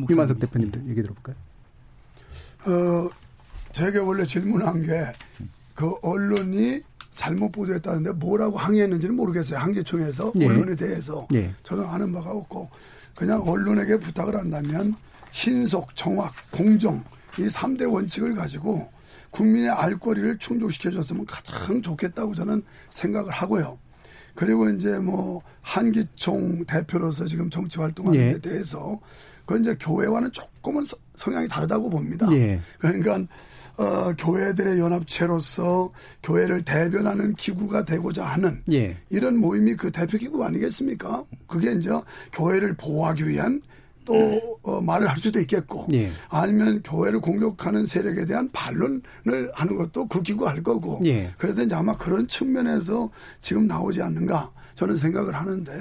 유만석 0.09 0.39
대표님들 0.39 0.83
얘기 0.89 1.01
들어볼까요? 1.01 1.35
어, 2.65 3.09
제가 3.71 4.03
원래 4.03 4.23
질문한 4.23 4.81
게 4.83 4.91
그 5.77 5.93
언론이 6.01 6.81
잘못 7.17 7.51
보도했다는데 7.51 8.11
뭐라고 8.13 8.57
항의했는지는 8.57 9.15
모르겠어요. 9.15 9.57
한계총에서 9.59 10.33
예. 10.39 10.45
언론에 10.45 10.75
대해서 10.75 11.27
예. 11.33 11.51
저는 11.63 11.83
아는 11.83 12.13
바가 12.13 12.29
없고 12.29 12.69
그냥 13.15 13.41
언론에게 13.41 13.97
부탁을 13.97 14.35
한다면 14.35 14.95
신속, 15.31 15.95
정확, 15.95 16.31
공정 16.51 17.03
이 17.39 17.47
3대 17.47 17.91
원칙을 17.91 18.35
가지고 18.35 18.87
국민의 19.31 19.69
알 19.71 19.97
거리를 19.99 20.37
충족시켜 20.37 20.91
줬으면 20.91 21.25
가장 21.25 21.81
좋겠다고 21.81 22.35
저는 22.35 22.61
생각을 22.91 23.31
하고요. 23.33 23.79
그리고 24.35 24.69
이제 24.69 24.99
뭐 24.99 25.41
한기총 25.63 26.65
대표로서 26.65 27.25
지금 27.25 27.49
정치 27.49 27.79
활동하는 27.79 28.19
예. 28.19 28.33
데 28.33 28.39
대해서 28.39 28.99
그건 29.45 29.61
이제 29.63 29.75
교회와는 29.79 30.31
조금은 30.31 30.85
서- 30.85 30.97
성향이 31.15 31.47
다르다고 31.47 31.89
봅니다. 31.89 32.27
예. 32.31 32.61
그러니까 32.77 33.23
어, 33.77 34.11
교회들의 34.17 34.79
연합체로서 34.79 35.91
교회를 36.23 36.63
대변하는 36.63 37.35
기구가 37.35 37.85
되고자 37.85 38.25
하는 38.25 38.61
예. 38.71 38.97
이런 39.09 39.37
모임이 39.37 39.75
그 39.75 39.91
대표 39.91 40.17
기구 40.17 40.43
아니겠습니까? 40.43 41.23
그게 41.47 41.73
이제 41.73 41.89
교회를 42.33 42.75
보호하기 42.75 43.27
위한 43.27 43.61
또 44.03 44.59
어, 44.63 44.81
말을 44.81 45.07
할 45.07 45.17
수도 45.17 45.39
있겠고 45.39 45.87
예. 45.93 46.09
아니면 46.29 46.81
교회를 46.83 47.19
공격하는 47.19 47.85
세력에 47.85 48.25
대한 48.25 48.49
반론을 48.51 49.03
하는 49.53 49.75
것도 49.75 50.07
그 50.07 50.23
기구가 50.23 50.51
할 50.51 50.63
거고 50.63 50.99
예. 51.05 51.29
그래서 51.37 51.61
이제 51.61 51.75
아마 51.75 51.95
그런 51.95 52.27
측면에서 52.27 53.11
지금 53.41 53.67
나오지 53.67 54.01
않는가 54.01 54.51
저는 54.73 54.97
생각을 54.97 55.35
하는데 55.35 55.71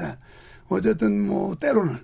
어쨌든 0.68 1.26
뭐 1.26 1.54
때로는 1.54 1.96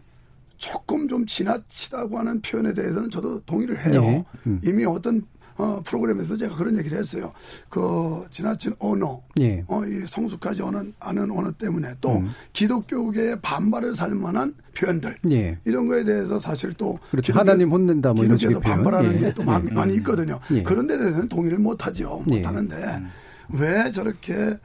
조금 0.57 1.09
좀 1.09 1.27
지나치다고 1.27 2.19
하는 2.19 2.41
표현에 2.41 2.73
대해서는 2.73 3.11
저도 3.11 3.41
동의를 3.41 3.85
해요. 3.85 4.03
예. 4.05 4.25
음. 4.47 4.61
이미 4.65 4.85
어떤 4.85 5.21
어, 5.57 5.81
프로그램에서 5.85 6.37
제가 6.37 6.57
그런 6.57 6.77
얘기를 6.79 6.99
했어요. 6.99 7.33
그 7.69 8.25
지나친 8.31 8.75
언어, 8.79 9.21
예. 9.41 9.65
어, 9.69 9.85
이 9.85 10.07
성숙하지 10.07 10.63
않은, 10.63 10.95
않은 11.01 11.31
언어 11.31 11.51
때문에 11.53 11.95
또 12.01 12.17
음. 12.17 12.31
기독교계의 12.53 13.41
반발을 13.43 13.95
살 13.95 14.15
만한 14.15 14.55
표현들 14.77 15.17
예. 15.31 15.59
이런 15.65 15.87
거에 15.87 16.05
대해서 16.05 16.39
사실 16.39 16.73
또 16.75 16.99
그렇죠. 17.11 17.33
하나님 17.33 17.71
혼낸다 17.71 18.13
뭐 18.15 18.25
이런 18.25 18.37
기독교에서 18.37 18.61
식의. 18.61 18.75
반발하는 18.77 19.15
예. 19.15 19.19
게또 19.19 19.43
많이, 19.45 19.69
예. 19.71 19.75
많이 19.75 19.95
있거든요. 19.97 20.41
예. 20.53 20.63
그런 20.63 20.87
데 20.87 20.99
대해서는 20.99 21.29
동의를 21.29 21.59
못하죠. 21.59 22.25
예. 22.29 22.37
못하는데 22.37 22.77
왜 23.59 23.91
저렇게 23.91 24.57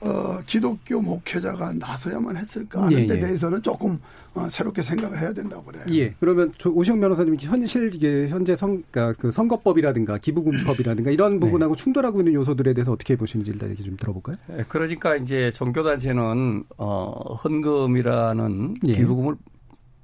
어, 0.00 0.38
기독교 0.46 1.00
목회자가 1.00 1.72
나서야만 1.74 2.36
했을까 2.36 2.82
하는 2.84 2.92
예, 3.00 3.06
데 3.06 3.16
예. 3.16 3.20
대해서는 3.20 3.62
조금 3.62 3.98
어, 4.34 4.48
새롭게 4.48 4.82
생각을 4.82 5.18
해야 5.20 5.32
된다고 5.32 5.64
그래요. 5.64 5.84
예. 5.90 6.14
그러면 6.20 6.52
조- 6.58 6.70
오시영 6.72 7.00
변호사님 7.00 7.36
현실 7.40 7.90
이게 7.94 8.28
현재 8.28 8.54
선, 8.54 8.84
그러니까 8.90 9.20
그 9.20 9.30
선거법이라든가 9.32 10.18
기부금법이라든가 10.18 11.10
이런 11.10 11.40
부분하고 11.40 11.74
충돌하고 11.74 12.20
있는 12.20 12.34
요소들에 12.34 12.74
대해서 12.74 12.92
어떻게 12.92 13.16
보시는지 13.16 13.50
일단 13.50 13.70
얘기 13.70 13.82
좀 13.82 13.96
들어볼까요? 13.96 14.36
예, 14.58 14.64
그러니까 14.68 15.16
이제 15.16 15.50
종교단체는 15.52 16.64
어, 16.78 17.34
헌금이라는 17.42 18.74
예. 18.88 18.92
기부금을 18.92 19.36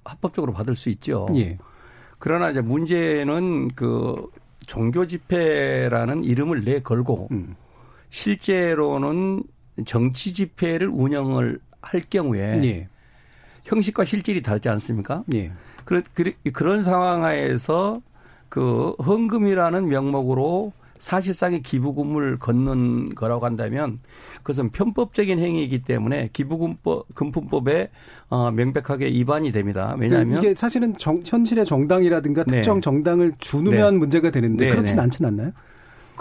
합법적으로 0.05 0.53
받을 0.53 0.75
수 0.75 0.89
있죠. 0.91 1.29
예. 1.37 1.59
그러나 2.19 2.51
이제 2.51 2.61
문제는 2.61 3.69
그 3.75 4.15
종교 4.67 5.07
집회라는 5.07 6.25
이름을 6.25 6.65
내 6.65 6.81
걸고 6.81 7.29
음. 7.33 7.57
실제로는 8.13 9.43
정치 9.87 10.35
집회를 10.35 10.89
운영을 10.89 11.59
할 11.81 12.03
경우에 12.09 12.63
예. 12.63 12.89
형식과 13.65 14.05
실질이 14.05 14.43
다르지 14.43 14.69
않습니까? 14.69 15.25
예. 15.33 15.51
그, 15.85 16.03
그, 16.15 16.33
그런 16.53 16.83
상황 16.83 17.25
하에서 17.25 18.01
그 18.51 18.91
헌금이라는 19.05 19.89
명목으로 19.89 20.73
사실상의 20.99 21.63
기부금을 21.63 22.37
걷는 22.37 23.15
거라고 23.15 23.47
한다면 23.47 23.99
그것은 24.37 24.71
편법적인 24.71 25.39
행위이기 25.39 25.83
때문에 25.83 26.29
기부금법 26.33 27.15
금품법에 27.15 27.89
어, 28.29 28.51
명백하게 28.51 29.07
위반이 29.07 29.53
됩니다. 29.53 29.97
왜냐하면 29.99 30.39
이게 30.39 30.55
사실은 30.55 30.95
정, 30.99 31.23
현실의 31.25 31.65
정당이라든가 31.65 32.45
네. 32.45 32.57
특정 32.57 32.81
정당을 32.81 33.33
주누면 33.39 33.95
네. 33.95 33.99
문제가 33.99 34.31
되는데 34.31 34.67
네, 34.67 34.71
그렇진 34.71 34.97
네. 34.97 35.03
않진 35.03 35.25
않나요? 35.25 35.53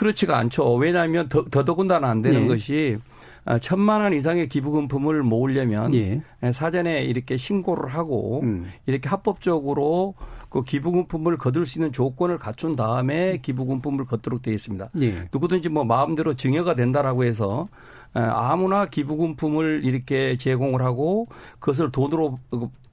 그렇지가 0.01 0.35
않죠. 0.35 0.73
왜냐하면 0.77 1.29
더, 1.29 1.45
더더군다나 1.45 2.09
안 2.09 2.23
되는 2.23 2.41
예. 2.41 2.47
것이 2.47 2.97
아, 3.45 3.59
천만 3.59 4.01
원 4.01 4.13
이상의 4.13 4.49
기부금품을 4.49 5.21
모으려면 5.21 5.93
예. 5.93 6.21
사전에 6.51 7.03
이렇게 7.03 7.37
신고를 7.37 7.87
하고 7.87 8.41
음. 8.41 8.65
이렇게 8.87 9.07
합법적으로 9.07 10.15
그 10.49 10.63
기부금품을 10.63 11.37
거둘 11.37 11.67
수 11.67 11.77
있는 11.77 11.91
조건을 11.91 12.39
갖춘 12.39 12.75
다음에 12.75 13.37
기부금품을 13.43 14.05
걷도록 14.05 14.41
되어 14.41 14.55
있습니다. 14.55 14.89
예. 15.01 15.29
누구든지 15.31 15.69
뭐 15.69 15.83
마음대로 15.83 16.33
증여가 16.33 16.73
된다라고 16.73 17.23
해서 17.23 17.67
에, 18.15 18.19
아무나 18.19 18.87
기부금품을 18.87 19.81
이렇게 19.83 20.35
제공을 20.35 20.81
하고 20.81 21.27
그것을 21.59 21.91
돈으로 21.91 22.37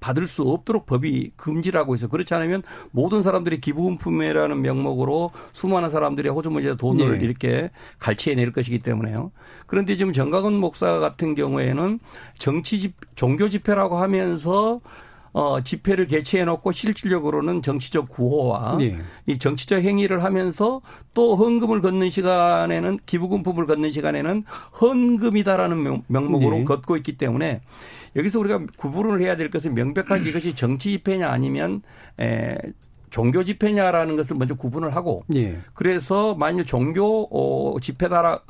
받을 0.01 0.27
수 0.27 0.43
없도록 0.43 0.87
법이 0.87 1.33
금지라고 1.37 1.95
해서 1.95 2.07
그렇지 2.09 2.33
않으면 2.35 2.63
모든 2.91 3.23
사람들이 3.23 3.61
기부금품이라는 3.61 4.61
명목으로 4.63 5.31
수많은 5.53 5.91
사람들이 5.91 6.29
호주머니에 6.29 6.77
돈을 6.77 7.21
예. 7.21 7.25
이렇게 7.25 7.71
갈취해 7.99 8.37
낼 8.37 8.53
것이기 8.53 8.79
때문에요. 8.79 9.33
그런데 9.67 9.97
지금 9.97 10.13
정강훈 10.13 10.55
목사 10.55 10.99
같은 10.99 11.35
경우에는 11.35 11.99
정치 12.39 12.79
집 12.81 12.95
종교 13.17 13.49
집회라고 13.49 13.99
하면서 13.99 14.79
어, 15.33 15.61
집회를 15.63 16.07
개최해 16.07 16.45
놓고 16.47 16.73
실질적으로는 16.73 17.61
정치적 17.63 18.09
구호와 18.09 18.77
예. 18.81 18.99
이 19.27 19.39
정치적 19.39 19.83
행위를 19.83 20.25
하면서 20.25 20.81
또 21.13 21.37
헌금을 21.37 21.83
걷는 21.83 22.09
시간에는 22.11 22.99
기부금품을 23.05 23.67
걷는 23.67 23.91
시간에는 23.91 24.45
헌금이다라는 24.81 25.83
명- 25.83 26.03
명목으로 26.07 26.61
예. 26.61 26.65
걷고 26.65 26.97
있기 26.97 27.19
때문에 27.19 27.61
여기서 28.19 28.41
우리가 28.41 28.67
구분을 28.77 29.21
해야 29.21 29.37
될 29.37 29.51
것은 29.51 29.75
명백하게 29.75 30.29
이것이 30.29 30.55
정치 30.55 30.91
집회냐 30.91 31.31
아니면 31.31 31.83
에, 32.21 32.59
종교 33.11 33.43
집회냐라는 33.45 34.17
것을 34.17 34.37
먼저 34.37 34.55
구분을 34.55 34.95
하고 34.95 35.25
예. 35.35 35.59
그래서 35.75 36.35
만일 36.35 36.67
종교 36.67 37.29
어, 37.31 37.79
집회다가 37.81 38.43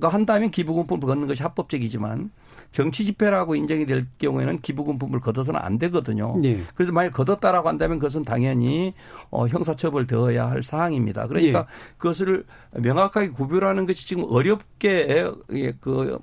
한다면 0.00 0.50
기부금품을 0.50 1.06
걷는 1.06 1.28
것이 1.28 1.42
합법적이지만 1.42 2.30
정치 2.70 3.04
집회라고 3.04 3.54
인정이 3.54 3.86
될 3.86 4.06
경우에는 4.18 4.60
기부금품을 4.60 5.20
걷어서는 5.20 5.60
안 5.60 5.78
되거든요. 5.78 6.38
예. 6.44 6.62
그래서 6.74 6.90
만약 6.90 7.12
걷었다라고 7.12 7.68
한다면 7.68 7.98
그것은 7.98 8.22
당연히 8.22 8.94
어, 9.30 9.46
형사처벌 9.46 10.06
되어야 10.06 10.50
할 10.50 10.62
사항입니다. 10.62 11.26
그러니까 11.26 11.60
예. 11.60 11.64
그것을 11.98 12.44
명확하게 12.72 13.28
구별하는 13.28 13.86
것이 13.86 14.06
지금 14.06 14.24
어렵게 14.26 15.26
예, 15.52 15.72
그 15.80 15.90
뭐, 15.90 16.20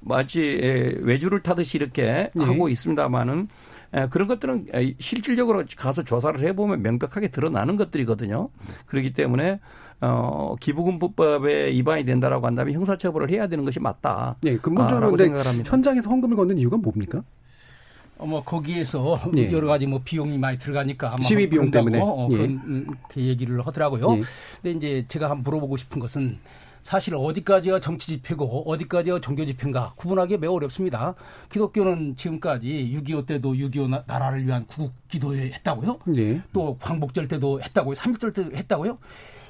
마치 0.00 0.40
외주를 1.00 1.42
타듯이 1.42 1.78
이렇게 1.78 2.30
예. 2.38 2.42
하고 2.42 2.68
있습니다만은 2.68 3.48
그런 4.10 4.28
것들은 4.28 4.66
실질적으로 4.98 5.64
가서 5.76 6.02
조사를 6.02 6.40
해보면 6.40 6.82
명백하게 6.82 7.28
드러나는 7.28 7.76
것들이거든요. 7.76 8.48
그렇기 8.86 9.12
때문에 9.12 9.60
어, 10.00 10.56
기부금법에 10.60 11.70
위반이 11.70 12.04
된다라고 12.04 12.46
한다면 12.46 12.74
형사처벌을 12.74 13.30
해야 13.30 13.46
되는 13.46 13.64
것이 13.64 13.80
맞다. 13.80 14.36
네, 14.42 14.56
근본적으로 14.58 15.06
아, 15.06 15.40
현장에서 15.64 16.10
헌금을 16.10 16.36
걷는 16.36 16.58
이유가 16.58 16.76
뭡니까? 16.76 17.22
어, 18.18 18.26
뭐 18.26 18.42
거기에서 18.44 19.20
예. 19.36 19.50
여러 19.50 19.66
가지 19.68 19.86
뭐 19.86 20.00
비용이 20.04 20.36
많이 20.38 20.58
들어가니까 20.58 21.14
아마 21.14 21.22
시위 21.22 21.48
비용 21.48 21.70
때문에 21.70 22.00
어, 22.02 22.28
예. 22.32 22.36
그런 22.36 22.86
그 23.08 23.20
얘기를 23.20 23.64
하더라고요. 23.66 24.18
예. 24.18 24.22
근데 24.60 24.70
이제 24.76 25.04
제가 25.08 25.30
한번 25.30 25.44
물어보고 25.44 25.76
싶은 25.76 26.00
것은 26.00 26.38
사실 26.84 27.14
어디까지가 27.16 27.80
정치 27.80 28.08
집회고 28.08 28.70
어디까지가 28.70 29.20
종교 29.20 29.44
집회인가 29.44 29.92
구분하기 29.96 30.36
매우 30.36 30.54
어렵습니다. 30.54 31.14
기독교는 31.50 32.14
지금까지 32.14 32.92
6.25 33.02 33.26
때도 33.26 33.54
6.25 33.54 34.04
나라를 34.06 34.46
위한 34.46 34.66
구국 34.66 34.92
기도회 35.08 35.50
했다고요. 35.52 35.98
네. 36.08 36.40
또 36.52 36.76
광복절 36.78 37.26
때도 37.26 37.62
했다고요. 37.62 37.94
3.1절 37.94 38.34
때도 38.34 38.56
했다고요. 38.56 38.98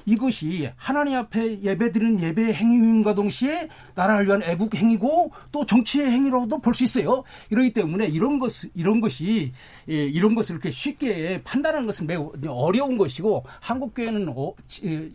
이것이 0.05 0.69
하나님 0.75 1.17
앞에 1.17 1.61
예배드리는 1.63 2.19
예배 2.21 2.53
행위임과 2.53 3.15
동시에 3.15 3.69
나라를 3.95 4.27
위한 4.27 4.43
애국 4.43 4.75
행위고 4.75 5.31
또 5.51 5.65
정치의 5.65 6.11
행위로도 6.11 6.59
볼 6.59 6.75
수 6.75 6.83
있어요. 6.83 7.23
이러기 7.49 7.73
때문에 7.73 8.05
이런 8.07 8.37
것 8.37 8.51
이런 8.75 8.99
것이 8.99 9.51
예, 9.89 10.05
이런 10.05 10.35
것을 10.35 10.55
이렇게 10.55 10.69
쉽게 10.71 11.41
판단하는 11.43 11.87
것은 11.87 12.05
매우 12.05 12.33
어려운 12.47 12.97
것이고 12.97 13.45
한국 13.61 13.95
교회는 13.95 14.27
어, 14.35 14.53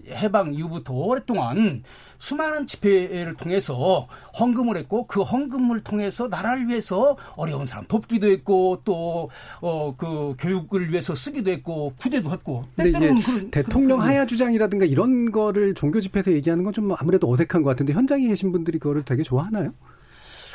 해방 0.09 0.55
이후부터 0.55 0.95
오랫동안 0.95 1.85
수많은 2.21 2.67
집회를 2.69 3.35
통해서 3.35 4.07
헌금을 4.39 4.77
했고 4.77 5.07
그 5.09 5.23
헌금을 5.23 5.83
통해서 5.83 6.29
나라를 6.29 6.69
위해서 6.69 7.17
어려운 7.35 7.67
사람 7.67 7.87
돕기도 7.87 8.31
했고 8.31 8.83
또 8.85 9.29
어 9.63 9.95
그 9.97 10.35
교육을 10.39 10.91
위해서 10.91 11.15
쓰기도 11.15 11.51
했고 11.51 11.93
구제도 11.99 12.31
했고 12.31 12.65
근데 12.77 12.91
이제 12.91 13.51
대통령 13.51 14.01
하야 14.01 14.25
주장이라든가 14.27 14.85
이런 14.85 15.33
거를 15.33 15.75
종교 15.75 16.01
집회에서 16.01 16.33
얘기하는 16.33 16.63
건 16.65 16.71
좀 16.73 16.93
아무래도 16.97 17.29
어색한 17.33 17.63
것 17.63 17.71
같은데 17.71 17.93
현장에 17.95 18.29
계신 18.29 18.53
분들이 18.53 18.79
그거를 18.79 19.03
되게 19.05 19.25
좋아하나요? 19.25 19.73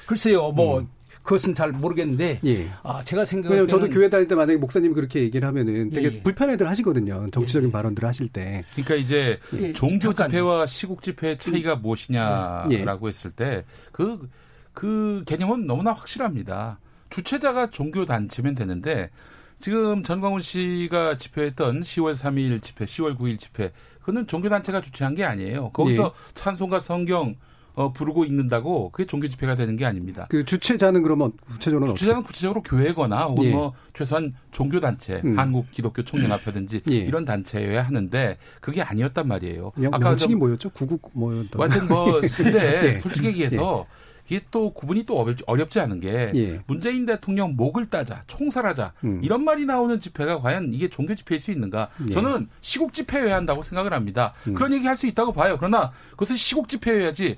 글쎄요, 0.07 0.51
뭐 0.51 0.79
음. 0.79 0.87
그것은 1.25 1.55
잘 1.55 1.71
모르겠는데 1.71 2.39
예. 2.45 2.69
아 2.83 3.03
제가 3.03 3.25
때는 3.25 3.67
저도 3.67 3.89
교회 3.89 4.09
다닐 4.09 4.27
때 4.27 4.35
만약에 4.35 4.57
목사님이 4.57 4.93
그렇게 4.93 5.21
얘기를 5.21 5.45
하면은 5.47 5.89
되게 5.89 6.07
예. 6.07 6.21
불편해들 6.21 6.69
하시거든요 6.69 7.25
정치적인 7.31 7.69
예. 7.69 7.71
발언들을 7.71 8.07
하실 8.07 8.29
때 8.29 8.63
그러니까 8.73 8.95
이제 8.95 9.39
예. 9.59 9.73
종교 9.73 10.13
집회와 10.13 10.67
시국 10.67 11.01
집회의 11.01 11.37
차이가 11.39 11.75
무엇이냐라고 11.77 13.07
했을 13.09 13.31
때 13.31 13.65
그그 13.91 14.29
그 14.73 15.23
개념은 15.25 15.65
너무나 15.65 15.93
확실합니다 15.93 16.79
주최자가 17.09 17.71
종교 17.71 18.05
단체면 18.05 18.53
되는데 18.53 19.09
지금 19.57 20.03
전광훈 20.03 20.41
씨가 20.41 21.17
집회했던 21.17 21.81
10월 21.81 22.15
3일 22.15 22.61
집회, 22.61 22.83
10월 22.85 23.17
9일 23.17 23.39
집회, 23.39 23.71
그거는 23.99 24.27
종교단체가 24.27 24.81
주최한 24.81 25.15
게 25.15 25.23
아니에요. 25.23 25.69
거기서 25.69 26.03
예. 26.03 26.33
찬송과 26.33 26.81
성경, 26.81 27.35
어, 27.75 27.91
부르고 27.91 28.25
있는다고 28.25 28.89
그게 28.91 29.05
종교 29.05 29.27
집회가 29.27 29.55
되는 29.55 29.75
게 29.75 29.85
아닙니다. 29.85 30.27
그 30.29 30.45
주최자는 30.45 31.03
그러면 31.03 31.33
구체적으로 31.47 31.87
주최자는 31.93 32.23
구체적으로 32.23 32.61
교회거나 32.63 33.25
혹은 33.25 33.43
예. 33.45 33.51
뭐 33.51 33.73
최소한 33.93 34.33
종교 34.51 34.79
단체, 34.79 35.21
음. 35.23 35.37
한국 35.37 35.69
기독교 35.71 36.03
총연합회든지 36.03 36.81
예. 36.89 36.95
이런 36.95 37.25
단체여야 37.25 37.83
하는데 37.83 38.37
그게 38.61 38.81
아니었단 38.81 39.27
말이에요. 39.27 39.73
명, 39.75 39.93
아까 39.93 40.09
명칭이 40.09 40.35
뭐였죠? 40.35 40.69
구국 40.69 41.11
뭐였던. 41.13 41.61
하여튼 41.61 41.87
뭐 41.87 42.21
근데 42.37 42.87
예. 42.89 42.93
솔직히 42.93 43.27
얘기해서 43.27 43.85
이게 44.27 44.41
또 44.49 44.73
구분이 44.73 45.03
또 45.03 45.23
어렵지 45.45 45.79
않은 45.79 45.99
게 45.99 46.31
예. 46.33 46.59
문재인 46.65 47.05
대통령 47.05 47.55
목을 47.55 47.89
따자 47.89 48.23
총살하자 48.27 48.93
음. 49.03 49.21
이런 49.23 49.43
말이 49.43 49.65
나오는 49.65 49.99
집회가 49.99 50.39
과연 50.39 50.73
이게 50.73 50.89
종교 50.89 51.13
집회일 51.13 51.39
수 51.39 51.51
있는가? 51.51 51.89
예. 52.09 52.13
저는 52.13 52.49
시국 52.61 52.93
집회여야 52.93 53.35
한다고 53.35 53.61
생각을 53.61 53.93
합니다. 53.93 54.33
음. 54.47 54.53
그런 54.55 54.73
얘기 54.73 54.87
할 54.87 54.95
수 54.95 55.07
있다고 55.07 55.33
봐요. 55.33 55.57
그러나 55.59 55.91
그것은 56.11 56.37
시국 56.37 56.69
집회여야지 56.69 57.35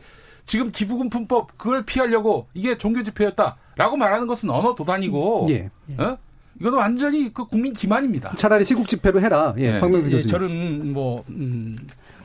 지금 0.47 0.71
기부금품법 0.71 1.57
그걸 1.57 1.85
피하려고 1.85 2.47
이게 2.53 2.77
종교 2.77 3.03
집회였다라고 3.03 3.97
말하는 3.97 4.27
것은 4.27 4.49
언어 4.49 4.73
도단이고 4.73 5.47
예. 5.49 5.69
어? 5.97 6.17
이거는 6.59 6.77
완전히 6.79 7.31
그 7.31 7.45
국민 7.45 7.73
기만입니다. 7.73 8.33
차라리 8.35 8.63
시국 8.63 8.87
집회로 8.87 9.21
해라. 9.21 9.53
예, 9.59 9.75
예. 9.75 9.79
박명수 9.79 10.09
교수님. 10.09 10.27
저는 10.27 10.93
뭐 10.93 11.23
음, 11.29 11.77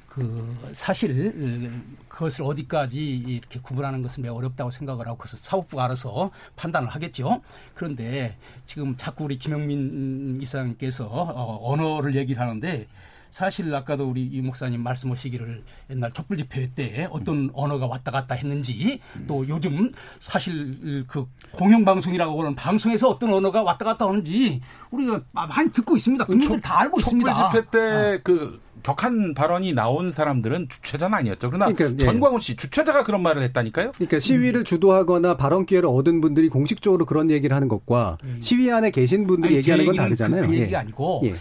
그 0.09 0.57
사실 0.73 1.83
그것을 2.09 2.45
어디까지 2.45 2.97
이렇게 2.97 3.59
구분하는 3.61 4.03
것은 4.03 4.23
매우 4.23 4.37
어렵다고 4.37 4.71
생각을 4.71 5.07
하고 5.09 5.19
그래서 5.19 5.37
사법부가 5.41 5.85
알아서 5.85 6.31
판단을 6.55 6.89
하겠죠. 6.91 7.43
그런데 7.75 8.37
지금 8.67 8.97
자꾸 8.97 9.25
우리 9.25 9.37
김영민 9.37 10.39
이사님께서 10.41 11.07
어, 11.07 11.73
언어를 11.73 12.15
얘기를 12.15 12.41
하는데 12.41 12.87
사실 13.33 13.75
아까도 13.75 14.05
우리 14.09 14.23
이 14.23 14.41
목사님 14.43 14.83
말씀하시기를 14.83 15.65
옛날 15.91 16.13
촛불 16.13 16.37
집회 16.37 16.71
때 16.75 17.09
어떤 17.11 17.37
음. 17.37 17.51
언어가 17.55 17.87
왔다 17.87 18.11
갔다 18.11 18.35
했는지 18.35 19.01
음. 19.17 19.25
또 19.27 19.49
요즘 19.49 19.91
사실 20.21 21.05
그 21.09 21.27
공영방송이라고 21.53 22.41
하는 22.41 22.55
방송에서 22.55 23.09
어떤 23.09 23.33
언어가 23.33 23.63
왔다 23.63 23.87
갔다 23.87 24.07
하는지 24.07 24.61
우리가 24.91 25.23
많이 25.33 25.73
듣고 25.73 25.97
있습니다. 25.97 26.27
국민들 26.27 26.61
다 26.61 26.81
알고 26.81 27.01
있습니다. 27.01 27.33
촛불 27.33 27.63
집회 27.63 27.71
때그 27.71 28.61
어. 28.69 28.73
격한 28.83 29.35
발언이 29.35 29.73
나온 29.73 30.11
사람들은 30.11 30.69
주최자는 30.69 31.17
아니었죠. 31.17 31.49
그러나 31.49 31.73
그러니까, 31.73 32.03
예. 32.03 32.07
전광훈 32.07 32.41
씨 32.41 32.57
주최자가 32.57 33.05
그런 33.05 33.23
말을 33.23 33.43
했다니까요. 33.43 33.93
그러니까 33.93 34.19
시위를 34.19 34.65
주도하거나 34.65 35.37
발언 35.37 35.65
기회를 35.65 35.89
얻은 35.89 36.21
분들이 36.21 36.49
공식적으로 36.49 37.07
그런 37.07 37.31
얘기를 37.31 37.55
하는 37.55 37.69
것과 37.69 38.19
음. 38.25 38.39
시위 38.41 38.71
안에 38.71 38.91
계신 38.91 39.27
분들이 39.27 39.55
아니, 39.55 39.59
얘기하는 39.59 39.87
건 39.87 39.97
다르잖아요. 39.97 40.43
그, 40.43 40.49
그 40.49 40.59
예. 40.59 40.75
아니고 40.75 41.23
예. 41.25 41.35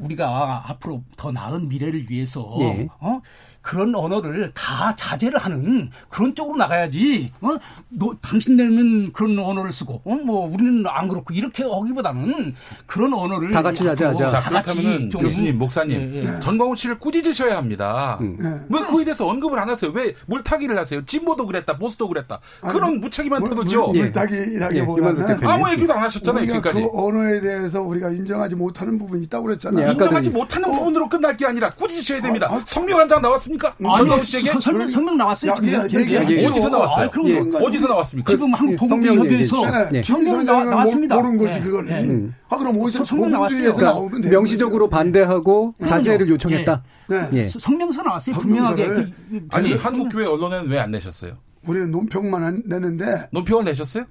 우리가 0.00 0.64
앞으로 0.70 1.02
더 1.16 1.32
나은 1.32 1.68
미래를 1.68 2.10
위해서 2.10 2.56
예. 2.60 2.88
어? 3.00 3.20
그런 3.68 3.94
언어를 3.94 4.50
다 4.54 4.96
자제를 4.96 5.38
하는 5.38 5.90
그런 6.08 6.34
쪽으로 6.34 6.56
나가야지. 6.56 7.30
어? 7.42 7.50
너, 7.90 8.14
당신네는 8.22 9.12
그런 9.12 9.38
언어를 9.38 9.70
쓰고, 9.72 10.00
어? 10.06 10.14
뭐 10.24 10.50
우리는 10.50 10.86
안 10.86 11.06
그렇고 11.06 11.34
이렇게 11.34 11.64
하기보다는 11.64 12.54
그런 12.86 13.12
언어를 13.12 13.50
다 13.50 13.60
같이 13.62 13.84
자제하자. 13.84 14.26
자, 14.26 14.42
그렇다면 14.48 15.10
교수님, 15.10 15.58
목사님, 15.58 16.00
예, 16.00 16.22
예. 16.22 16.40
전광훈 16.40 16.76
씨를 16.76 16.98
꾸짖으셔야 16.98 17.58
합니다. 17.58 18.16
음. 18.22 18.38
예. 18.40 18.66
왜 18.74 18.86
그에 18.86 19.04
대해서 19.04 19.26
언급을 19.26 19.58
안 19.58 19.68
하세요? 19.68 19.92
왜 19.94 20.14
물타기를 20.24 20.78
하세요? 20.78 21.04
진보도 21.04 21.44
그랬다, 21.44 21.76
보수도 21.76 22.08
그랬다. 22.08 22.40
그런 22.70 23.00
무책임한 23.00 23.46
태도죠. 23.50 23.88
물타기라기보다는 23.88 25.42
예. 25.42 25.46
아무 25.46 25.70
얘기도 25.72 25.92
안 25.92 26.04
하셨잖아요, 26.04 26.46
지금까지. 26.46 26.80
그 26.80 26.88
언어에 26.94 27.40
대해서 27.42 27.82
우리가 27.82 28.08
인정하지 28.12 28.56
못하는 28.56 28.96
부분이 28.96 29.24
있다고 29.24 29.44
그랬잖아요. 29.44 29.88
예, 29.88 29.92
인정하지 29.92 30.30
못하는 30.30 30.70
어. 30.70 30.72
부분으로 30.72 31.10
끝날 31.10 31.36
게 31.36 31.44
아니라 31.44 31.68
꾸짖으셔야 31.74 32.22
됩니다. 32.22 32.48
아, 32.50 32.54
아, 32.56 32.62
성명 32.64 32.98
한 32.98 33.08
장 33.08 33.20
나왔습니까? 33.22 33.57
나왔습니까? 33.78 34.24
씨에게 34.24 34.60
설명, 34.60 34.90
설명 34.90 35.16
나왔어요. 35.16 35.54
지금 35.54 35.72
야, 35.72 35.84
얘기, 35.84 36.14
얘기, 36.14 36.46
어디서 36.46 36.68
나왔어요? 36.68 37.06
아, 37.06 37.28
예. 37.28 37.38
어디서 37.38 37.88
나왔습니까? 37.88 38.32
지금 38.32 38.54
한국 38.54 38.76
동국협의회에서 38.76 39.56
성명 40.04 40.44
나왔습니다. 40.44 41.16
모르는 41.16 41.38
거지 41.38 41.60
그걸. 41.60 42.32
아 42.48 42.56
그럼 42.56 42.80
어디서 42.80 43.04
성명 43.04 43.30
나왔어요? 43.32 43.72
나오면 43.72 44.20
명시적으로 44.22 44.88
반대하고 44.88 45.74
자제를 45.86 46.28
요청했다. 46.28 46.82
네. 47.08 47.48
성명서 47.48 48.02
나왔어요. 48.02 48.34
분명하게. 48.36 49.06
아니 49.50 49.74
한국 49.74 50.08
교회 50.10 50.26
언론에는 50.26 50.68
왜 50.70 50.78
안 50.78 50.90
내셨어요? 50.92 51.34
우리는 51.66 51.90
논평만 51.90 52.62
내는데. 52.66 53.28
논평을 53.32 53.64
내셨어요? 53.64 54.04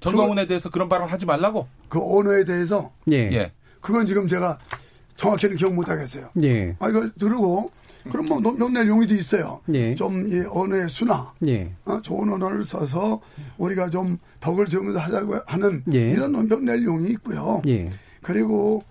전광훈에 0.00 0.46
대해서 0.46 0.68
그런 0.68 0.88
발언 0.88 1.08
하지 1.08 1.26
말라고? 1.26 1.66
그 1.88 1.98
언어에 2.00 2.44
대해서. 2.44 2.90
예. 3.10 3.30
예. 3.32 3.52
그건 3.80 4.04
지금 4.06 4.28
제가 4.28 4.58
정확히는 5.16 5.56
기억 5.56 5.74
못 5.74 5.88
하겠어요. 5.88 6.28
예. 6.42 6.76
아, 6.80 6.88
이걸 6.88 7.10
들고 7.18 7.70
그럼 8.10 8.26
뭐 8.26 8.40
논낼 8.40 8.88
용의도 8.88 9.14
있어요. 9.14 9.60
예. 9.72 9.94
좀 9.94 10.30
이 10.30 10.42
언어의 10.48 10.88
순화, 10.88 11.32
예. 11.46 11.72
어, 11.84 12.00
좋은 12.02 12.32
언어를 12.32 12.64
써서 12.64 13.20
우리가 13.56 13.90
좀 13.90 14.18
덕을 14.40 14.66
지으면서 14.66 14.98
하자고 14.98 15.36
하는 15.46 15.82
예. 15.92 16.10
이런 16.10 16.32
논평 16.32 16.64
낼 16.64 16.84
용이 16.84 17.08
있고요. 17.10 17.62
예. 17.66 17.90
그리고 18.22 18.82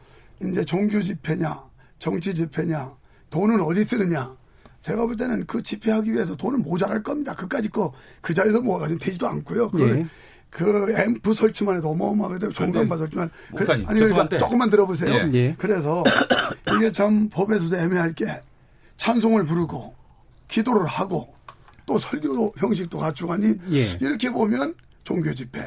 이제 0.44 0.64
종교 0.64 1.02
집회냐, 1.02 1.60
정치 2.00 2.34
집회냐, 2.34 2.92
돈은 3.30 3.60
어디 3.62 3.84
쓰느냐. 3.84 4.36
제가 4.82 5.06
볼 5.06 5.18
때는 5.18 5.46
그 5.48 5.62
집회하기 5.62 6.14
위해서 6.14 6.36
돈은 6.36 6.62
모자랄 6.64 7.04
겁니다. 7.04 7.34
그까지 7.36 7.70
거 7.70 7.92
그 8.22 8.34
자리에서 8.34 8.62
모아가지고 8.62 9.00
되지도 9.00 9.28
않고요. 9.28 9.70
그, 9.72 9.82
예. 9.90 10.06
그 10.50 10.94
앰프 10.98 11.34
설치만 11.34 11.76
해도 11.78 11.90
어마어마하게 11.90 12.50
종강바 12.50 12.98
설치만. 12.98 13.30
목사님, 13.52 13.86
그, 13.86 13.92
아니, 13.92 14.00
그러니까 14.00 14.38
조금만 14.38 14.70
들어보세요. 14.70 15.30
예. 15.34 15.56
그래서 15.58 16.04
이게 16.76 16.92
참 16.92 17.28
법에서도 17.30 17.76
애매할 17.76 18.14
게 18.14 18.26
찬송을 18.98 19.46
부르고 19.46 19.96
기도를 20.48 20.86
하고 20.86 21.34
또 21.86 21.98
설교 21.98 22.54
형식도 22.58 22.98
갖추고 22.98 23.32
하니 23.34 23.56
예. 23.72 23.98
이렇게 24.02 24.30
보면 24.30 24.76
종교 25.04 25.34
집회. 25.34 25.60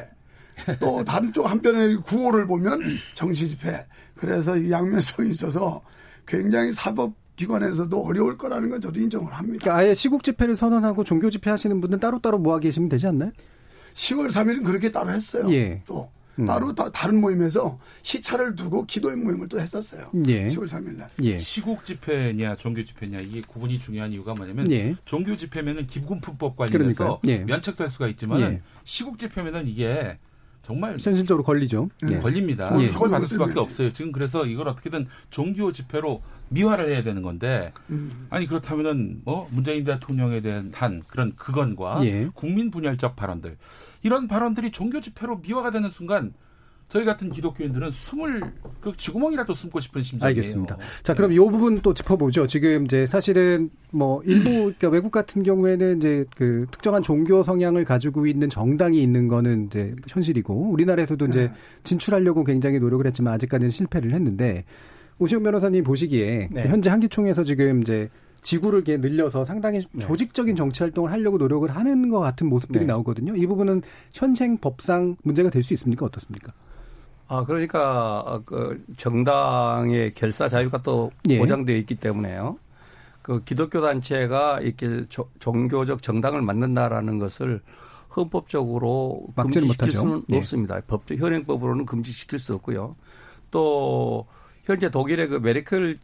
또 0.79 1.03
다른 1.03 1.33
쪽 1.33 1.49
한편에 1.49 1.95
구호를 1.95 2.45
보면 2.45 2.79
정치 3.15 3.47
집회. 3.47 3.85
그래서 4.15 4.55
이 4.55 4.71
양면성이 4.71 5.31
있어서 5.31 5.81
굉장히 6.27 6.71
사법 6.71 7.13
기관에서도 7.35 7.99
어려울 7.99 8.37
거라는 8.37 8.69
건 8.69 8.81
저도 8.81 8.99
인정을 8.99 9.33
합니다. 9.33 9.63
그러니까 9.63 9.75
아예 9.77 9.95
시국 9.95 10.23
집회를 10.23 10.55
선언하고 10.55 11.03
종교 11.03 11.31
집회 11.31 11.49
하시는 11.49 11.81
분은 11.81 11.99
따로따로 11.99 12.37
모아 12.37 12.59
계시면 12.59 12.89
되지 12.89 13.07
않나요? 13.07 13.31
10월 13.93 14.29
3일은 14.29 14.63
그렇게 14.63 14.91
따로 14.91 15.11
했어요. 15.11 15.51
예. 15.51 15.81
또 15.87 16.09
음. 16.39 16.45
따로 16.45 16.73
다, 16.73 16.89
다른 16.91 17.19
모임에서 17.19 17.79
시차를 18.01 18.55
두고 18.55 18.85
기도의 18.85 19.17
모임을 19.17 19.47
또 19.47 19.59
했었어요. 19.59 20.09
예. 20.27 20.47
10월 20.47 20.67
3일 20.67 20.97
날. 20.97 21.09
예. 21.23 21.37
시국 21.37 21.83
집회냐 21.85 22.55
종교 22.55 22.83
집회냐 22.83 23.19
이게 23.19 23.41
구분이 23.41 23.79
중요한 23.79 24.11
이유가 24.11 24.33
뭐냐면 24.33 24.71
예. 24.71 24.95
종교 25.05 25.35
집회면은 25.35 25.87
기금품법 25.87 26.55
관련해서. 26.55 27.19
예. 27.27 27.39
면책될 27.39 27.89
수가 27.89 28.07
있지만 28.09 28.41
예. 28.41 28.61
시국 28.83 29.19
집회면은 29.19 29.67
이게 29.67 30.17
정말 30.63 30.91
현실적으로 30.99 31.43
걸리죠. 31.43 31.89
예. 32.09 32.19
걸립니다. 32.19 32.75
예. 32.81 32.87
처벌 32.89 33.09
받을 33.09 33.27
수밖에 33.27 33.59
없어요. 33.59 33.91
지금 33.91 34.11
그래서 34.11 34.45
이걸 34.45 34.67
어떻게든 34.67 35.07
종교 35.29 35.71
집회로 35.71 36.21
미화를 36.49 36.91
해야 36.91 37.01
되는 37.01 37.21
건데 37.21 37.73
음. 37.89 38.27
아니 38.29 38.45
그렇다면은 38.45 39.21
뭐 39.23 39.49
문재인 39.51 39.83
대통령에 39.83 40.41
대한 40.41 40.71
한 40.73 41.01
그런 41.07 41.35
극언과 41.35 42.05
예. 42.05 42.29
국민 42.33 42.69
분열적 42.71 43.15
발언들 43.15 43.57
이런 44.03 44.27
발언들이 44.27 44.71
종교 44.71 44.99
집회로 44.99 45.37
미화가 45.37 45.71
되는 45.71 45.89
순간 45.89 46.33
저희 46.91 47.05
같은 47.05 47.31
기독교인들은 47.31 47.89
숨을 47.89 48.41
그 48.81 48.91
쥐구멍이라도 48.97 49.53
숨고 49.53 49.79
싶은 49.79 50.01
심정이에요. 50.01 50.37
알겠습니다. 50.37 50.77
자, 51.03 51.13
그럼 51.13 51.31
이 51.31 51.37
부분 51.37 51.79
또 51.79 51.93
짚어보죠. 51.93 52.47
지금 52.47 52.83
이제 52.83 53.07
사실은 53.07 53.69
뭐 53.91 54.21
일부 54.25 54.49
그러니까 54.77 54.89
외국 54.89 55.09
같은 55.09 55.41
경우에는 55.41 55.97
이제 55.97 56.25
그 56.35 56.65
특정한 56.69 57.01
종교 57.01 57.43
성향을 57.43 57.85
가지고 57.85 58.27
있는 58.27 58.49
정당이 58.49 59.01
있는 59.01 59.29
거는 59.29 59.67
이제 59.67 59.95
현실이고 60.09 60.69
우리나라에서도 60.69 61.25
이제 61.27 61.47
네. 61.47 61.53
진출하려고 61.85 62.43
굉장히 62.43 62.77
노력을 62.79 63.05
했지만 63.07 63.35
아직까지는 63.35 63.69
실패를 63.69 64.13
했는데 64.13 64.65
오시훈 65.17 65.43
변호사님 65.43 65.85
보시기에 65.85 66.49
네. 66.51 66.67
현재 66.67 66.89
한기총에서 66.89 67.45
지금 67.45 67.79
이제 67.83 68.09
지구를 68.41 68.79
이렇게 68.79 68.97
늘려서 68.97 69.43
상당히 69.45 69.81
네. 69.91 69.99
조직적인 69.99 70.55
정치 70.55 70.81
활동을 70.83 71.11
하려고 71.11 71.37
노력을 71.37 71.69
하는 71.69 72.09
것 72.09 72.19
같은 72.19 72.47
모습들이 72.47 72.85
네. 72.85 72.91
나오거든요. 72.93 73.35
이 73.35 73.45
부분은 73.45 73.81
현행 74.13 74.57
법상 74.57 75.15
문제가 75.23 75.49
될 75.49 75.61
수 75.63 75.73
있습니까? 75.75 76.05
어떻습니까? 76.07 76.51
아, 77.27 77.45
그러니까, 77.45 78.41
그, 78.45 78.83
정당의 78.97 80.13
결사 80.15 80.49
자유가 80.49 80.81
또 80.81 81.11
예. 81.29 81.37
보장되어 81.37 81.77
있기 81.77 81.95
때문에요. 81.95 82.57
그 83.21 83.43
기독교 83.43 83.79
단체가 83.79 84.59
이렇게 84.59 85.03
조- 85.07 85.29
종교적 85.39 86.01
정당을 86.01 86.41
만든다라는 86.41 87.19
것을 87.19 87.61
헌법적으로 88.15 89.27
금지시킬. 89.35 89.91
수는 89.91 90.23
예. 90.31 90.37
없습니다. 90.37 90.81
법, 90.87 91.03
현행법으로는 91.09 91.85
금지시킬 91.85 92.39
수 92.39 92.55
없고요. 92.55 92.95
또, 93.51 94.25
현재 94.65 94.89
독일의 94.89 95.27
그 95.27 95.35
메르켈 95.35 95.99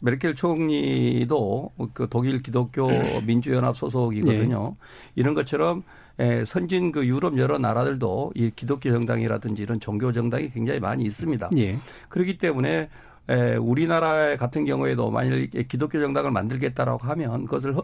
메르켈 0.00 0.34
총리도 0.34 1.70
그 1.92 2.06
독일 2.08 2.42
기독교 2.42 2.88
민주연합 3.26 3.76
소속이거든요. 3.76 4.76
이런 5.14 5.34
것처럼 5.34 5.82
에, 6.20 6.44
선진 6.44 6.90
그 6.92 7.06
유럽 7.06 7.38
여러 7.38 7.58
나라들도 7.58 8.32
이 8.34 8.50
기독교 8.54 8.90
정당이라든지 8.90 9.62
이런 9.62 9.78
종교 9.80 10.12
정당이 10.12 10.50
굉장히 10.50 10.80
많이 10.80 11.04
있습니다. 11.04 11.50
예. 11.58 11.78
그렇기 12.08 12.38
때문에 12.38 12.88
에, 13.28 13.56
우리나라 13.56 14.36
같은 14.36 14.64
경우에도 14.64 15.10
만일 15.10 15.48
기독교 15.50 16.00
정당을 16.00 16.30
만들겠다라고 16.30 17.06
하면 17.06 17.44
그것을 17.44 17.76
헌- 17.76 17.82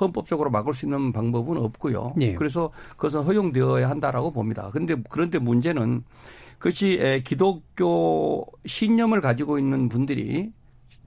헌법적으로 0.00 0.50
막을 0.50 0.74
수 0.74 0.86
있는 0.86 1.12
방법은 1.12 1.56
없고요. 1.58 2.14
예. 2.20 2.34
그래서 2.34 2.70
그것은 2.92 3.22
허용되어야 3.22 3.88
한다라고 3.90 4.32
봅니다. 4.32 4.68
그런데 4.72 4.96
그런데 5.08 5.38
문제는 5.38 6.02
그것이 6.58 6.98
에, 7.00 7.22
기독교 7.22 8.44
신념을 8.66 9.20
가지고 9.20 9.58
있는 9.58 9.88
분들이 9.88 10.50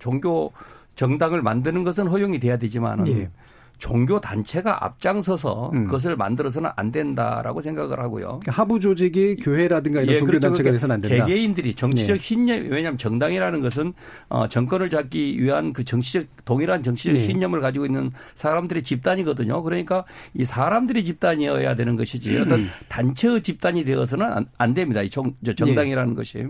종교 0.01 0.51
정당을 0.95 1.41
만드는 1.41 1.83
것은 1.83 2.07
허용이 2.07 2.39
돼야 2.39 2.57
되지만은 2.57 3.07
예. 3.07 3.29
종교 3.77 4.21
단체가 4.21 4.85
앞장서서 4.85 5.71
음. 5.73 5.85
그것을 5.85 6.15
만들어서는 6.15 6.69
안 6.75 6.91
된다라고 6.91 7.61
생각을 7.61 7.99
하고요. 7.99 8.39
그러니까 8.39 8.51
하부 8.51 8.79
조직이 8.79 9.35
교회라든가 9.37 10.01
이런 10.01 10.13
예, 10.13 10.19
종교 10.19 10.33
그렇죠. 10.33 10.49
단체가 10.49 10.69
그러니까 10.69 10.79
돼서는 10.79 10.93
안 10.93 11.01
된다. 11.01 11.25
개개인들이 11.25 11.73
정치적 11.73 12.17
네. 12.17 12.21
신념 12.21 12.69
왜냐하면 12.69 12.99
정당이라는 12.99 13.59
것은 13.61 13.93
어, 14.29 14.47
정권을 14.47 14.91
잡기 14.91 15.41
위한 15.41 15.73
그 15.73 15.83
정치적 15.83 16.27
동일한 16.45 16.83
정치적 16.83 17.13
네. 17.13 17.21
신념을 17.21 17.59
가지고 17.59 17.87
있는 17.87 18.11
사람들의 18.35 18.83
집단이거든요. 18.83 19.63
그러니까 19.63 20.05
이 20.35 20.45
사람들의 20.45 21.03
집단이어야 21.03 21.75
되는 21.75 21.95
것이지 21.95 22.37
음. 22.37 22.41
어떤 22.43 22.67
단체의 22.87 23.41
집단이 23.41 23.83
되어서는 23.83 24.31
안, 24.31 24.45
안 24.59 24.73
됩니다. 24.75 25.01
이 25.01 25.09
정, 25.09 25.33
저 25.43 25.53
네. 25.53 25.55
정당이라는 25.55 26.13
것이 26.13 26.45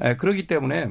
에, 0.00 0.16
그렇기 0.16 0.48
때문에. 0.48 0.90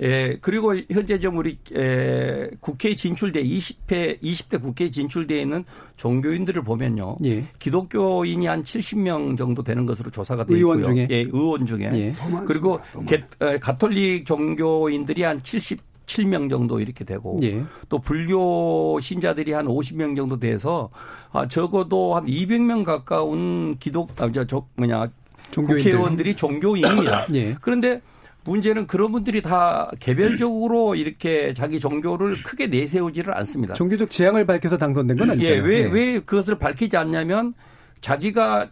예, 0.00 0.38
그리고 0.40 0.76
현재 0.90 1.18
좀 1.18 1.38
우리 1.38 1.58
에, 1.74 2.48
국회에 2.60 2.94
진출돼 2.94 3.42
20회 3.42 4.20
20대 4.22 4.62
국회에 4.62 4.90
진출돼 4.90 5.40
있는 5.40 5.64
종교인들을 5.96 6.62
보면요. 6.62 7.16
예. 7.24 7.44
기독교인이 7.58 8.46
한 8.46 8.62
70명 8.62 9.36
정도 9.36 9.62
되는 9.62 9.84
것으로 9.86 10.10
조사가 10.10 10.44
되어 10.44 10.56
의원 10.56 10.78
있고요. 10.80 10.94
중에? 10.94 11.08
예, 11.10 11.16
의원 11.22 11.66
중에. 11.66 11.90
예. 11.94 12.14
그리고 12.46 12.78
게, 13.08 13.24
에, 13.40 13.58
가톨릭 13.58 14.24
종교인들이 14.24 15.24
한 15.24 15.40
77명 15.40 16.48
정도 16.48 16.78
이렇게 16.78 17.04
되고 17.04 17.36
예. 17.42 17.60
또 17.88 17.98
불교 17.98 19.00
신자들이 19.00 19.52
한 19.52 19.66
50명 19.66 20.14
정도 20.16 20.38
돼서 20.38 20.90
아, 21.32 21.48
적어도 21.48 22.14
한 22.14 22.24
200명 22.26 22.84
가까운 22.84 23.76
기독 23.78 24.10
아, 24.20 24.30
저, 24.30 24.46
저 24.46 24.64
뭐냐 24.76 25.08
종교인들. 25.50 25.90
국회의원들이 25.90 26.36
종교인입니다. 26.36 27.26
예. 27.34 27.56
그런데 27.60 28.00
문제는 28.48 28.86
그런 28.86 29.12
분들이 29.12 29.42
다 29.42 29.90
개별적으로 30.00 30.94
이렇게 30.94 31.52
자기 31.54 31.78
종교를 31.78 32.42
크게 32.42 32.66
내세우지를 32.66 33.36
않습니다. 33.38 33.74
종교적 33.74 34.10
지향을 34.10 34.46
밝혀서 34.46 34.78
당선된 34.78 35.16
건 35.16 35.30
아니죠. 35.30 35.46
예, 35.46 35.58
왜, 35.58 35.84
왜 35.90 36.20
그것을 36.20 36.58
밝히지 36.58 36.96
않냐면 36.96 37.54
자기가 38.00 38.70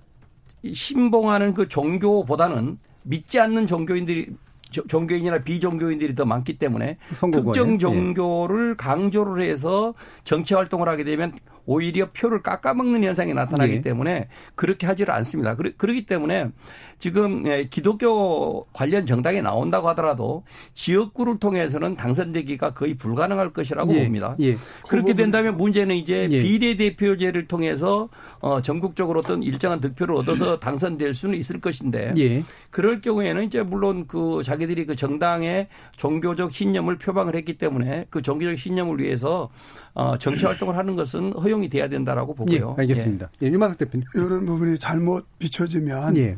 신봉하는 0.72 1.54
그 1.54 1.68
종교보다는 1.68 2.78
믿지 3.04 3.38
않는 3.38 3.66
종교인들이 3.66 4.28
조- 4.70 4.84
종교인이나 4.88 5.38
비종교인들이 5.44 6.14
더 6.14 6.24
많기 6.24 6.58
때문에. 6.58 6.96
특정 7.30 7.74
예. 7.74 7.78
종교를 7.78 8.76
강조를 8.76 9.44
해서 9.44 9.94
정치 10.24 10.54
활동을 10.54 10.88
하게 10.88 11.04
되면 11.04 11.32
오히려 11.66 12.10
표를 12.12 12.42
깎아먹는 12.42 13.02
현상이 13.04 13.34
나타나기 13.34 13.74
예. 13.74 13.80
때문에 13.80 14.28
그렇게 14.54 14.86
하지를 14.86 15.12
않습니다. 15.14 15.56
그러, 15.56 15.70
그렇기 15.76 16.06
때문에 16.06 16.50
지금 16.98 17.46
예, 17.46 17.66
기독교 17.68 18.62
관련 18.72 19.04
정당이 19.04 19.42
나온다고 19.42 19.88
하더라도 19.90 20.44
지역구를 20.74 21.38
통해서는 21.38 21.96
당선되기가 21.96 22.72
거의 22.74 22.94
불가능할 22.94 23.52
것이라고 23.52 23.92
예, 23.94 24.04
봅니다. 24.04 24.36
예. 24.40 24.56
그렇게 24.88 25.12
된다면 25.12 25.56
문제는 25.56 25.96
이제 25.96 26.28
예. 26.30 26.42
비례대표제를 26.42 27.46
통해서 27.48 28.08
어, 28.38 28.62
전국적으로 28.62 29.20
어떤 29.20 29.42
일정한 29.42 29.80
득표를 29.80 30.14
얻어서 30.14 30.58
당선될 30.60 31.12
수는 31.12 31.36
있을 31.38 31.60
것인데 31.60 32.14
예. 32.16 32.42
그럴 32.70 33.00
경우에는 33.00 33.44
이제 33.44 33.62
물론 33.62 34.06
그 34.06 34.42
자기들이 34.42 34.86
그 34.86 34.96
정당의 34.96 35.68
종교적 35.96 36.52
신념을 36.52 36.98
표방을 36.98 37.34
했기 37.34 37.58
때문에 37.58 38.06
그 38.08 38.22
종교적 38.22 38.58
신념을 38.58 39.00
위해서 39.00 39.50
어, 39.94 40.16
정치 40.18 40.44
활동을 40.44 40.76
하는 40.76 40.94
것은 40.94 41.32
허용 41.32 41.55
이 41.64 41.68
돼야 41.68 41.88
된다라고 41.88 42.32
예, 42.32 42.36
보고요. 42.36 42.74
알겠습니다. 42.78 43.30
예, 43.42 43.46
유만석 43.48 43.78
대표님. 43.78 44.06
이런 44.14 44.46
부분이 44.46 44.78
잘못 44.78 45.26
비춰지면 45.38 46.16
예. 46.16 46.36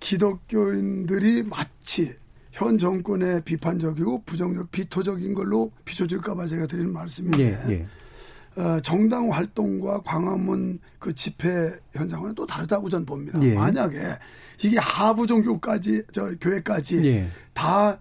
기독교인들이 0.00 1.44
마치 1.44 2.14
현 2.52 2.78
정권에 2.78 3.42
비판적이고 3.42 4.22
부정적 4.24 4.70
비토적인 4.70 5.34
걸로 5.34 5.70
비춰질까봐 5.84 6.46
제가 6.46 6.66
드리는 6.66 6.92
말씀인데 6.92 7.58
예, 7.68 7.72
예. 7.72 7.86
어, 8.60 8.80
정당 8.80 9.30
활동과 9.30 10.02
광화문 10.02 10.80
그 10.98 11.14
집회 11.14 11.72
현장은 11.92 12.34
또 12.34 12.44
다르다고 12.46 12.90
전 12.90 13.06
봅니다. 13.06 13.40
예. 13.42 13.54
만약에 13.54 13.98
이게 14.62 14.78
하부 14.78 15.26
종교까지 15.26 16.02
저 16.12 16.28
교회까지 16.40 17.06
예. 17.06 17.28
다 17.54 17.98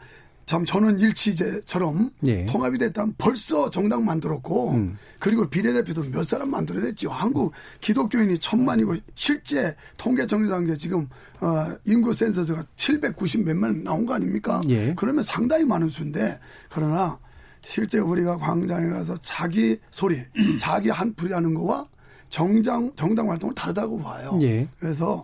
참 0.50 0.66
전원일치제처럼 0.66 2.10
예. 2.26 2.44
통합이 2.48 2.80
됐다면 2.80 3.14
벌써 3.20 3.70
정당 3.70 4.04
만들었고 4.04 4.72
음. 4.72 4.98
그리고 5.20 5.48
비례대표도 5.48 6.10
몇 6.10 6.24
사람 6.24 6.50
만들어냈죠. 6.50 7.12
한국 7.12 7.54
기독교인이 7.82 8.40
천만이고 8.40 8.96
실제 9.14 9.76
통계 10.00 10.26
정리단계 10.26 10.76
지금 10.78 11.08
어, 11.40 11.68
인구 11.86 12.16
센서스가 12.16 12.64
790 12.78 13.46
몇만 13.46 13.84
나온 13.84 14.08
거 14.08 14.16
아닙니까? 14.16 14.60
예. 14.70 14.96
그러면 14.98 15.24
상당히 15.24 15.66
많은 15.66 15.88
수인데 15.88 16.40
그러나 16.68 17.20
실제 17.62 18.00
우리가 18.00 18.40
광장에 18.40 18.90
가서 18.90 19.16
자기 19.22 19.78
소리, 19.92 20.18
자기 20.60 20.90
한풀이 20.90 21.32
하는 21.32 21.54
거와 21.54 21.86
정당 22.30 22.92
정당 22.96 23.30
활동은 23.30 23.54
다르다고 23.54 24.00
봐요. 24.00 24.40
예. 24.42 24.68
그래서 24.80 25.24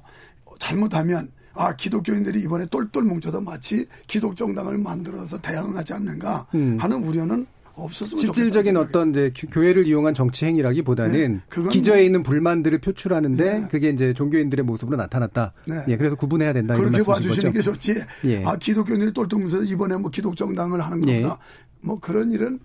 잘못하면 0.59 1.31
아 1.55 1.75
기독교인들이 1.75 2.41
이번에 2.41 2.65
똘똘 2.67 3.03
뭉쳐서 3.03 3.41
마치 3.41 3.87
기독 4.07 4.35
정당을 4.35 4.77
만들어서 4.77 5.39
대항하지 5.41 5.93
않는가 5.93 6.47
음. 6.53 6.77
하는 6.79 7.03
우려는 7.03 7.45
없었으면 7.75 8.19
실질적인 8.21 8.77
어떤 8.77 9.09
이제 9.11 9.33
교회를 9.51 9.85
이용한 9.85 10.13
정치 10.13 10.45
행위라기보다는 10.45 11.41
네, 11.49 11.67
기저에 11.69 12.05
있는 12.05 12.23
불만들을 12.23 12.77
표출하는데 12.79 13.59
네. 13.59 13.67
그게 13.69 13.89
이제 13.89 14.13
종교인들의 14.13 14.63
모습으로 14.63 14.95
나타났다. 14.95 15.51
네. 15.67 15.83
예, 15.89 15.97
그래서 15.97 16.15
구분해야 16.15 16.53
된다. 16.53 16.75
그렇게 16.75 17.03
봐주시는 17.03 17.51
게 17.51 17.61
좋지. 17.61 17.95
예. 18.25 18.45
아 18.45 18.55
기독교인들이 18.55 19.11
똘똘면서 19.13 19.63
이번에 19.63 19.97
뭐 19.97 20.09
기독정당을 20.09 20.79
하는 20.79 20.99
겁니다. 21.01 21.29
예. 21.29 21.65
뭐 21.81 21.99
그런 21.99 22.31
일은 22.31 22.59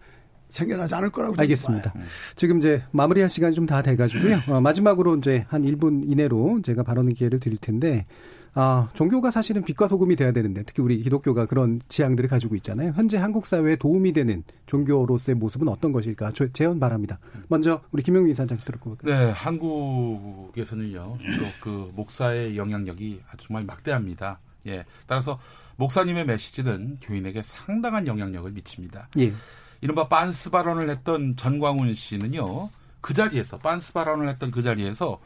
생겨나지 0.49 0.95
않을 0.95 1.11
거라고 1.11 1.35
알겠습니다. 1.39 1.93
봐요. 1.93 2.03
지금 2.37 2.59
이제 2.59 2.83
마무리할 2.93 3.29
시간이 3.29 3.55
좀 3.55 3.67
다 3.67 3.83
돼가지고요. 3.83 4.41
어, 4.49 4.61
마지막으로 4.61 5.17
이제 5.17 5.45
한 5.49 5.63
1분 5.63 6.03
이내로 6.11 6.63
제가 6.65 6.83
발언 6.85 7.13
기회를 7.13 7.39
드릴 7.41 7.59
텐데 7.59 8.07
아, 8.55 8.89
종교가 8.95 9.31
사실은 9.31 9.63
빛과 9.63 9.89
소금이 9.89 10.17
돼야 10.17 10.33
되는데 10.33 10.63
특히 10.65 10.83
우리 10.83 10.99
기독교가 11.03 11.47
그런 11.47 11.81
지향들을 11.89 12.29
가지고 12.29 12.57
있잖아요. 12.57 12.93
현재 12.97 13.17
한국 13.17 13.47
사회에 13.47 13.77
도움이 13.77 14.13
되는 14.13 14.43
종교로서의 14.67 15.37
모습은 15.37 15.69
어떤 15.69 15.93
것일까? 15.93 16.33
제언 16.53 16.81
바랍니다. 16.81 17.19
먼저 17.49 17.81
우리 17.93 18.03
김용민 18.03 18.35
사장 18.35 18.59
들었고. 18.59 18.99
네, 19.05 19.31
한국에서는요. 19.31 21.17
그 21.61 21.93
목사의 21.95 22.57
영향력이 22.57 23.23
아주 23.31 23.47
정말 23.47 23.65
막대합니다. 23.65 24.41
예. 24.67 24.85
따라서 25.07 25.39
목사님의 25.77 26.27
메시지는 26.27 26.97
교인에게 27.01 27.43
상당한 27.43 28.07
영향력을 28.07 28.51
미칩니다. 28.51 29.09
예. 29.19 29.33
이른바 29.81 30.09
빤스 30.09 30.51
발언을 30.51 30.91
했던 30.91 31.37
전광훈 31.37 31.95
씨는요. 31.95 32.69
그 33.01 33.15
자리에서 33.15 33.59
빤스 33.59 33.95
발언을 33.95 34.29
했던 34.29 34.51
그 34.51 34.61
자리에서 34.61 35.21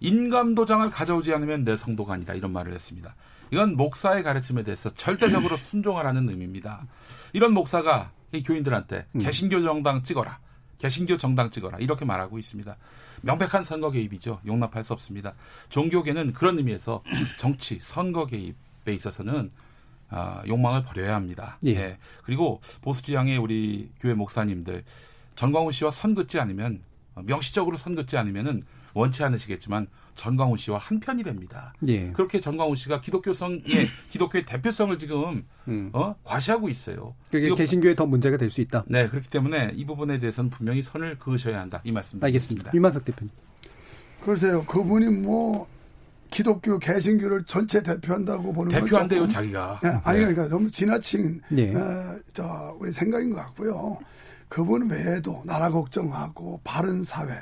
인감도장을 0.00 0.90
가져오지 0.90 1.32
않으면 1.34 1.64
내 1.64 1.76
성도가 1.76 2.14
아니다 2.14 2.34
이런 2.34 2.52
말을 2.52 2.72
했습니다. 2.72 3.14
이건 3.50 3.76
목사의 3.76 4.22
가르침에 4.22 4.62
대해서 4.62 4.90
절대적으로 4.90 5.56
순종하라는 5.58 6.28
의미입니다. 6.28 6.86
이런 7.32 7.52
목사가 7.52 8.10
이 8.32 8.42
교인들한테 8.42 9.06
음. 9.14 9.20
개신교 9.20 9.62
정당 9.62 10.02
찍어라. 10.02 10.38
개신교 10.78 11.18
정당 11.18 11.50
찍어라. 11.50 11.78
이렇게 11.78 12.04
말하고 12.04 12.38
있습니다. 12.38 12.76
명백한 13.22 13.64
선거 13.64 13.90
개입이죠. 13.90 14.40
용납할 14.46 14.82
수 14.82 14.92
없습니다. 14.92 15.34
종교계는 15.68 16.32
그런 16.32 16.56
의미에서 16.58 17.02
정치, 17.38 17.78
선거 17.82 18.26
개입에 18.26 18.94
있어서는 18.94 19.50
어, 20.10 20.42
욕망을 20.46 20.82
버려야 20.82 21.14
합니다. 21.14 21.58
예. 21.66 21.70
예. 21.70 21.98
그리고 22.24 22.60
보수지향의 22.82 23.38
우리 23.38 23.90
교회 24.00 24.14
목사님들 24.14 24.84
전광훈 25.36 25.72
씨와 25.72 25.90
선 25.90 26.14
긋지 26.14 26.40
않으면 26.40 26.82
명시적으로 27.14 27.76
선 27.76 27.94
긋지 27.94 28.16
않으면은 28.16 28.64
원치 28.94 29.22
않으시겠지만 29.24 29.86
전광훈 30.14 30.56
씨와 30.58 30.78
한편이 30.78 31.22
됩니다. 31.22 31.72
예. 31.86 32.10
그렇게 32.12 32.40
전광훈 32.40 32.76
씨가 32.76 33.00
기독교성의 33.00 33.62
기독교의 34.10 34.44
대표성을 34.44 34.96
지금 34.98 35.46
음. 35.68 35.90
어? 35.92 36.14
과시하고 36.24 36.68
있어요. 36.68 37.14
그게 37.30 37.54
개신교에 37.54 37.94
더 37.94 38.04
문제가 38.06 38.36
될 38.36 38.50
수 38.50 38.60
있다. 38.60 38.84
네, 38.88 39.08
그렇기 39.08 39.30
때문에 39.30 39.70
이 39.74 39.84
부분에 39.86 40.18
대해서는 40.18 40.50
분명히 40.50 40.82
선을 40.82 41.18
그으셔야 41.18 41.60
한다. 41.60 41.80
이 41.84 41.92
말씀 41.92 42.22
알겠습니다. 42.22 42.72
유만석 42.74 43.04
대표님. 43.04 43.30
글쎄요, 44.24 44.64
그분이 44.66 45.06
뭐 45.06 45.66
기독교 46.30 46.78
개신교를 46.78 47.44
전체 47.44 47.82
대표한다고 47.82 48.52
보는 48.52 48.72
건 48.72 48.84
대표한대요 48.84 49.26
자기가. 49.26 49.80
네, 49.82 49.88
아니 50.04 50.18
네. 50.20 50.26
그러니까 50.26 50.48
너무 50.48 50.70
지나친 50.70 51.40
네. 51.48 51.74
어, 51.74 52.18
저 52.32 52.76
우리 52.78 52.92
생각인 52.92 53.30
것 53.30 53.36
같고요. 53.36 53.98
그분 54.48 54.90
외에도 54.90 55.42
나라 55.46 55.70
걱정하고 55.70 56.60
바른 56.64 57.02
사회, 57.02 57.32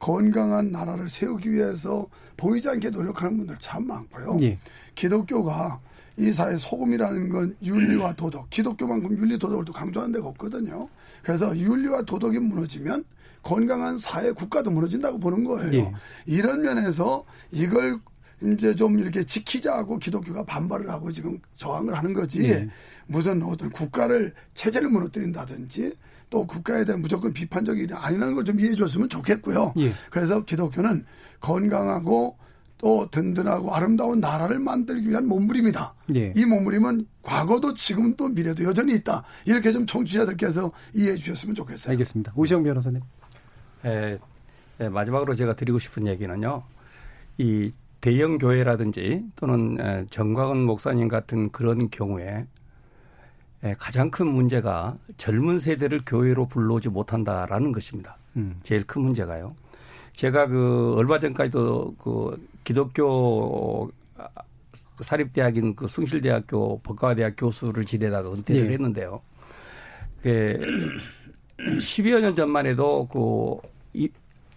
건강한 0.00 0.72
나라를 0.72 1.08
세우기 1.08 1.52
위해서 1.52 2.08
보이지 2.36 2.68
않게 2.68 2.90
노력하는 2.90 3.36
분들 3.36 3.56
참 3.58 3.86
많고요. 3.86 4.38
예. 4.40 4.58
기독교가 4.94 5.78
이 6.16 6.32
사회 6.32 6.56
소금이라는 6.56 7.28
건 7.28 7.56
윤리와 7.62 8.14
도덕, 8.14 8.50
기독교만큼 8.50 9.16
윤리 9.18 9.38
도덕을 9.38 9.64
또 9.64 9.72
강조하는 9.72 10.12
데가 10.12 10.26
없거든요. 10.28 10.88
그래서 11.22 11.56
윤리와 11.56 12.02
도덕이 12.02 12.38
무너지면 12.40 13.04
건강한 13.42 13.96
사회 13.96 14.32
국가도 14.32 14.70
무너진다고 14.70 15.18
보는 15.18 15.44
거예요. 15.44 15.72
예. 15.74 15.92
이런 16.26 16.62
면에서 16.62 17.24
이걸 17.52 17.98
이제 18.42 18.74
좀 18.74 18.98
이렇게 18.98 19.22
지키자고 19.22 19.98
기독교가 19.98 20.44
반발을 20.44 20.88
하고 20.90 21.12
지금 21.12 21.38
저항을 21.54 21.94
하는 21.94 22.14
거지. 22.14 22.44
예. 22.50 22.68
무슨 23.06 23.42
어떤 23.42 23.70
국가를 23.70 24.32
체제를 24.54 24.88
무너뜨린다든지 24.88 25.94
또 26.30 26.46
국가에 26.46 26.84
대한 26.84 27.02
무조건 27.02 27.32
비판적이 27.32 27.88
아니라는 27.92 28.34
걸 28.34 28.44
좀 28.44 28.58
이해해 28.60 28.74
줬으면 28.74 29.08
좋겠고요. 29.08 29.74
예. 29.78 29.92
그래서 30.10 30.44
기독교는 30.44 31.04
건강하고 31.40 32.36
또 32.78 33.10
든든하고 33.10 33.74
아름다운 33.74 34.20
나라를 34.20 34.58
만들기 34.58 35.10
위한 35.10 35.26
몸부림이다. 35.26 35.94
예. 36.14 36.32
이 36.34 36.46
몸부림은 36.46 37.06
과거도 37.22 37.74
지금도 37.74 38.28
미래도 38.28 38.64
여전히 38.64 38.94
있다. 38.94 39.22
이렇게 39.44 39.70
좀 39.72 39.84
청취자들께서 39.84 40.72
이해해 40.94 41.16
주셨으면 41.16 41.54
좋겠어요. 41.54 41.90
알겠습니다. 41.92 42.32
오시영 42.34 42.62
변호사님. 42.62 43.02
에, 43.84 44.18
에, 44.80 44.88
마지막으로 44.88 45.34
제가 45.34 45.54
드리고 45.56 45.78
싶은 45.78 46.06
얘기는요. 46.06 46.62
이 47.36 47.72
대형 48.00 48.38
교회라든지 48.38 49.22
또는 49.36 50.06
정광훈 50.08 50.64
목사님 50.64 51.08
같은 51.08 51.50
그런 51.50 51.90
경우에 51.90 52.46
가장 53.78 54.10
큰 54.10 54.26
문제가 54.26 54.96
젊은 55.16 55.58
세대를 55.58 56.02
교회로 56.06 56.46
불러오지 56.46 56.88
못한다라는 56.88 57.72
것입니다. 57.72 58.16
음. 58.36 58.58
제일 58.62 58.86
큰 58.86 59.02
문제가요. 59.02 59.54
제가 60.14 60.46
그 60.46 60.94
얼마 60.96 61.18
전까지도 61.18 61.94
그 61.98 62.48
기독교 62.64 63.90
사립대학인 65.00 65.74
그 65.74 65.86
숭실대학교 65.86 66.80
법과대학 66.80 67.34
교수를 67.36 67.84
지내다가 67.84 68.32
은퇴를 68.32 68.66
네. 68.66 68.72
했는데요. 68.74 69.20
그 70.22 70.58
10여 71.58 72.20
년 72.20 72.34
전만 72.34 72.66
해도 72.66 73.06
그 73.08 73.56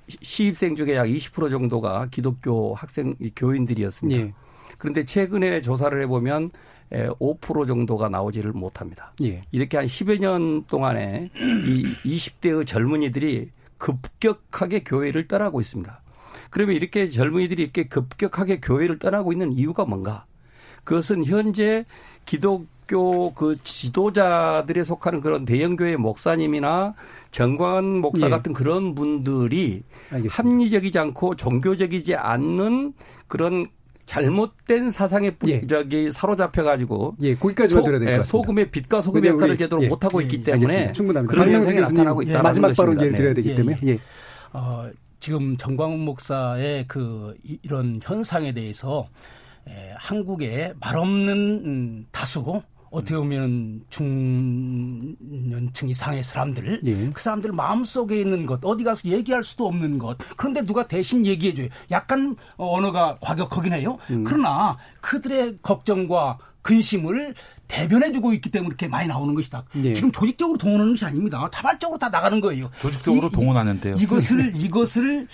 시입생 0.08 0.76
중에 0.76 0.96
약 0.96 1.06
20% 1.06 1.50
정도가 1.50 2.08
기독교 2.12 2.74
학생 2.74 3.16
교인들이었습니다. 3.36 4.22
예. 4.22 4.34
그런데 4.78 5.06
최근에 5.06 5.62
조사를 5.62 6.00
해보면 6.02 6.52
5% 6.94 7.68
정도가 7.68 8.10
나오지를 8.10 8.52
못합니다. 8.54 9.14
예. 9.22 9.42
이렇게 9.52 9.78
한 9.78 9.86
10여 9.86 10.20
년 10.20 10.64
동안에 10.66 11.30
이 11.66 11.96
20대의 12.06 12.66
젊은이들이 12.68 13.50
급격하게 13.78 14.84
교회를 14.84 15.28
떠나고 15.28 15.60
있습니다. 15.60 16.02
그러면 16.50 16.76
이렇게 16.76 17.10
젊은이들이 17.10 17.64
이렇게 17.64 17.88
급격하게 17.88 18.60
교회를 18.60 19.00
떠나고 19.00 19.32
있는 19.34 19.52
이유가 19.52 19.86
뭔가? 19.86 20.26
그것은 20.84 21.26
현재 21.26 21.86
기독교 22.26 23.34
그 23.34 23.58
지도자들에 23.64 24.84
속하는 24.84 25.22
그런 25.22 25.46
대형교회 25.46 25.98
목사님이나 25.98 26.94
정광 27.32 28.02
목사 28.02 28.28
예. 28.28 28.30
같은 28.30 28.54
그런 28.54 28.94
분들이 28.94 29.84
알겠습니다. 30.12 30.36
합리적이지 30.36 31.00
않고 31.00 31.36
종교적이지 31.36 32.16
않는 32.16 32.94
그런 33.28 33.68
잘못된 34.06 34.90
사상에 34.90 35.32
예. 35.48 35.66
저기 35.66 36.12
사로잡혀 36.12 36.64
가지고 36.64 37.16
예, 37.22 37.36
거기까지만 37.36 37.84
들어야 37.84 38.00
될것 38.00 38.20
예, 38.20 38.24
소금의 38.24 38.72
빛과 38.72 39.02
소금의 39.02 39.32
역할을 39.32 39.58
제대로 39.58 39.84
예, 39.84 39.88
못 39.88 40.04
하고 40.04 40.22
있기 40.22 40.40
예, 40.40 40.44
때문에 40.44 40.92
충분합니다. 40.92 41.32
그런 41.32 41.50
현상이 41.50 41.80
나타나고 41.80 42.22
있다. 42.24 42.40
예, 42.40 42.42
마지막 42.42 42.76
발언 42.76 42.98
기회를 42.98 43.16
드려야 43.16 43.34
되기 43.34 43.56
때문에. 43.56 43.80
예. 43.86 44.00
어, 44.52 44.90
지금 45.20 45.56
정광훈 45.56 46.00
목사의 46.02 46.86
그 46.88 47.34
이런 47.44 48.00
현상에 48.04 48.54
대해서 48.54 49.08
에, 49.68 49.94
한국의 49.96 50.74
말없는 50.80 51.38
음, 51.66 52.06
다수 52.12 52.62
어떻게 52.94 53.18
보면 53.18 53.84
중년층 53.90 55.90
이상의 55.90 56.24
사람들 56.24 56.82
예. 56.86 57.10
그 57.10 57.22
사람들 57.22 57.52
마음속에 57.52 58.22
있는 58.22 58.46
것 58.46 58.64
어디 58.64 58.84
가서 58.84 59.10
얘기할 59.10 59.44
수도 59.44 59.66
없는 59.66 59.98
것 59.98 60.16
그런데 60.38 60.64
누가 60.64 60.88
대신 60.88 61.26
얘기해 61.26 61.56
줘요 61.56 61.68
약간 61.90 62.36
언어가 62.56 63.18
과격하긴 63.20 63.74
해요 63.74 63.98
음. 64.12 64.24
그러나 64.24 64.78
그들의 65.02 65.58
걱정과 65.64 66.38
근심을 66.62 67.34
대변해주고 67.74 68.34
있기 68.34 68.52
때문에 68.52 68.68
이렇게 68.68 68.88
많이 68.88 69.08
나오는 69.08 69.34
것이다. 69.34 69.64
네. 69.74 69.94
지금 69.94 70.12
조직적으로 70.12 70.58
동원하는 70.60 70.94
것이 70.94 71.06
아닙니다. 71.06 71.50
자발적으로 71.52 71.98
다 71.98 72.08
나가는 72.10 72.40
거예요. 72.40 72.70
조직적으로 72.80 73.30
이, 73.30 73.32
동원하는데요. 73.32 73.96
이것을 74.00 74.54
이것을 74.56 75.28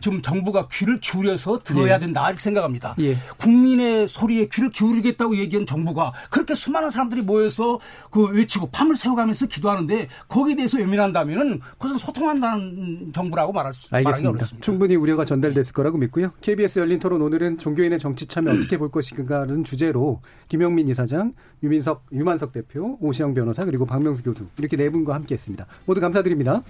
좀 0.00 0.22
정부가 0.22 0.68
귀를 0.72 0.98
기울여서 1.00 1.60
들어야 1.62 1.98
네. 1.98 2.06
된다 2.06 2.26
이렇게 2.28 2.40
생각합니다. 2.42 2.94
예. 3.00 3.14
국민의 3.36 4.08
소리에 4.08 4.48
귀를 4.50 4.70
기울이겠다고 4.70 5.36
얘기한 5.36 5.66
정부가 5.66 6.14
그렇게 6.30 6.54
수많은 6.54 6.88
사람들이 6.88 7.20
모여서 7.20 7.78
그 8.10 8.22
외치고 8.24 8.70
밤을 8.70 8.96
새워가면서 8.96 9.46
기도하는데 9.46 10.08
거기에 10.28 10.56
대해서 10.56 10.80
예민한다면은 10.80 11.60
그것은 11.72 11.98
소통한다는 11.98 13.12
정부라고 13.14 13.52
말할 13.52 13.74
수 13.74 13.88
알겠습니다. 13.94 14.46
충분히 14.62 14.96
우려가 14.96 15.26
전달됐을 15.26 15.74
거라고 15.74 15.98
믿고요. 15.98 16.32
KBS 16.40 16.78
열린 16.78 16.98
토론 16.98 17.20
오늘은 17.20 17.58
종교인의 17.58 17.98
정치 17.98 18.26
참여 18.26 18.52
어떻게 18.52 18.78
볼 18.78 18.90
것인가라는 18.90 19.64
주제로 19.64 20.22
김영민 20.48 20.88
이사장, 20.88 21.34
유민석, 21.62 22.06
유만석 22.12 22.52
대표, 22.52 22.96
오시영 23.00 23.34
변호사 23.34 23.64
그리고 23.64 23.86
박명수 23.86 24.22
교수 24.22 24.46
이렇게 24.58 24.76
네 24.76 24.90
분과 24.90 25.14
함께했습니다. 25.14 25.66
모두 25.86 26.00
감사드립니다. 26.00 26.62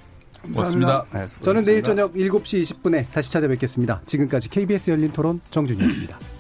감사합니다. 0.43 1.07
네, 1.13 1.27
저는 1.41 1.65
내일 1.65 1.83
저녁 1.83 2.15
7시 2.15 2.63
20분에 2.63 3.11
다시 3.11 3.33
찾아뵙겠습니다. 3.33 4.03
지금까지 4.07 4.49
KBS 4.49 4.91
열린 4.91 5.13
토론 5.13 5.41
정준이었습니다. 5.51 6.32